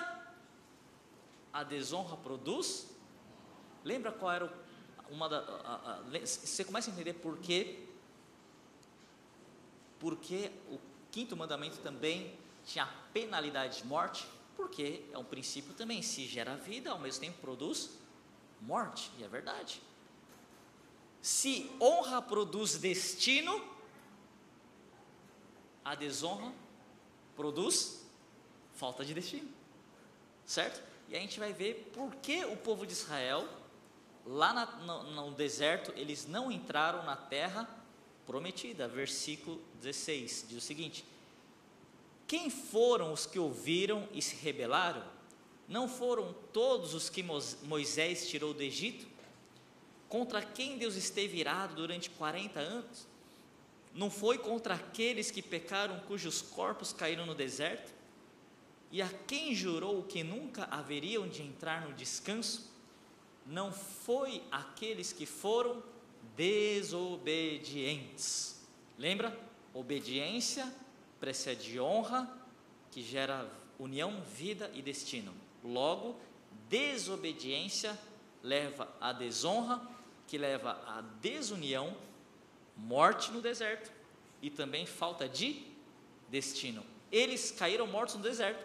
a 1.53 1.65
desonra 1.65 2.17
produz. 2.17 2.89
Lembra 3.83 4.13
qual 4.13 4.31
era 4.31 4.60
uma 5.11 5.29
da. 5.29 5.39
A, 5.39 5.93
a, 5.93 6.03
você 6.03 6.65
começa 6.65 6.91
a 6.91 6.93
entender 6.93 7.15
por 7.15 7.39
quê? 7.39 7.81
Porque 9.99 10.51
o 10.71 10.79
quinto 11.11 11.37
mandamento 11.37 11.79
também 11.79 12.39
tinha 12.65 12.87
penalidade 13.13 13.79
de 13.79 13.87
morte, 13.87 14.27
porque 14.57 15.05
é 15.13 15.19
um 15.19 15.25
princípio 15.25 15.75
também, 15.75 16.03
se 16.03 16.27
gera 16.27 16.57
vida, 16.57 16.91
ao 16.91 16.99
mesmo 16.99 17.21
tempo 17.21 17.39
produz 17.41 17.91
morte, 18.61 19.11
e 19.19 19.25
é 19.25 19.29
verdade. 19.29 19.83
Se 21.21 21.71
honra 21.81 22.23
produz 22.23 22.77
destino, 22.77 23.63
a 25.85 25.95
desonra 25.95 26.53
produz 27.37 28.07
falta 28.75 29.05
de 29.05 29.13
destino, 29.13 29.49
certo? 30.47 30.83
E 31.09 31.17
a 31.17 31.21
gente 31.21 31.39
vai 31.39 31.53
ver 31.53 31.91
por 31.93 32.15
que 32.17 32.45
o 32.45 32.57
povo 32.57 32.87
de 32.87 32.93
Israel, 32.93 33.47
lá 34.31 34.53
na, 34.53 34.67
no, 34.67 35.11
no 35.11 35.31
deserto, 35.33 35.93
eles 35.97 36.27
não 36.27 36.51
entraram 36.51 37.05
na 37.05 37.17
terra 37.17 37.69
prometida. 38.27 38.87
Versículo 38.87 39.61
16 39.83 40.47
diz 40.49 40.59
o 40.59 40.61
seguinte: 40.61 41.05
Quem 42.27 42.49
foram 42.49 43.13
os 43.13 43.27
que 43.27 43.39
ouviram 43.39 44.09
e 44.13 44.23
se 44.23 44.37
rebelaram? 44.37 45.03
Não 45.69 45.89
foram 45.89 46.35
todos 46.53 46.95
os 46.95 47.09
que 47.09 47.25
Moisés 47.63 48.29
tirou 48.29 48.55
do 48.55 48.63
Egito? 48.63 49.07
Contra 50.09 50.43
quem 50.43 50.79
Deus 50.79 50.97
esteve 50.97 51.39
irado 51.39 51.77
durante 51.77 52.11
40 52.11 52.59
anos? 52.59 53.07
Não 53.95 54.11
foi 54.11 54.39
contra 54.39 54.75
aqueles 54.75 55.31
que 55.31 55.43
pecaram, 55.43 56.01
cujos 56.01 56.41
corpos 56.41 56.93
caíram 56.93 57.27
no 57.27 57.35
deserto? 57.35 57.93
E 58.93 59.01
a 59.01 59.09
quem 59.09 59.55
jurou 59.55 60.03
que 60.03 60.25
nunca 60.25 60.65
haveriam 60.65 61.29
de 61.29 61.43
entrar 61.43 61.87
no 61.87 61.95
descanso? 61.95 62.70
Não 63.51 63.71
foi 63.73 64.43
aqueles 64.53 65.13
que 65.13 65.27
foram 65.27 65.83
desobedientes. 66.37 68.65
Lembra? 68.97 69.37
Obediência 69.75 70.73
precede 71.19 71.81
honra, 71.81 72.33
que 72.93 73.03
gera 73.03 73.51
união, 73.77 74.23
vida 74.23 74.71
e 74.73 74.81
destino. 74.81 75.35
Logo, 75.65 76.17
desobediência 76.69 77.99
leva 78.41 78.89
à 79.01 79.13
desonra, 79.13 79.83
que 80.29 80.39
leva 80.39 80.81
à 80.87 81.01
desunião, 81.21 81.97
morte 82.77 83.33
no 83.33 83.41
deserto 83.41 83.91
e 84.41 84.49
também 84.49 84.87
falta 84.87 85.29
de 85.29 85.67
destino. 86.29 86.85
Eles 87.11 87.51
caíram 87.51 87.89
mortos 87.89 88.15
no 88.15 88.23
deserto 88.23 88.65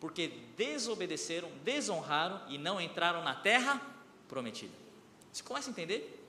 porque 0.00 0.28
desobedeceram, 0.56 1.50
desonraram 1.62 2.40
e 2.48 2.56
não 2.56 2.80
entraram 2.80 3.22
na 3.22 3.34
terra 3.34 3.94
prometida. 4.28 4.72
Você 5.32 5.42
começa 5.42 5.68
a 5.68 5.72
entender 5.72 6.24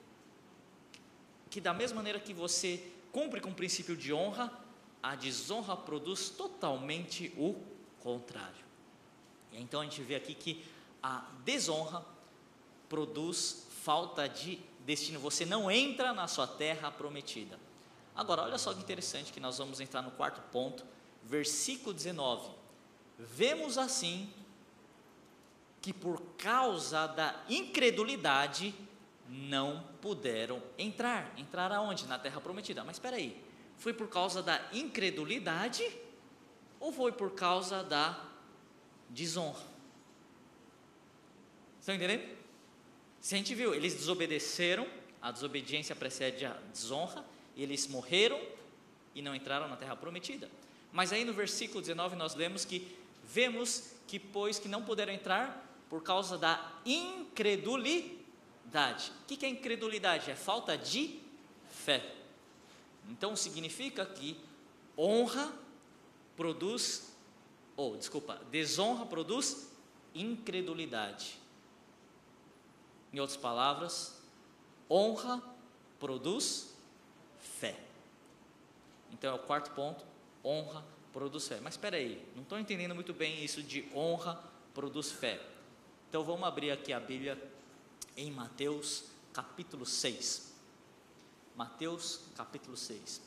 que 1.50 1.62
da 1.62 1.74
mesma 1.74 1.98
maneira 1.98 2.20
que 2.20 2.34
você 2.34 2.92
cumpre 3.12 3.40
com 3.40 3.50
o 3.50 3.56
princípio 3.56 3.96
de 3.96 4.14
honra, 4.14 4.52
a 5.02 5.16
desonra 5.16 5.76
produz 5.76 6.30
totalmente 6.30 7.34
o 7.38 7.56
contrário. 8.00 8.66
E 9.52 9.62
então 9.62 9.82
a 9.82 9.84
gente 9.84 10.02
vê 10.02 10.16
aqui 10.16 10.34
que 10.34 10.64
a 11.02 11.26
desonra 11.44 12.06
produz 12.90 13.68
falta 13.84 14.28
de 14.28 14.60
destino, 14.86 15.20
você 15.20 15.46
não 15.46 15.70
entra 15.70 16.14
na 16.14 16.28
sua 16.28 16.48
terra 16.48 16.92
prometida. 16.92 17.60
Agora, 18.16 18.42
olha 18.44 18.58
só 18.58 18.74
que 18.74 18.80
interessante 18.80 19.32
que 19.32 19.40
nós 19.40 19.58
vamos 19.58 19.80
entrar 19.80 20.02
no 20.02 20.12
quarto 20.12 20.42
ponto, 20.52 20.84
versículo 21.24 21.94
19. 21.94 22.50
Vemos 23.18 23.78
assim 23.78 24.32
que 25.88 25.94
por 25.94 26.22
causa 26.38 27.08
da 27.08 27.34
incredulidade 27.48 28.76
não 29.30 29.88
puderam 30.02 30.62
entrar. 30.78 31.34
Entrar 31.38 31.72
aonde? 31.72 32.06
Na 32.08 32.20
terra 32.20 32.42
prometida. 32.42 32.84
Mas 32.84 32.98
espera 32.98 33.16
aí, 33.16 33.42
foi 33.78 33.94
por 33.94 34.10
causa 34.10 34.44
da 34.44 34.62
incredulidade 34.74 35.90
ou 36.78 36.92
foi 36.92 37.14
por 37.14 37.32
causa 37.32 37.86
da 37.86 38.22
desonra? 39.08 39.64
Estão 41.80 41.96
entendendo? 41.96 42.36
Se 43.22 43.36
a 43.36 43.38
gente 43.38 43.56
viu, 43.56 43.74
eles 43.74 43.94
desobedeceram, 43.94 44.86
a 45.22 45.32
desobediência 45.32 45.96
precede 45.96 46.46
a 46.46 46.58
desonra, 46.74 47.24
eles 47.56 47.88
morreram 47.88 48.42
e 49.16 49.22
não 49.22 49.34
entraram 49.34 49.70
na 49.70 49.78
terra 49.78 49.96
prometida. 49.96 50.52
Mas 50.92 51.14
aí 51.14 51.24
no 51.24 51.32
versículo 51.32 51.80
19 51.80 52.18
nós 52.18 52.36
lemos 52.36 52.66
que 52.66 52.94
vemos 53.24 53.94
que 54.06 54.20
pois 54.20 54.60
que 54.60 54.68
não 54.68 54.84
puderam 54.84 55.14
entrar 55.14 55.64
por 55.90 56.04
causa 56.04 56.38
da 56.38 56.74
incredulidade. 56.86 59.12
O 59.24 59.26
que 59.26 59.46
é 59.46 59.50
incredulidade? 59.50 60.30
É 60.30 60.36
falta 60.36 60.78
de 60.78 61.20
fé. 61.70 62.14
Então 63.10 63.36
significa 63.36 64.06
que 64.06 64.40
honra 64.98 65.52
produz, 66.36 67.16
ou 67.76 67.98
desculpa, 67.98 68.40
desonra 68.52 69.06
produz 69.06 69.72
incredulidade. 70.14 71.40
Em 73.14 73.20
outras 73.20 73.38
palavras, 73.38 74.22
honra 74.90 75.42
produz 76.00 76.74
fé. 77.40 77.80
Então 79.12 79.32
é 79.32 79.34
o 79.34 79.40
quarto 79.40 79.72
ponto: 79.72 80.06
honra 80.44 80.84
produz 81.14 81.48
fé. 81.48 81.60
Mas 81.62 81.76
espera 81.76 81.98
aí, 81.98 82.24
não 82.36 82.44
estou 82.44 82.60
entendendo 82.60 82.94
muito 82.94 83.14
bem 83.14 83.44
isso 83.44 83.64
de 83.64 83.90
honra 83.96 84.44
produz 84.74 85.12
fé. 85.12 85.40
Então 86.10 86.24
vamos 86.24 86.48
abrir 86.48 86.72
aqui 86.72 86.94
a 86.94 87.02
Bíblia 87.02 87.38
em 88.16 88.32
Mateus 88.32 89.04
capítulo 89.34 89.86
6. 89.86 90.54
Mateus 91.54 92.22
capítulo 92.34 92.78
6. 92.78 93.22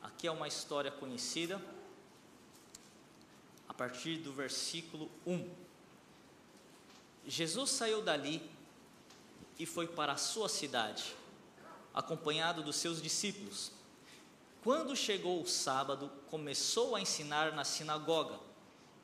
Aqui 0.00 0.28
é 0.28 0.30
uma 0.30 0.46
história 0.46 0.92
conhecida 0.92 1.60
a 3.68 3.74
partir 3.74 4.18
do 4.18 4.32
versículo 4.32 5.10
1. 5.26 5.50
Jesus 7.26 7.70
saiu 7.70 8.00
dali 8.00 8.48
e 9.58 9.66
foi 9.66 9.88
para 9.88 10.12
a 10.12 10.16
sua 10.16 10.48
cidade, 10.48 11.16
acompanhado 11.92 12.62
dos 12.62 12.76
seus 12.76 13.02
discípulos. 13.02 13.72
Quando 14.62 14.94
chegou 14.94 15.42
o 15.42 15.48
sábado, 15.48 16.08
começou 16.30 16.94
a 16.94 17.00
ensinar 17.00 17.52
na 17.52 17.64
sinagoga, 17.64 18.38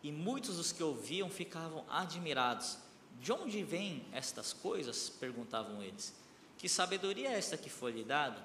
e 0.01 0.13
muitos 0.13 0.59
dos 0.59 0.71
que 0.71 0.83
ouviam 0.83 1.29
ficavam 1.29 1.85
admirados. 1.89 2.79
De 3.21 3.33
onde 3.33 3.63
vêm 3.63 4.05
estas 4.13 4.53
coisas? 4.53 5.11
perguntavam 5.11 5.83
eles. 5.83 6.15
Que 6.57 6.69
sabedoria 6.69 7.29
é 7.31 7.39
esta 7.39 7.57
que 7.57 7.69
foi 7.69 7.93
lhe 7.93 8.05
dada? 8.05 8.43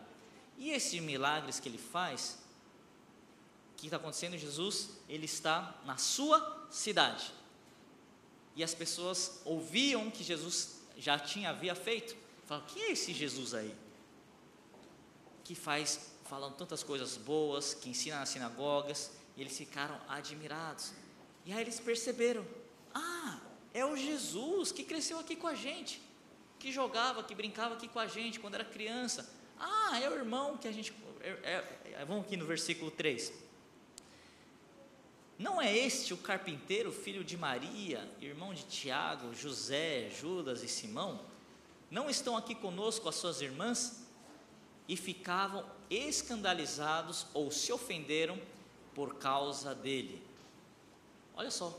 E 0.58 0.72
esses 0.72 1.02
milagres 1.02 1.60
que 1.60 1.70
ele 1.70 1.78
faz? 1.78 2.38
O 3.74 3.78
que 3.78 3.88
está 3.88 3.98
acontecendo? 3.98 4.38
Jesus, 4.38 4.90
ele 5.08 5.26
está 5.26 5.76
na 5.86 5.98
sua 5.98 6.68
cidade. 6.70 7.32
E 8.56 8.64
as 8.64 8.74
pessoas 8.74 9.42
ouviam 9.46 10.10
que 10.10 10.24
Jesus 10.24 10.82
já 10.98 11.20
tinha 11.20 11.50
havia 11.50 11.76
feito. 11.76 12.16
Falaram, 12.46 12.68
quem 12.68 12.84
é 12.84 12.92
esse 12.92 13.14
Jesus 13.14 13.54
aí? 13.54 13.76
Que 15.44 15.56
faz, 15.56 16.12
falando 16.26 16.56
tantas 16.56 16.84
coisas 16.84 17.18
boas, 17.18 17.74
que 17.74 17.90
ensina 17.90 18.20
nas 18.20 18.30
sinagogas, 18.30 19.12
e 19.36 19.42
eles 19.42 19.58
ficaram 19.58 20.00
admirados. 20.08 20.94
E 21.46 21.52
aí 21.52 21.62
eles 21.62 21.80
perceberam, 21.80 22.46
ah, 22.94 23.40
é 23.76 23.86
o 23.86 23.96
Jesus 23.96 24.72
que 24.72 24.84
cresceu 24.84 25.20
aqui 25.20 25.36
com 25.36 25.48
a 25.48 25.54
gente, 25.54 26.02
que 26.58 26.72
jogava, 26.72 27.22
que 27.22 27.36
brincava 27.36 27.76
aqui 27.76 27.88
com 27.88 28.00
a 28.00 28.08
gente 28.08 28.40
quando 28.40 28.56
era 28.56 28.66
criança. 28.66 29.30
Ah, 29.60 30.00
é 30.02 30.10
o 30.10 30.16
irmão 30.16 30.58
que 30.58 30.68
a 30.68 30.72
gente. 30.72 30.94
É, 31.22 31.30
é, 31.30 31.94
é 32.02 32.06
vamos 32.06 32.26
aqui 32.26 32.36
no 32.38 32.46
versículo 32.46 32.90
3. 32.90 33.32
Não 35.38 35.62
é 35.62 35.76
este 35.78 36.14
o 36.14 36.18
carpinteiro, 36.18 36.92
filho 36.92 37.24
de 37.24 37.36
Maria, 37.36 38.10
irmão 38.22 38.54
de 38.54 38.64
Tiago, 38.64 39.36
José, 39.36 40.10
Judas 40.10 40.64
e 40.64 40.68
Simão? 40.68 41.20
Não 41.92 42.10
estão 42.10 42.38
aqui 42.38 42.56
conosco 42.56 43.10
as 43.10 43.16
suas 43.16 43.42
irmãs? 43.42 44.06
e 44.88 44.96
ficavam 44.96 45.66
escandalizados 45.90 47.26
ou 47.34 47.52
se 47.52 47.72
ofenderam 47.72 48.40
por 48.94 49.16
causa 49.16 49.74
dele. 49.74 50.22
Olha 51.36 51.52
só, 51.52 51.78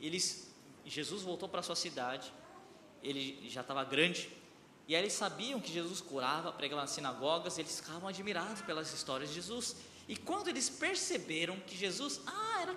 eles, 0.00 0.43
Jesus 0.86 1.22
voltou 1.22 1.48
para 1.48 1.62
sua 1.62 1.76
cidade, 1.76 2.32
ele 3.02 3.48
já 3.48 3.60
estava 3.60 3.84
grande, 3.84 4.30
e 4.86 4.94
aí 4.94 5.02
eles 5.02 5.14
sabiam 5.14 5.60
que 5.60 5.72
Jesus 5.72 6.00
curava, 6.00 6.52
pregava 6.52 6.82
nas 6.82 6.90
sinagogas, 6.90 7.58
eles 7.58 7.80
ficavam 7.80 8.08
admirados 8.08 8.60
pelas 8.62 8.92
histórias 8.92 9.30
de 9.30 9.36
Jesus. 9.36 9.76
E 10.06 10.14
quando 10.16 10.48
eles 10.48 10.68
perceberam 10.68 11.56
que 11.60 11.74
Jesus, 11.74 12.20
ah, 12.26 12.60
era 12.60 12.76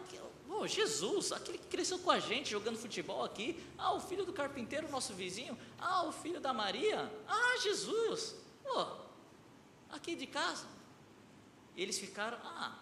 oh, 0.49 0.66
Jesus, 0.66 1.32
aquele 1.32 1.58
que 1.58 1.68
cresceu 1.68 1.99
com 1.99 2.10
a 2.10 2.20
gente 2.20 2.49
jogando 2.49 2.78
futebol 2.78 3.24
aqui, 3.24 3.62
ah, 3.78 3.93
o 3.93 3.99
filho 3.99 4.26
do 4.26 4.34
carpinteiro, 4.34 4.89
nosso 4.89 5.14
vizinho, 5.14 5.58
ah, 5.80 6.03
o 6.03 6.12
filho 6.12 6.39
da 6.39 6.53
Maria, 6.53 7.12
ah, 7.28 7.60
Jesus, 7.62 8.36
oh, 8.66 8.88
aqui 9.89 10.16
de 10.16 10.26
casa. 10.26 10.66
Eles 11.76 11.99
ficaram, 11.99 12.38
ah, 12.43 12.76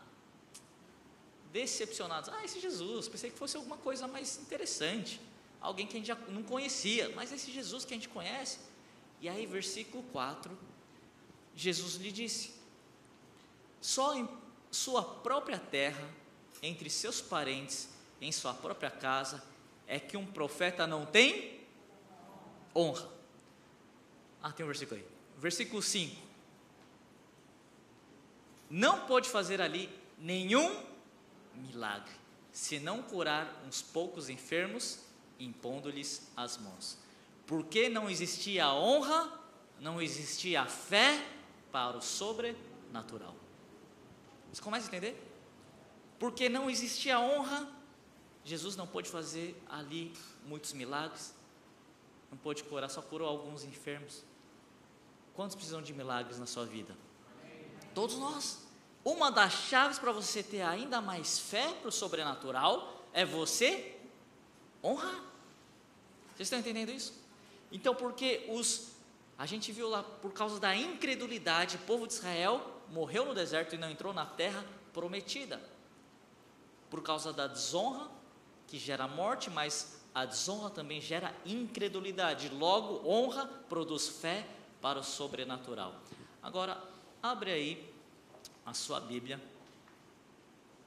decepcionados. 1.56 2.30
Ah, 2.34 2.44
esse 2.44 2.60
Jesus, 2.60 3.08
pensei 3.08 3.32
que 3.32 3.38
fosse 3.38 3.56
alguma 3.56 3.78
coisa 3.78 4.10
mais 4.10 4.38
interessante, 4.40 5.22
alguém 5.62 5.88
que 5.88 5.96
a 5.96 6.00
gente 6.00 6.08
já 6.08 6.16
não 6.28 6.44
conhecia, 6.44 7.10
mas 7.16 7.32
esse 7.32 7.50
Jesus 7.50 7.86
que 7.86 7.94
a 7.94 7.98
gente 7.98 8.10
conhece. 8.10 8.60
E 9.22 9.30
aí, 9.30 9.46
versículo 9.46 10.04
4, 10.12 10.52
Jesus 11.56 11.96
lhe 11.96 12.12
disse: 12.12 12.52
só 13.80 14.14
em 14.14 14.28
sua 14.70 15.02
própria 15.02 15.58
terra, 15.58 16.06
entre 16.62 16.90
seus 16.90 17.22
parentes, 17.22 17.88
em 18.20 18.34
sua 18.34 18.54
própria 18.54 18.92
casa, 18.92 19.42
é 19.88 19.98
que 19.98 20.18
um 20.18 20.26
profeta 20.26 20.86
não 20.86 21.06
tem 21.06 21.62
honra. 22.76 23.10
Ah, 24.44 24.52
tem 24.52 24.66
um 24.66 24.68
versículo 24.68 25.00
aí. 25.00 25.08
Versículo 25.38 25.82
5. 25.82 26.22
Não 28.70 29.08
pode 29.08 29.30
fazer 29.30 29.62
ali 29.62 29.90
nenhum 30.20 30.95
milagre, 31.58 32.14
senão 32.52 33.02
curar 33.02 33.64
uns 33.66 33.82
poucos 33.82 34.30
enfermos, 34.30 35.00
impondo-lhes 35.40 36.32
as 36.36 36.58
mãos. 36.58 36.98
Porque 37.46 37.90
não 37.90 38.10
existia 38.10 38.72
honra, 38.74 39.32
não 39.80 40.02
existia 40.02 40.66
fé 40.66 41.24
para 41.72 41.98
o 41.98 42.02
sobrenatural. 42.02 43.36
Você 44.52 44.62
começa 44.62 44.86
a 44.86 44.90
entender? 44.90 45.22
Porque 46.18 46.48
não 46.48 46.70
existia 46.70 47.20
honra, 47.20 47.70
Jesus 48.44 48.76
não 48.76 48.88
pôde 48.88 49.10
fazer 49.10 49.62
ali 49.70 50.14
muitos 50.46 50.72
milagres, 50.72 51.34
não 52.32 52.38
pôde 52.38 52.64
curar, 52.64 52.90
só 52.90 53.02
curou 53.02 53.28
alguns 53.28 53.64
enfermos. 53.64 54.24
Quantos 55.34 55.56
precisam 55.56 55.82
de 55.82 55.94
milagres 55.94 56.40
na 56.40 56.46
sua 56.46 56.66
vida? 56.66 56.96
Todos 57.94 58.18
nós. 58.18 58.65
Uma 59.06 59.32
das 59.32 59.54
chaves 59.54 60.00
para 60.00 60.12
você 60.12 60.42
ter 60.42 60.62
ainda 60.62 61.00
mais 61.00 61.38
fé 61.38 61.72
para 61.74 61.90
o 61.90 61.92
sobrenatural 61.92 63.04
é 63.14 63.24
você 63.24 63.96
honrar. 64.84 65.24
Vocês 66.36 66.48
estão 66.48 66.58
entendendo 66.58 66.90
isso? 66.90 67.14
Então, 67.72 67.94
porque 67.94 68.46
os 68.50 68.96
a 69.38 69.46
gente 69.46 69.72
viu 69.72 69.90
lá 69.90 70.02
por 70.02 70.32
causa 70.34 70.60
da 70.60 70.76
incredulidade, 70.76 71.76
o 71.76 71.80
povo 71.80 72.08
de 72.08 72.14
Israel 72.14 72.82
morreu 72.90 73.26
no 73.26 73.36
deserto 73.36 73.76
e 73.76 73.78
não 73.78 73.90
entrou 73.90 74.14
na 74.14 74.26
terra 74.26 74.66
prometida. 74.94 75.62
Por 76.90 77.04
causa 77.04 77.34
da 77.34 77.46
desonra, 77.46 78.10
que 78.66 78.80
gera 78.80 79.08
morte, 79.08 79.50
mas 79.50 80.02
a 80.14 80.26
desonra 80.26 80.70
também 80.70 81.02
gera 81.02 81.36
incredulidade. 81.46 82.48
Logo, 82.50 83.08
honra 83.08 83.46
produz 83.68 84.08
fé 84.08 84.48
para 84.82 85.00
o 85.00 85.04
sobrenatural. 85.04 85.94
Agora, 86.42 86.82
abre 87.22 87.52
aí 87.52 87.95
a 88.66 88.74
sua 88.74 89.00
Bíblia 89.00 89.40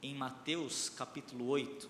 em 0.03 0.13
Mateus 0.13 0.89
capítulo 0.89 1.47
8. 1.47 1.89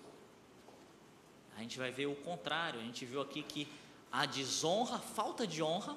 A 1.56 1.62
gente 1.62 1.78
vai 1.78 1.90
ver 1.90 2.06
o 2.06 2.14
contrário. 2.14 2.78
A 2.78 2.82
gente 2.84 3.04
viu 3.04 3.20
aqui 3.20 3.42
que 3.42 3.66
a 4.10 4.24
desonra, 4.24 4.96
a 4.96 5.00
falta 5.00 5.46
de 5.46 5.60
honra, 5.60 5.96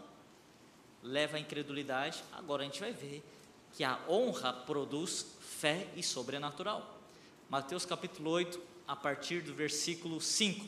leva 1.04 1.38
à 1.38 1.40
incredulidade. 1.40 2.24
Agora 2.32 2.64
a 2.64 2.66
gente 2.66 2.80
vai 2.80 2.92
ver 2.92 3.24
que 3.72 3.84
a 3.84 4.00
honra 4.10 4.52
produz 4.52 5.28
fé 5.40 5.88
e 5.96 6.02
sobrenatural. 6.02 7.00
Mateus 7.48 7.86
capítulo 7.86 8.32
8, 8.32 8.60
a 8.88 8.96
partir 8.96 9.44
do 9.44 9.54
versículo 9.54 10.20
5. 10.20 10.68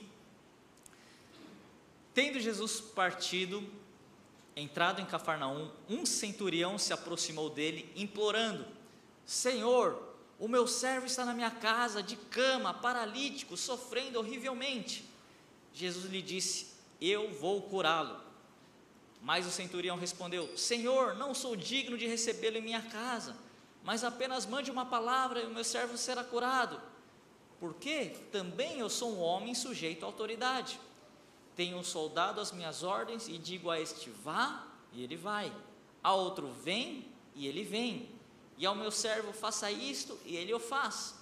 Tendo 2.13 2.39
Jesus 2.39 2.79
partido, 2.79 3.67
entrado 4.55 5.01
em 5.01 5.05
Cafarnaum, 5.05 5.71
um 5.89 6.05
centurião 6.05 6.77
se 6.77 6.93
aproximou 6.93 7.49
dele, 7.49 7.91
implorando: 7.95 8.65
Senhor, 9.25 10.15
o 10.39 10.47
meu 10.47 10.67
servo 10.67 11.05
está 11.05 11.25
na 11.25 11.33
minha 11.33 11.51
casa, 11.51 12.03
de 12.03 12.15
cama, 12.15 12.73
paralítico, 12.73 13.55
sofrendo 13.57 14.19
horrivelmente. 14.19 15.05
Jesus 15.73 16.05
lhe 16.05 16.21
disse: 16.21 16.67
Eu 17.01 17.31
vou 17.33 17.61
curá-lo. 17.63 18.19
Mas 19.21 19.47
o 19.47 19.51
centurião 19.51 19.97
respondeu: 19.97 20.55
Senhor, 20.57 21.15
não 21.15 21.33
sou 21.33 21.55
digno 21.55 21.97
de 21.97 22.05
recebê-lo 22.05 22.57
em 22.57 22.61
minha 22.61 22.81
casa, 22.81 23.35
mas 23.83 24.03
apenas 24.03 24.45
mande 24.45 24.69
uma 24.69 24.85
palavra 24.85 25.41
e 25.41 25.45
o 25.45 25.49
meu 25.51 25.63
servo 25.63 25.97
será 25.97 26.23
curado. 26.23 26.79
Porque 27.59 28.15
também 28.31 28.79
eu 28.79 28.89
sou 28.89 29.15
um 29.15 29.21
homem 29.21 29.55
sujeito 29.55 30.03
à 30.03 30.07
autoridade. 30.07 30.79
Tenho 31.55 31.77
um 31.77 31.83
soldado 31.83 32.41
às 32.41 32.51
minhas 32.51 32.83
ordens 32.83 33.27
e 33.27 33.37
digo 33.37 33.71
a 33.71 33.79
este: 33.79 34.09
vá, 34.09 34.67
e 34.91 35.01
ele 35.03 35.15
vai. 35.15 35.51
A 36.03 36.13
outro: 36.13 36.51
vem, 36.51 37.07
e 37.33 37.47
ele 37.47 37.63
vem. 37.63 38.14
E 38.57 38.65
ao 38.65 38.75
meu 38.75 38.91
servo: 38.91 39.33
faça 39.33 39.69
isto, 39.71 40.19
e 40.25 40.35
ele 40.35 40.53
o 40.53 40.59
faz. 40.59 41.15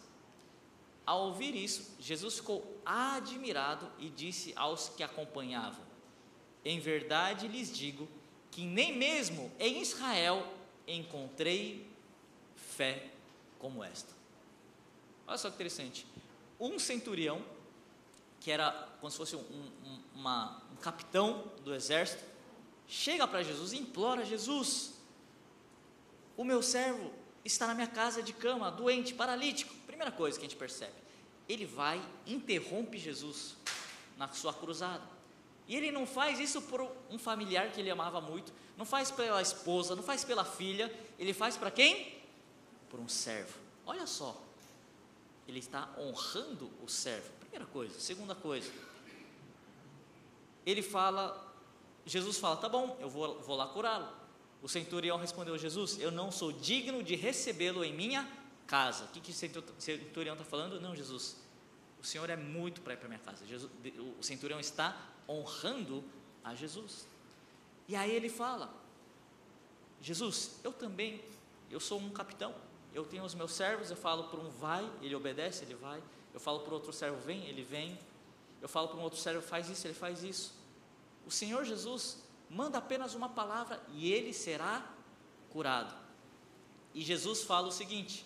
Ao 1.06 1.28
ouvir 1.28 1.56
isso, 1.56 1.96
Jesus 2.00 2.36
ficou 2.36 2.82
admirado 2.86 3.92
e 4.00 4.10
disse 4.10 4.54
aos 4.56 4.90
que 4.90 5.04
acompanhavam: 5.04 5.84
em 6.64 6.80
verdade 6.80 7.48
lhes 7.48 7.76
digo 7.76 8.08
que 8.52 8.64
nem 8.64 8.96
mesmo 8.96 9.52
em 9.60 9.82
Israel 9.82 10.48
encontrei 10.88 11.90
fé 12.56 13.10
como 13.60 13.84
esta. 13.84 14.14
Olha 15.28 15.38
só 15.38 15.50
que 15.50 15.56
interessante. 15.56 16.06
Um 16.60 16.78
centurião, 16.78 17.44
que 18.40 18.52
era 18.52 18.72
como 19.00 19.12
se 19.12 19.18
fosse 19.18 19.36
um, 19.36 19.40
um, 19.40 20.00
uma, 20.16 20.62
um 20.72 20.76
capitão 20.76 21.52
do 21.64 21.74
exército, 21.74 22.24
chega 22.88 23.28
para 23.28 23.44
Jesus 23.44 23.74
e 23.74 23.78
implora: 23.78 24.24
Jesus, 24.24 24.94
o 26.38 26.44
meu 26.44 26.62
servo 26.62 27.12
está 27.44 27.68
na 27.68 27.74
minha 27.74 27.88
casa 27.88 28.22
de 28.22 28.34
cama, 28.34 28.72
doente, 28.72 29.14
paralítico. 29.14 29.74
Primeira 29.86 30.12
coisa 30.12 30.38
que 30.40 30.46
a 30.46 30.50
gente 30.50 30.58
percebe, 30.58 30.94
ele 31.48 31.66
vai, 31.66 32.02
interrompe 32.26 32.98
Jesus 32.98 33.56
na 34.18 34.28
sua 34.30 34.54
cruzada. 34.54 35.04
E 35.68 35.76
ele 35.76 35.92
não 35.92 36.06
faz 36.06 36.40
isso 36.40 36.62
por 36.62 36.82
um 37.10 37.18
familiar 37.18 37.72
que 37.72 37.80
ele 37.80 37.90
amava 37.90 38.20
muito, 38.20 38.52
não 38.78 38.86
faz 38.86 39.12
pela 39.12 39.42
esposa, 39.42 39.96
não 39.96 40.04
faz 40.04 40.24
pela 40.24 40.44
filha, 40.44 40.94
ele 41.18 41.34
faz 41.34 41.56
para 41.56 41.72
quem? 41.72 42.22
Por 42.90 43.00
um 43.00 43.08
servo. 43.08 43.58
Olha 43.86 44.06
só, 44.06 44.42
ele 45.48 45.60
está 45.60 45.90
honrando 45.98 46.70
o 46.82 46.90
servo. 46.90 47.30
Primeira 47.40 47.66
coisa. 47.66 48.00
Segunda 48.00 48.36
coisa, 48.36 48.72
ele 50.66 50.82
fala, 50.82 51.54
Jesus 52.06 52.38
fala: 52.38 52.58
tá 52.58 52.68
bom, 52.68 52.98
eu 53.00 53.10
vou, 53.10 53.40
vou 53.42 53.56
lá 53.56 53.68
curá-lo. 53.68 54.23
O 54.64 54.70
centurião 54.70 55.18
respondeu: 55.18 55.58
Jesus, 55.58 56.00
eu 56.00 56.10
não 56.10 56.32
sou 56.32 56.54
digno 56.54 57.04
de 57.04 57.16
recebê-lo 57.16 57.84
em 57.84 57.94
minha 57.94 58.28
casa. 58.66 59.04
O 59.04 59.08
que, 59.10 59.20
que 59.20 59.32
o 59.32 59.82
centurião 59.82 60.34
está 60.34 60.46
falando? 60.46 60.80
Não, 60.80 60.96
Jesus, 60.96 61.36
o 62.02 62.06
Senhor 62.06 62.30
é 62.30 62.38
muito 62.38 62.80
para 62.82 62.94
ir 62.94 62.98
para 62.98 63.10
minha 63.10 63.20
casa. 63.20 63.46
Jesus, 63.46 63.70
o 64.18 64.24
centurião 64.24 64.62
está 64.62 64.98
honrando 65.28 66.02
a 66.42 66.56
Jesus. 66.56 67.06
E 67.90 67.96
aí 67.96 68.10
ele 68.10 68.30
fala: 68.30 68.74
Jesus, 70.02 70.60
eu 70.64 70.72
também, 70.72 71.22
eu 71.70 71.82
sou 71.82 72.00
um 72.00 72.10
capitão, 72.10 72.56
eu 72.94 73.04
tenho 73.04 73.26
os 73.26 73.36
meus 73.36 73.52
servos, 73.52 73.92
eu 73.92 73.98
falo 73.98 74.30
para 74.30 74.40
um 74.40 74.50
vai, 74.50 74.90
ele 75.02 75.14
obedece, 75.14 75.66
ele 75.66 75.76
vai. 75.76 76.02
Eu 76.34 76.40
falo 76.40 76.62
para 76.62 76.74
outro 76.74 76.94
servo 76.94 77.18
vem, 77.18 77.46
ele 77.48 77.64
vem. 77.64 78.00
Eu 78.62 78.70
falo 78.70 78.88
para 78.88 78.98
um 78.98 79.02
outro 79.02 79.20
servo 79.20 79.42
faz 79.42 79.70
isso, 79.70 79.86
ele 79.86 79.94
faz 79.94 80.24
isso. 80.24 80.54
O 81.26 81.32
Senhor 81.32 81.66
Jesus 81.66 82.24
manda 82.54 82.78
apenas 82.78 83.16
uma 83.16 83.30
palavra 83.30 83.82
e 83.94 84.12
ele 84.12 84.34
será 84.34 84.86
curado. 85.50 85.94
E 86.94 87.02
Jesus 87.02 87.44
fala 87.44 87.68
o 87.68 87.72
seguinte: 87.72 88.26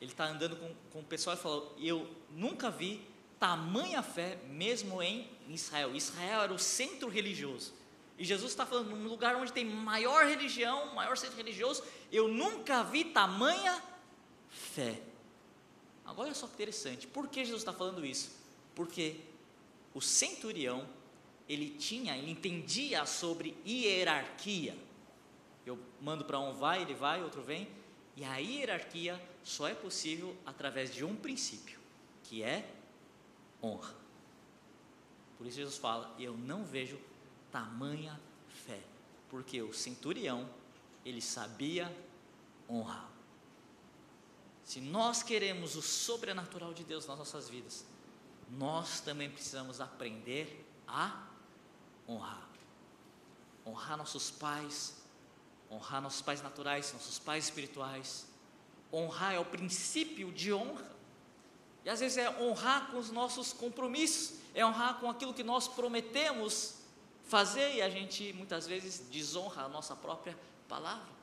ele 0.00 0.12
está 0.12 0.26
andando 0.26 0.56
com, 0.56 0.74
com 0.92 1.00
o 1.00 1.04
pessoal 1.04 1.36
e 1.36 1.38
falou: 1.38 1.74
Eu 1.78 2.08
nunca 2.30 2.70
vi 2.70 3.06
tamanha 3.38 4.02
fé 4.02 4.38
mesmo 4.48 5.02
em 5.02 5.28
Israel. 5.48 5.94
Israel 5.94 6.42
era 6.42 6.52
o 6.52 6.58
centro 6.58 7.08
religioso. 7.08 7.74
E 8.18 8.24
Jesus 8.24 8.52
está 8.52 8.66
falando 8.66 8.90
num 8.90 9.08
lugar 9.08 9.34
onde 9.34 9.52
tem 9.52 9.64
maior 9.64 10.26
religião, 10.26 10.94
maior 10.94 11.16
centro 11.16 11.36
religioso. 11.36 11.82
Eu 12.12 12.28
nunca 12.28 12.82
vi 12.84 13.04
tamanha 13.04 13.82
fé. 14.50 15.00
Agora 16.04 16.28
olha 16.28 16.34
só 16.34 16.46
que 16.46 16.52
interessante. 16.54 17.06
Por 17.06 17.28
que 17.28 17.44
Jesus 17.44 17.62
está 17.62 17.72
falando 17.72 18.04
isso? 18.04 18.30
Porque 18.74 19.20
o 19.94 20.00
centurião 20.00 20.86
ele 21.50 21.70
tinha, 21.70 22.16
ele 22.16 22.30
entendia 22.30 23.04
sobre 23.04 23.60
hierarquia. 23.66 24.78
Eu 25.66 25.76
mando 26.00 26.24
para 26.24 26.38
um 26.38 26.52
vai, 26.52 26.80
ele 26.80 26.94
vai, 26.94 27.24
outro 27.24 27.42
vem. 27.42 27.68
E 28.16 28.24
a 28.24 28.36
hierarquia 28.36 29.20
só 29.42 29.66
é 29.66 29.74
possível 29.74 30.36
através 30.46 30.94
de 30.94 31.04
um 31.04 31.16
princípio, 31.16 31.80
que 32.22 32.40
é 32.40 32.72
honra. 33.60 33.92
Por 35.36 35.44
isso 35.44 35.56
Jesus 35.56 35.76
fala: 35.76 36.14
Eu 36.20 36.36
não 36.36 36.64
vejo 36.64 37.00
tamanha 37.50 38.20
fé, 38.46 38.78
porque 39.28 39.60
o 39.60 39.72
centurião, 39.72 40.48
ele 41.04 41.20
sabia 41.20 41.92
honrar. 42.68 43.10
Se 44.62 44.80
nós 44.80 45.24
queremos 45.24 45.74
o 45.74 45.82
sobrenatural 45.82 46.72
de 46.72 46.84
Deus 46.84 47.08
nas 47.08 47.18
nossas 47.18 47.48
vidas, 47.48 47.84
nós 48.52 49.00
também 49.00 49.28
precisamos 49.28 49.80
aprender 49.80 50.64
a 50.86 51.29
honrar. 52.10 52.48
Honrar 53.66 53.96
nossos 53.96 54.30
pais, 54.30 54.96
honrar 55.70 56.00
nossos 56.02 56.22
pais 56.22 56.42
naturais, 56.42 56.92
nossos 56.92 57.18
pais 57.18 57.44
espirituais. 57.44 58.26
Honrar 58.92 59.34
é 59.34 59.38
o 59.38 59.44
princípio 59.44 60.32
de 60.32 60.52
honra. 60.52 60.90
E 61.84 61.90
às 61.90 62.00
vezes 62.00 62.18
é 62.18 62.28
honrar 62.42 62.90
com 62.90 62.98
os 62.98 63.10
nossos 63.10 63.52
compromissos, 63.52 64.38
é 64.54 64.64
honrar 64.64 64.98
com 64.98 65.08
aquilo 65.08 65.32
que 65.32 65.42
nós 65.42 65.68
prometemos 65.68 66.76
fazer 67.24 67.76
e 67.76 67.82
a 67.82 67.88
gente 67.88 68.32
muitas 68.32 68.66
vezes 68.66 68.98
desonra 69.10 69.62
a 69.62 69.68
nossa 69.68 69.94
própria 69.94 70.36
palavra 70.68 71.20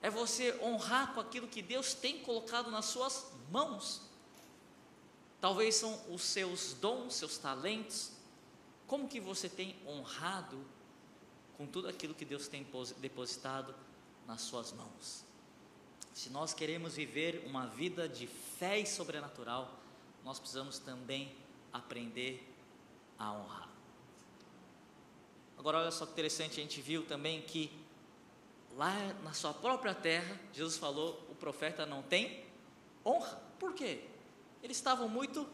é 0.00 0.10
você 0.10 0.58
honrar 0.62 1.12
com 1.12 1.20
aquilo 1.20 1.48
que 1.48 1.60
Deus 1.60 1.94
tem 1.94 2.20
colocado 2.20 2.70
nas 2.70 2.86
suas 2.86 3.26
mãos. 3.50 4.02
Talvez 5.40 5.76
são 5.76 5.98
os 6.12 6.22
seus 6.22 6.74
dons, 6.74 7.14
seus 7.14 7.38
talentos. 7.38 8.12
Como 8.88 9.06
que 9.06 9.20
você 9.20 9.48
tem 9.48 9.76
honrado 9.86 10.58
com 11.56 11.66
tudo 11.66 11.88
aquilo 11.88 12.14
que 12.14 12.24
Deus 12.24 12.48
tem 12.48 12.66
depositado 12.96 13.74
nas 14.26 14.40
suas 14.40 14.72
mãos? 14.72 15.24
Se 16.14 16.30
nós 16.30 16.54
queremos 16.54 16.94
viver 16.96 17.44
uma 17.46 17.66
vida 17.66 18.08
de 18.08 18.26
fé 18.26 18.80
e 18.80 18.86
sobrenatural, 18.86 19.78
nós 20.24 20.40
precisamos 20.40 20.78
também 20.78 21.32
aprender 21.72 22.42
a 23.18 23.30
honrar. 23.32 23.68
Agora, 25.58 25.78
olha 25.78 25.90
só 25.90 26.06
que 26.06 26.12
interessante, 26.12 26.58
a 26.58 26.62
gente 26.62 26.80
viu 26.80 27.04
também 27.04 27.42
que 27.42 27.70
lá 28.74 28.94
na 29.22 29.34
sua 29.34 29.52
própria 29.52 29.94
terra, 29.94 30.40
Jesus 30.52 30.76
falou: 30.78 31.26
o 31.28 31.34
profeta 31.34 31.84
não 31.84 32.02
tem 32.02 32.44
honra. 33.04 33.40
Por 33.58 33.74
quê? 33.74 34.04
Eles 34.62 34.76
estavam 34.76 35.08
muito. 35.08 35.46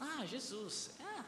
Ah, 0.00 0.26
Jesus, 0.26 0.90
é, 1.00 1.24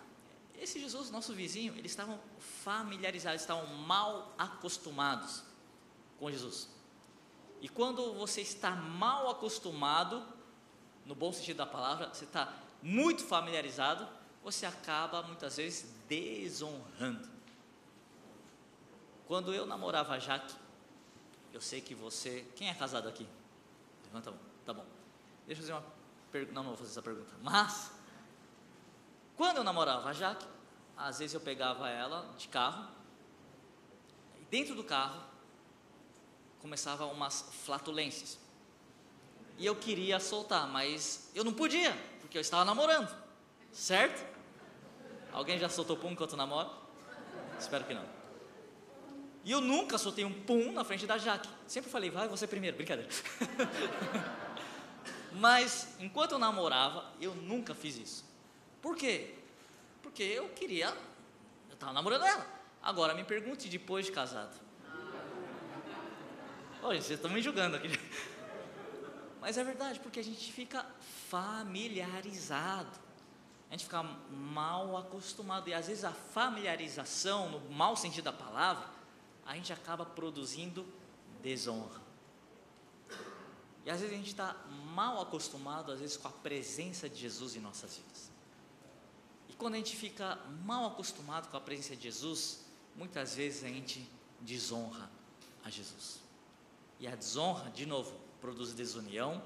esse 0.61 0.81
Jesus, 0.81 1.11
nosso 1.11 1.33
vizinho, 1.33 1.75
eles 1.77 1.93
estavam 1.93 2.19
familiarizados, 2.63 3.41
estavam 3.41 3.67
mal 3.79 4.35
acostumados 4.39 5.43
com 6.19 6.31
Jesus. 6.31 6.69
E 7.61 7.69
quando 7.69 8.15
você 8.15 8.41
está 8.41 8.71
mal 8.71 9.29
acostumado, 9.31 10.25
no 11.05 11.15
bom 11.15 11.33
sentido 11.33 11.59
da 11.59 11.67
palavra, 11.67 12.09
você 12.09 12.25
está 12.25 12.53
muito 12.83 13.25
familiarizado, 13.25 14.07
você 14.43 14.67
acaba 14.67 15.23
muitas 15.23 15.57
vezes 15.57 15.93
desonrando. 16.09 17.29
Quando 19.27 19.53
eu 19.53 19.67
namorava 19.67 20.15
a 20.15 20.19
Jaque, 20.19 20.55
eu 21.53 21.61
sei 21.61 21.81
que 21.81 21.95
você. 21.95 22.47
Quem 22.55 22.69
é 22.69 22.75
casado 22.75 23.09
aqui? 23.09 23.27
Levanta 24.05 24.31
a 24.31 24.33
mão. 24.33 24.41
Tá 24.65 24.73
bom. 24.73 24.87
Deixa 25.47 25.61
eu 25.61 25.67
fazer 25.67 25.73
uma 25.73 25.85
pergunta. 26.31 26.55
Não, 26.55 26.63
não 26.63 26.71
vou 26.71 26.79
fazer 26.79 26.91
essa 26.91 27.03
pergunta. 27.03 27.35
Mas, 27.43 27.93
quando 29.39 29.59
eu 29.59 29.65
namorava 29.65 30.11
a 30.11 30.13
Jaque, 30.13 30.45
às 30.97 31.21
vezes 31.21 31.33
eu 31.33 31.41
pegava 31.41 31.89
ela 31.89 32.29
de 32.37 32.49
carro, 32.49 32.89
e 34.41 34.45
dentro 34.47 34.75
do 34.75 34.83
carro 34.83 35.23
começava 36.59 37.07
umas 37.07 37.43
flatulências. 37.65 38.37
E 39.57 39.65
eu 39.65 39.77
queria 39.77 40.19
soltar, 40.19 40.67
mas 40.67 41.31
eu 41.37 41.45
não 41.45 41.53
podia, 41.53 41.97
porque 42.21 42.37
eu 42.37 42.41
estava 42.41 42.65
namorando. 42.65 43.15
Certo? 43.73 44.27
Alguém 45.33 45.57
já 45.57 45.69
soltou 45.69 45.97
pum 45.97 46.11
enquanto 46.11 46.37
namora? 46.37 46.71
Espero 47.61 47.85
que 47.85 47.95
não. 47.95 48.05
E 49.45 49.53
eu 49.53 49.61
nunca 49.61 49.99
soltei 49.99 50.25
um 50.25 50.33
pum 50.33 50.73
na 50.73 50.83
frente 50.83 51.07
da 51.07 51.17
Jaque. 51.17 51.49
Sempre 51.69 51.91
falei, 51.93 52.11
vai 52.11 52.27
você 52.27 52.45
primeiro, 52.45 52.77
brincadeira. 52.77 53.09
Mas 55.33 55.95
enquanto 56.01 56.33
eu 56.33 56.39
namorava, 56.41 57.05
eu 57.21 57.37
nunca 57.37 57.73
fiz 57.73 57.97
isso. 57.97 58.28
Por 58.81 58.97
quê? 58.97 59.35
Porque 60.03 60.23
eu 60.23 60.49
queria, 60.51 60.89
eu 61.69 61.75
estava 61.75 61.93
namorando 61.93 62.25
ela. 62.25 62.47
Agora 62.83 63.15
me 63.15 63.25
pergunte 63.25 63.69
depois 63.69 64.07
de 64.07 64.13
casado. 64.13 64.59
Olha, 66.83 67.01
vocês 67.01 67.19
estão 67.19 67.31
me 67.31 67.43
julgando 67.43 67.77
aqui. 67.77 67.89
Mas 69.41 69.59
é 69.59 69.65
verdade, 69.65 70.01
porque 70.01 70.21
a 70.21 70.25
gente 70.25 70.53
fica 70.53 70.87
familiarizado. 71.29 72.99
A 73.69 73.73
gente 73.73 73.85
fica 73.85 74.03
mal 74.03 74.97
acostumado. 74.97 75.69
E 75.69 75.75
às 75.75 75.89
vezes 75.89 76.05
a 76.05 76.13
familiarização, 76.13 77.51
no 77.51 77.61
mau 77.71 77.97
sentido 77.97 78.25
da 78.25 78.33
palavra, 78.33 78.87
a 79.45 79.55
gente 79.55 79.73
acaba 79.73 80.07
produzindo 80.07 80.87
desonra. 81.43 82.01
E 83.85 83.91
às 83.91 84.01
vezes 84.01 84.15
a 84.15 84.19
gente 84.19 84.29
está 84.29 84.57
mal 84.93 85.21
acostumado, 85.21 85.93
às 85.93 86.01
vezes, 86.01 86.17
com 86.17 86.29
a 86.29 86.33
presença 86.33 87.09
de 87.09 87.17
Jesus 87.17 87.57
em 87.57 87.61
nossas 87.61 87.97
vidas. 87.97 88.31
Quando 89.59 89.75
a 89.75 89.77
gente 89.79 89.97
fica 89.97 90.39
mal 90.65 90.87
acostumado 90.87 91.51
com 91.51 91.57
a 91.57 91.61
presença 91.61 91.97
de 91.97 92.05
Jesus, 92.05 92.65
muitas 92.95 93.35
vezes 93.35 93.65
a 93.65 93.69
gente 93.69 94.09
desonra 94.41 95.11
a 95.65 95.69
Jesus. 95.69 96.21
E 97.01 97.09
a 97.09 97.17
desonra, 97.17 97.69
de 97.71 97.85
novo, 97.85 98.15
produz 98.41 98.73
desunião, 98.73 99.43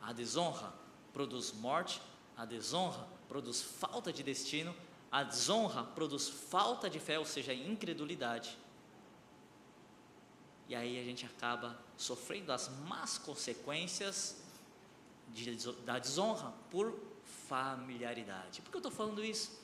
a 0.00 0.12
desonra 0.12 0.72
produz 1.10 1.52
morte, 1.52 2.02
a 2.36 2.44
desonra 2.44 3.08
produz 3.28 3.62
falta 3.62 4.12
de 4.12 4.22
destino, 4.22 4.76
a 5.10 5.22
desonra 5.22 5.82
produz 5.82 6.28
falta 6.28 6.90
de 6.90 7.00
fé, 7.00 7.18
ou 7.18 7.24
seja, 7.24 7.54
incredulidade. 7.54 8.58
E 10.68 10.74
aí 10.74 11.00
a 11.00 11.04
gente 11.04 11.24
acaba 11.24 11.78
sofrendo 11.96 12.52
as 12.52 12.68
más 12.86 13.16
consequências 13.16 14.36
de, 15.28 15.56
da 15.86 15.98
desonra 15.98 16.52
por 16.70 17.15
familiaridade. 17.48 18.62
Por 18.62 18.70
que 18.70 18.76
eu 18.76 18.80
estou 18.80 18.92
falando 18.92 19.24
isso? 19.24 19.58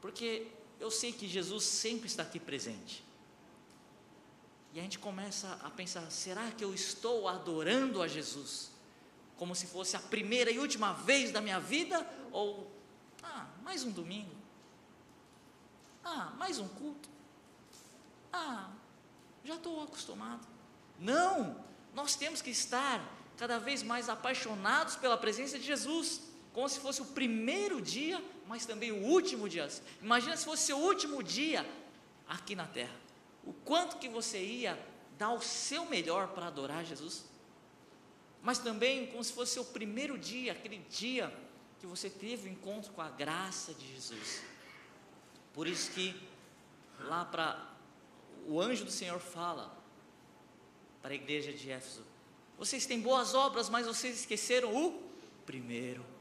Porque 0.00 0.46
eu 0.80 0.90
sei 0.90 1.12
que 1.12 1.26
Jesus 1.26 1.64
sempre 1.64 2.06
está 2.06 2.22
aqui 2.22 2.38
presente. 2.38 3.04
E 4.72 4.78
a 4.78 4.82
gente 4.82 4.98
começa 4.98 5.58
a 5.62 5.70
pensar: 5.70 6.10
será 6.10 6.50
que 6.50 6.64
eu 6.64 6.74
estou 6.74 7.28
adorando 7.28 8.02
a 8.02 8.08
Jesus? 8.08 8.70
Como 9.36 9.54
se 9.54 9.66
fosse 9.66 9.96
a 9.96 10.00
primeira 10.00 10.50
e 10.50 10.58
última 10.58 10.92
vez 10.92 11.30
da 11.30 11.40
minha 11.40 11.60
vida? 11.60 12.06
Ou, 12.32 12.70
ah, 13.22 13.46
mais 13.62 13.84
um 13.84 13.90
domingo? 13.90 14.34
Ah, 16.04 16.32
mais 16.36 16.58
um 16.58 16.68
culto? 16.68 17.08
Ah, 18.32 18.70
já 19.44 19.54
estou 19.54 19.82
acostumado. 19.82 20.46
Não, 20.98 21.64
nós 21.94 22.16
temos 22.16 22.42
que 22.42 22.50
estar 22.50 23.00
cada 23.36 23.58
vez 23.58 23.82
mais 23.82 24.08
apaixonados 24.08 24.96
pela 24.96 25.16
presença 25.16 25.58
de 25.58 25.64
Jesus, 25.64 26.22
como 26.58 26.68
se 26.68 26.80
fosse 26.80 27.00
o 27.00 27.04
primeiro 27.04 27.80
dia, 27.80 28.20
mas 28.48 28.66
também 28.66 28.90
o 28.90 29.04
último 29.04 29.48
dia. 29.48 29.68
Imagina 30.02 30.36
se 30.36 30.44
fosse 30.44 30.72
o 30.72 30.76
último 30.76 31.22
dia 31.22 31.64
aqui 32.26 32.56
na 32.56 32.66
terra. 32.66 32.96
O 33.44 33.52
quanto 33.52 33.96
que 33.98 34.08
você 34.08 34.42
ia 34.42 34.76
dar 35.16 35.30
o 35.30 35.40
seu 35.40 35.84
melhor 35.84 36.26
para 36.34 36.48
adorar 36.48 36.84
Jesus? 36.84 37.24
Mas 38.42 38.58
também 38.58 39.06
como 39.06 39.22
se 39.22 39.32
fosse 39.32 39.60
o 39.60 39.64
primeiro 39.64 40.18
dia, 40.18 40.50
aquele 40.50 40.78
dia 40.90 41.32
que 41.78 41.86
você 41.86 42.10
teve 42.10 42.48
o 42.48 42.52
encontro 42.52 42.92
com 42.92 43.02
a 43.02 43.08
graça 43.08 43.72
de 43.72 43.94
Jesus. 43.94 44.42
Por 45.54 45.68
isso 45.68 45.92
que 45.92 46.20
lá 46.98 47.24
para 47.24 47.72
o 48.48 48.60
anjo 48.60 48.84
do 48.84 48.90
Senhor 48.90 49.20
fala 49.20 49.72
para 51.00 51.12
a 51.12 51.14
igreja 51.14 51.52
de 51.52 51.70
Éfeso: 51.70 52.02
vocês 52.58 52.84
têm 52.84 53.00
boas 53.00 53.32
obras, 53.32 53.68
mas 53.68 53.86
vocês 53.86 54.18
esqueceram 54.18 54.74
o 54.74 55.00
primeiro. 55.46 56.17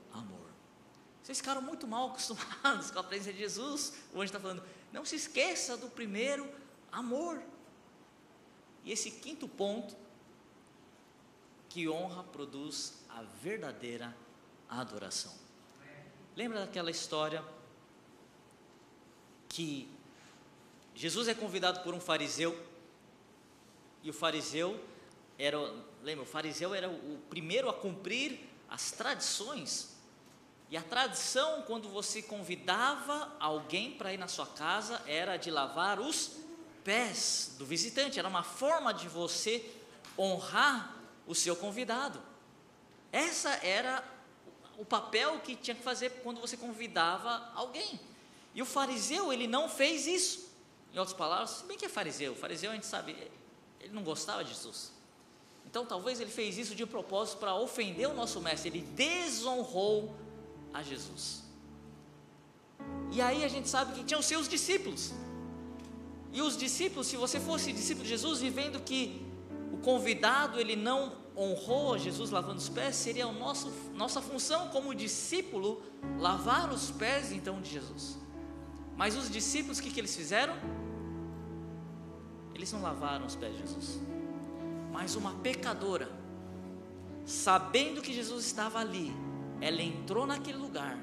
Vocês 1.28 1.40
ficaram 1.40 1.62
muito 1.62 1.86
mal 1.86 2.08
acostumados 2.08 2.90
com 2.90 3.00
a 3.00 3.04
presença 3.04 3.34
de 3.34 3.40
Jesus. 3.40 3.96
O 4.14 4.20
anjo 4.22 4.28
está 4.28 4.40
falando: 4.40 4.64
não 4.94 5.04
se 5.04 5.18
esqueça 5.18 5.76
do 5.76 5.90
primeiro 5.90 6.50
amor. 6.90 7.44
E 8.86 8.94
esse 8.94 9.12
quinto 9.12 9.46
ponto, 9.46 9.94
que 11.68 11.90
honra 11.90 12.24
produz 12.24 13.04
a 13.10 13.24
verdadeira 13.24 14.16
adoração. 14.70 15.34
Lembra 16.34 16.62
daquela 16.62 16.90
história 16.90 17.44
que 19.50 19.92
Jesus 20.96 21.28
é 21.28 21.34
convidado 21.34 21.82
por 21.82 21.94
um 21.94 22.00
fariseu, 22.00 22.58
e 24.02 24.10
o 24.10 24.14
fariseu 24.14 24.82
era, 25.38 25.58
lembra, 26.02 26.24
o 26.24 26.26
fariseu 26.26 26.74
era 26.74 26.88
o 26.88 27.20
primeiro 27.30 27.68
a 27.68 27.74
cumprir 27.74 28.40
as 28.70 28.94
tradições. 28.94 29.97
E 30.70 30.76
a 30.76 30.82
tradição, 30.82 31.62
quando 31.62 31.88
você 31.88 32.22
convidava 32.22 33.34
alguém 33.40 33.92
para 33.92 34.14
ir 34.14 34.18
na 34.18 34.28
sua 34.28 34.46
casa, 34.46 35.02
era 35.08 35.38
de 35.38 35.50
lavar 35.50 36.00
os 36.00 36.32
pés 36.84 37.56
do 37.58 37.66
visitante, 37.66 38.20
era 38.20 38.28
uma 38.28 38.44
forma 38.44 38.94
de 38.94 39.08
você 39.08 39.64
honrar 40.18 40.96
o 41.26 41.34
seu 41.34 41.56
convidado. 41.56 42.22
Essa 43.12 43.50
era 43.66 44.04
o 44.78 44.84
papel 44.84 45.40
que 45.40 45.56
tinha 45.56 45.76
que 45.76 45.84
fazer 45.84 46.10
quando 46.24 46.42
você 46.42 46.58
convidava 46.58 47.50
alguém. 47.56 48.00
E 48.54 48.62
o 48.62 48.66
fariseu, 48.66 49.32
ele 49.32 49.48
não 49.48 49.70
fez 49.70 50.06
isso. 50.06 50.50
Em 50.94 51.00
outras 51.00 51.18
palavras, 51.18 51.52
se 51.52 51.64
bem 51.66 51.78
que 51.78 51.86
é 51.86 51.90
fariseu, 51.90 52.34
o 52.34 52.36
fariseu 52.36 52.72
a 52.72 52.74
gente 52.74 52.86
sabe, 52.86 53.16
ele 53.80 53.94
não 53.94 54.04
gostava 54.04 54.44
de 54.44 54.50
Jesus. 54.50 54.92
Então 55.66 55.86
talvez 55.86 56.20
ele 56.20 56.32
fez 56.32 56.58
isso 56.58 56.74
de 56.74 56.86
propósito 56.86 57.38
para 57.38 57.56
ofender 57.56 58.10
o 58.10 58.14
nosso 58.14 58.40
mestre, 58.42 58.70
ele 58.70 58.82
desonrou 58.82 60.16
a 60.78 60.84
Jesus. 60.84 61.44
E 63.12 63.22
aí 63.22 63.44
a 63.44 63.48
gente 63.48 63.68
sabe 63.68 63.94
que 63.94 64.04
tinha 64.04 64.20
os 64.20 64.26
seus 64.26 64.48
discípulos. 64.48 65.14
E 66.32 66.42
os 66.42 66.56
discípulos, 66.58 67.08
se 67.08 67.18
você 67.18 67.40
fosse 67.40 67.72
discípulo 67.72 68.04
de 68.04 68.10
Jesus 68.10 68.42
e 68.42 68.50
vendo 68.50 68.80
que 68.80 69.26
o 69.72 69.78
convidado 69.78 70.60
ele 70.60 70.76
não 70.76 71.14
honrou 71.36 71.94
a 71.96 71.98
Jesus 71.98 72.30
lavando 72.30 72.60
os 72.60 72.70
pés, 72.70 72.96
seria 72.96 73.28
o 73.28 73.34
nosso, 73.34 73.72
nossa 73.96 74.22
função 74.22 74.70
como 74.70 74.94
discípulo 74.94 75.82
lavar 76.20 76.72
os 76.72 76.92
pés 76.92 77.32
então 77.32 77.62
de 77.62 77.72
Jesus. 77.72 78.18
Mas 78.96 79.16
os 79.16 79.30
discípulos, 79.30 79.78
o 79.80 79.82
que, 79.84 79.92
que 79.92 80.00
eles 80.00 80.16
fizeram? 80.16 80.56
Eles 82.54 82.72
não 82.72 82.82
lavaram 82.82 83.26
os 83.26 83.36
pés 83.36 83.54
de 83.54 83.60
Jesus. 83.60 84.00
Mas 84.92 85.16
uma 85.16 85.34
pecadora, 85.36 86.10
sabendo 87.26 88.02
que 88.02 88.12
Jesus 88.12 88.46
estava 88.46 88.80
ali, 88.80 89.14
ela 89.62 89.82
entrou 89.82 90.26
naquele 90.26 90.58
lugar, 90.58 90.98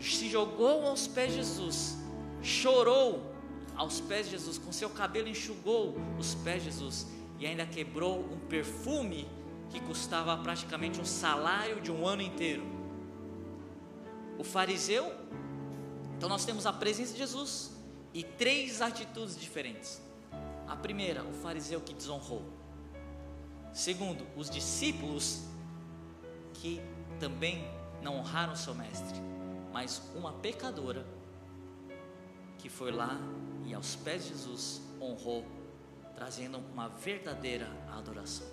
se 0.00 0.28
jogou 0.28 0.86
aos 0.86 1.06
pés 1.06 1.30
de 1.30 1.36
Jesus, 1.36 1.96
chorou 2.42 3.30
aos 3.76 4.00
pés 4.00 4.26
de 4.26 4.32
Jesus, 4.32 4.58
com 4.58 4.72
seu 4.72 4.90
cabelo 4.90 5.28
enxugou 5.28 5.96
os 6.18 6.34
pés 6.34 6.62
de 6.62 6.70
Jesus 6.70 7.06
e 7.38 7.46
ainda 7.46 7.66
quebrou 7.66 8.20
um 8.20 8.38
perfume 8.38 9.28
que 9.70 9.80
custava 9.80 10.36
praticamente 10.38 11.00
um 11.00 11.04
salário 11.04 11.80
de 11.80 11.90
um 11.90 12.06
ano 12.06 12.22
inteiro. 12.22 12.64
O 14.38 14.44
fariseu, 14.44 15.12
então 16.16 16.28
nós 16.28 16.44
temos 16.44 16.66
a 16.66 16.72
presença 16.72 17.12
de 17.12 17.18
Jesus 17.18 17.72
e 18.12 18.22
três 18.22 18.82
atitudes 18.82 19.38
diferentes. 19.38 20.00
A 20.66 20.76
primeira, 20.76 21.24
o 21.24 21.32
fariseu 21.32 21.80
que 21.80 21.94
desonrou. 21.94 22.42
Segundo, 23.72 24.26
os 24.36 24.50
discípulos 24.50 25.42
que 26.54 26.80
também 27.20 27.64
não 28.02 28.16
honraram 28.16 28.56
seu 28.56 28.74
mestre, 28.74 29.20
mas 29.72 30.02
uma 30.16 30.32
pecadora 30.32 31.06
que 32.58 32.68
foi 32.68 32.90
lá 32.90 33.16
e 33.66 33.74
aos 33.74 33.94
pés 33.94 34.24
de 34.24 34.30
Jesus 34.30 34.82
honrou, 35.00 35.44
trazendo 36.14 36.58
uma 36.72 36.88
verdadeira 36.88 37.68
adoração. 37.92 38.46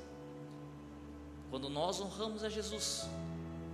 Quando 1.49 1.69
nós 1.69 1.99
honramos 1.99 2.43
a 2.43 2.49
Jesus, 2.49 3.07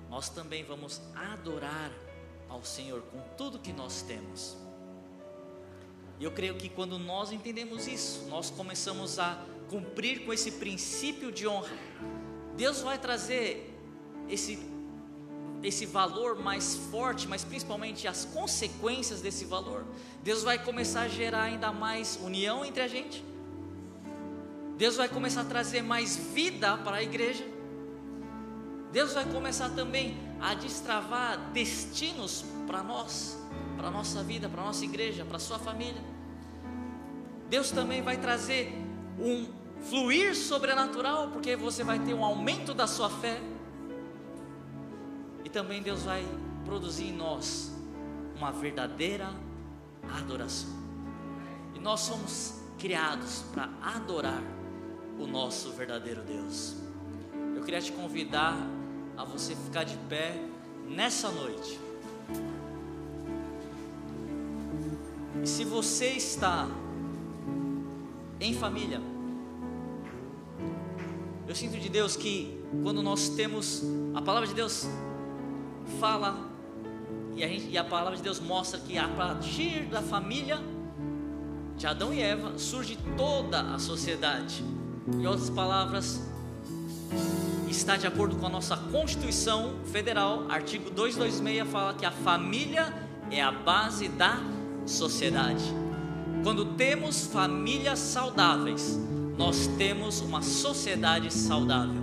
nós 0.10 0.30
também 0.30 0.64
vamos 0.64 1.02
adorar 1.16 1.92
ao 2.48 2.64
Senhor 2.64 3.02
com 3.04 3.20
tudo 3.36 3.60
que 3.60 3.74
nós 3.74 4.04
temos. 4.04 4.56
E 6.20 6.24
eu 6.24 6.32
creio 6.32 6.56
que 6.56 6.70
quando 6.70 7.00
nós 7.00 7.32
entendemos 7.32 7.88
isso, 7.88 8.26
nós 8.30 8.50
começamos 8.52 9.18
a 9.18 9.44
cumprir 9.70 10.24
com 10.24 10.32
esse 10.32 10.52
princípio 10.52 11.32
de 11.32 11.48
honra. 11.48 11.76
Deus 12.56 12.82
vai 12.82 13.00
trazer 13.00 13.76
esse 14.30 14.73
esse 15.64 15.86
valor 15.86 16.38
mais 16.38 16.76
forte, 16.92 17.28
mas 17.28 17.44
principalmente 17.44 18.08
as 18.08 18.26
consequências 18.26 19.22
desse 19.22 19.46
valor. 19.46 19.86
Deus 20.22 20.44
vai 20.44 20.62
começar 20.62 21.04
a 21.04 21.08
gerar 21.08 21.44
ainda 21.44 21.72
mais 21.72 22.20
união 22.22 22.66
entre 22.66 22.84
a 22.84 22.88
gente. 22.88 23.24
Deus 24.78 24.98
vai 24.98 25.08
começar 25.08 25.42
a 25.42 25.46
trazer 25.46 25.82
mais 25.82 26.18
vida 26.18 26.78
para 26.78 26.98
a 26.98 27.04
igreja. 27.04 27.46
Deus 28.92 29.14
vai 29.14 29.26
começar 29.26 29.70
também 29.70 30.18
a 30.40 30.54
destravar 30.54 31.52
destinos 31.52 32.44
para 32.68 32.84
nós, 32.84 33.38
para 33.78 33.88
a 33.88 33.92
nossa 33.92 34.22
vida, 34.22 34.50
para 34.50 34.62
a 34.62 34.66
nossa 34.66 34.84
igreja, 34.84 35.24
para 35.24 35.38
a 35.38 35.40
sua 35.40 35.58
família. 35.58 36.04
Deus 37.50 37.72
também 37.72 38.02
vai 38.02 38.18
trazer 38.18 38.74
um 39.18 39.48
fluir 39.90 40.36
sobrenatural, 40.36 41.30
porque 41.30 41.56
você 41.56 41.84
vai 41.84 42.00
ter 42.00 42.14
um 42.14 42.24
aumento 42.24 42.74
da 42.74 42.88
sua 42.88 43.10
fé 43.10 43.40
também 45.54 45.84
Deus 45.84 46.02
vai 46.02 46.26
produzir 46.66 47.06
em 47.06 47.14
nós 47.14 47.72
uma 48.36 48.52
verdadeira 48.52 49.30
adoração. 50.12 50.70
E 51.76 51.80
nós 51.80 52.00
somos 52.00 52.60
criados 52.80 53.44
para 53.54 53.70
adorar 53.82 54.42
o 55.20 55.28
nosso 55.28 55.72
verdadeiro 55.72 56.24
Deus. 56.24 56.76
Eu 57.56 57.62
queria 57.64 57.80
te 57.80 57.92
convidar 57.92 58.58
a 59.16 59.24
você 59.24 59.56
ficar 59.56 59.84
de 59.84 59.96
pé 60.10 60.44
nessa 60.90 61.30
noite. 61.30 61.80
E 65.42 65.48
se 65.48 65.64
você 65.64 66.10
está 66.14 66.68
em 68.40 68.56
família, 68.56 69.00
eu 71.48 71.54
sinto 71.54 71.78
de 71.78 71.90
Deus 71.90 72.16
que 72.16 72.60
quando 72.82 73.04
nós 73.04 73.30
temos 73.30 73.84
a 74.16 74.22
palavra 74.22 74.48
de 74.48 74.56
Deus 74.56 74.88
fala, 76.00 76.36
e 77.36 77.44
a, 77.44 77.48
gente, 77.48 77.70
e 77.70 77.78
a 77.78 77.84
palavra 77.84 78.16
de 78.16 78.24
Deus 78.24 78.40
mostra 78.40 78.80
que 78.80 78.98
a 78.98 79.08
partir 79.08 79.86
da 79.86 80.02
família 80.02 80.60
de 81.78 81.88
Adão 81.88 82.14
e 82.14 82.22
Eva 82.22 82.58
surge 82.58 82.98
toda 83.18 83.62
a 83.74 83.80
sociedade. 83.80 84.64
Em 85.08 85.26
outras 85.26 85.50
palavras, 85.50 86.22
está 87.68 87.98
de 87.98 88.08
acordo 88.08 88.36
com 88.36 88.46
a 88.46 88.50
nossa 88.50 88.78
Constituição 88.78 89.74
Federal, 89.86 90.46
artigo 90.50 90.90
226 90.92 91.68
fala 91.70 91.94
que 91.94 92.06
a 92.06 92.12
família 92.12 92.94
é 93.32 93.42
a 93.42 93.52
base 93.52 94.08
da 94.08 94.40
sociedade. 94.86 95.64
Quando 96.44 96.66
temos 96.76 97.26
famílias 97.26 98.00
saudáveis, 98.00 99.00
nós 99.38 99.68
temos 99.78 100.22
uma 100.22 100.42
sociedade 100.42 101.34
saudável. 101.34 102.03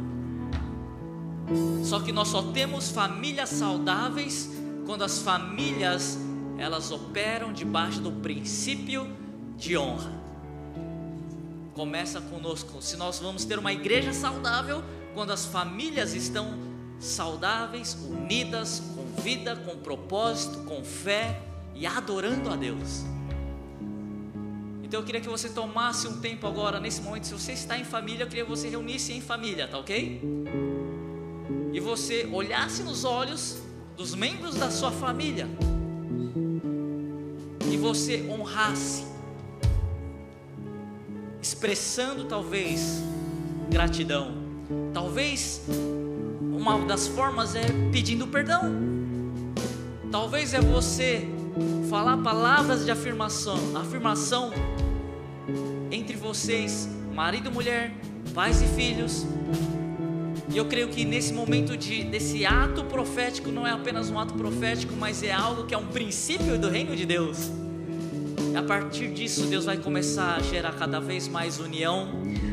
Só 1.84 2.00
que 2.00 2.12
nós 2.12 2.28
só 2.28 2.42
temos 2.52 2.90
famílias 2.90 3.48
saudáveis 3.48 4.50
quando 4.86 5.02
as 5.02 5.18
famílias 5.20 6.18
elas 6.58 6.90
operam 6.90 7.52
debaixo 7.52 8.00
do 8.00 8.12
princípio 8.12 9.08
de 9.56 9.76
honra. 9.76 10.12
Começa 11.74 12.20
conosco. 12.20 12.82
Se 12.82 12.96
nós 12.96 13.18
vamos 13.18 13.44
ter 13.44 13.58
uma 13.58 13.72
igreja 13.72 14.12
saudável, 14.12 14.82
quando 15.14 15.32
as 15.32 15.46
famílias 15.46 16.14
estão 16.14 16.58
saudáveis, 16.98 17.94
unidas, 17.94 18.82
com 18.94 19.22
vida, 19.22 19.56
com 19.56 19.78
propósito, 19.78 20.58
com 20.64 20.84
fé 20.84 21.40
e 21.74 21.86
adorando 21.86 22.50
a 22.50 22.56
Deus. 22.56 23.04
Então 24.82 25.00
eu 25.00 25.06
queria 25.06 25.20
que 25.20 25.28
você 25.28 25.48
tomasse 25.48 26.06
um 26.06 26.20
tempo 26.20 26.46
agora, 26.46 26.78
nesse 26.78 27.00
momento, 27.00 27.26
se 27.26 27.32
você 27.32 27.52
está 27.52 27.78
em 27.78 27.84
família, 27.84 28.24
eu 28.24 28.28
queria 28.28 28.44
que 28.44 28.50
você 28.50 28.68
reunisse 28.68 29.12
em 29.12 29.20
família, 29.20 29.66
tá 29.66 29.78
ok? 29.78 30.20
E 31.72 31.80
você 31.80 32.28
olhasse 32.32 32.82
nos 32.82 33.04
olhos 33.04 33.58
dos 33.96 34.14
membros 34.14 34.54
da 34.54 34.70
sua 34.70 34.90
família 34.90 35.46
e 37.70 37.76
você 37.76 38.26
honrasse, 38.28 39.04
expressando 41.40 42.24
talvez 42.24 43.02
gratidão, 43.70 44.32
talvez 44.92 45.62
uma 46.40 46.78
das 46.86 47.06
formas 47.06 47.54
é 47.54 47.66
pedindo 47.92 48.26
perdão, 48.26 48.72
talvez 50.10 50.52
é 50.52 50.60
você 50.60 51.28
falar 51.88 52.16
palavras 52.18 52.84
de 52.84 52.90
afirmação, 52.90 53.58
afirmação 53.76 54.50
entre 55.90 56.16
vocês, 56.16 56.88
marido 57.14 57.50
e 57.50 57.52
mulher, 57.52 57.92
pais 58.34 58.62
e 58.62 58.66
filhos, 58.66 59.24
e 60.52 60.56
eu 60.56 60.64
creio 60.64 60.88
que 60.88 61.04
nesse 61.04 61.32
momento 61.32 61.76
de, 61.76 62.02
desse 62.02 62.44
ato 62.44 62.84
profético 62.84 63.52
não 63.52 63.66
é 63.66 63.70
apenas 63.70 64.10
um 64.10 64.18
ato 64.18 64.34
profético, 64.34 64.94
mas 64.96 65.22
é 65.22 65.30
algo 65.30 65.64
que 65.64 65.74
é 65.74 65.78
um 65.78 65.86
princípio 65.86 66.58
do 66.58 66.68
reino 66.68 66.96
de 66.96 67.06
Deus. 67.06 67.50
E 68.52 68.56
a 68.56 68.62
partir 68.62 69.12
disso, 69.12 69.46
Deus 69.46 69.64
vai 69.64 69.76
começar 69.76 70.36
a 70.36 70.40
gerar 70.40 70.72
cada 70.72 70.98
vez 70.98 71.28
mais 71.28 71.60
união, 71.60 72.08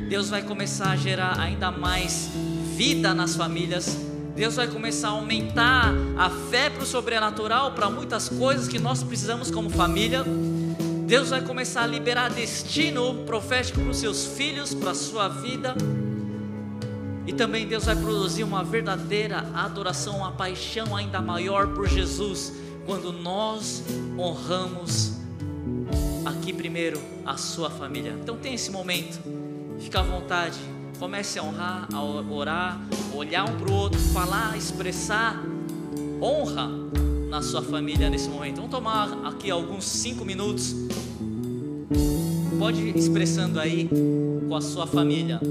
Deus 0.07 0.29
vai 0.29 0.43
começar 0.43 0.91
a 0.91 0.95
gerar 0.95 1.39
ainda 1.39 1.71
mais 1.71 2.29
vida 2.75 3.15
nas 3.15 3.35
famílias, 3.35 3.97
Deus 4.35 4.55
vai 4.55 4.67
começar 4.67 5.07
a 5.07 5.11
aumentar 5.11 5.91
a 6.15 6.29
fé 6.29 6.69
para 6.69 6.83
o 6.83 6.85
sobrenatural, 6.85 7.71
para 7.71 7.89
muitas 7.89 8.29
coisas 8.29 8.67
que 8.67 8.77
nós 8.77 9.01
precisamos 9.01 9.49
como 9.49 9.71
família. 9.71 10.23
Deus 11.07 11.29
vai 11.31 11.41
começar 11.41 11.81
a 11.81 11.87
liberar 11.87 12.29
destino 12.29 13.23
profético 13.25 13.79
para 13.79 13.89
os 13.89 13.97
seus 13.97 14.27
filhos, 14.27 14.75
para 14.75 14.91
a 14.91 14.93
sua 14.93 15.27
vida. 15.27 15.73
E 17.27 17.33
também 17.33 17.67
Deus 17.67 17.83
vai 17.83 17.95
produzir 17.95 18.45
uma 18.45 18.63
verdadeira 18.63 19.45
adoração, 19.53 20.19
uma 20.19 20.31
paixão 20.31 20.95
ainda 20.95 21.21
maior 21.21 21.67
por 21.67 21.85
Jesus, 21.85 22.53
quando 22.85 23.11
nós 23.11 23.83
honramos 24.17 25.17
aqui 26.25 26.53
primeiro 26.53 27.01
a 27.25 27.35
sua 27.35 27.69
família. 27.69 28.17
Então 28.21 28.37
tem 28.37 28.53
esse 28.53 28.71
momento, 28.71 29.19
fica 29.77 29.99
à 29.99 30.03
vontade, 30.03 30.57
comece 30.97 31.37
a 31.37 31.43
honrar, 31.43 31.89
a 31.93 32.01
orar, 32.01 32.79
olhar 33.13 33.43
um 33.43 33.57
para 33.57 33.69
o 33.69 33.73
outro, 33.73 33.99
falar, 33.99 34.57
expressar 34.57 35.43
honra 36.21 36.69
na 37.29 37.41
sua 37.41 37.61
família 37.61 38.09
nesse 38.09 38.29
momento. 38.29 38.55
Vamos 38.55 38.71
tomar 38.71 39.25
aqui 39.25 39.51
alguns 39.51 39.83
cinco 39.83 40.23
minutos. 40.23 40.73
Pode 42.57 42.81
ir 42.81 42.95
expressando 42.95 43.59
aí 43.59 43.89
com 44.47 44.55
a 44.55 44.61
sua 44.61 44.87
família. 44.87 45.41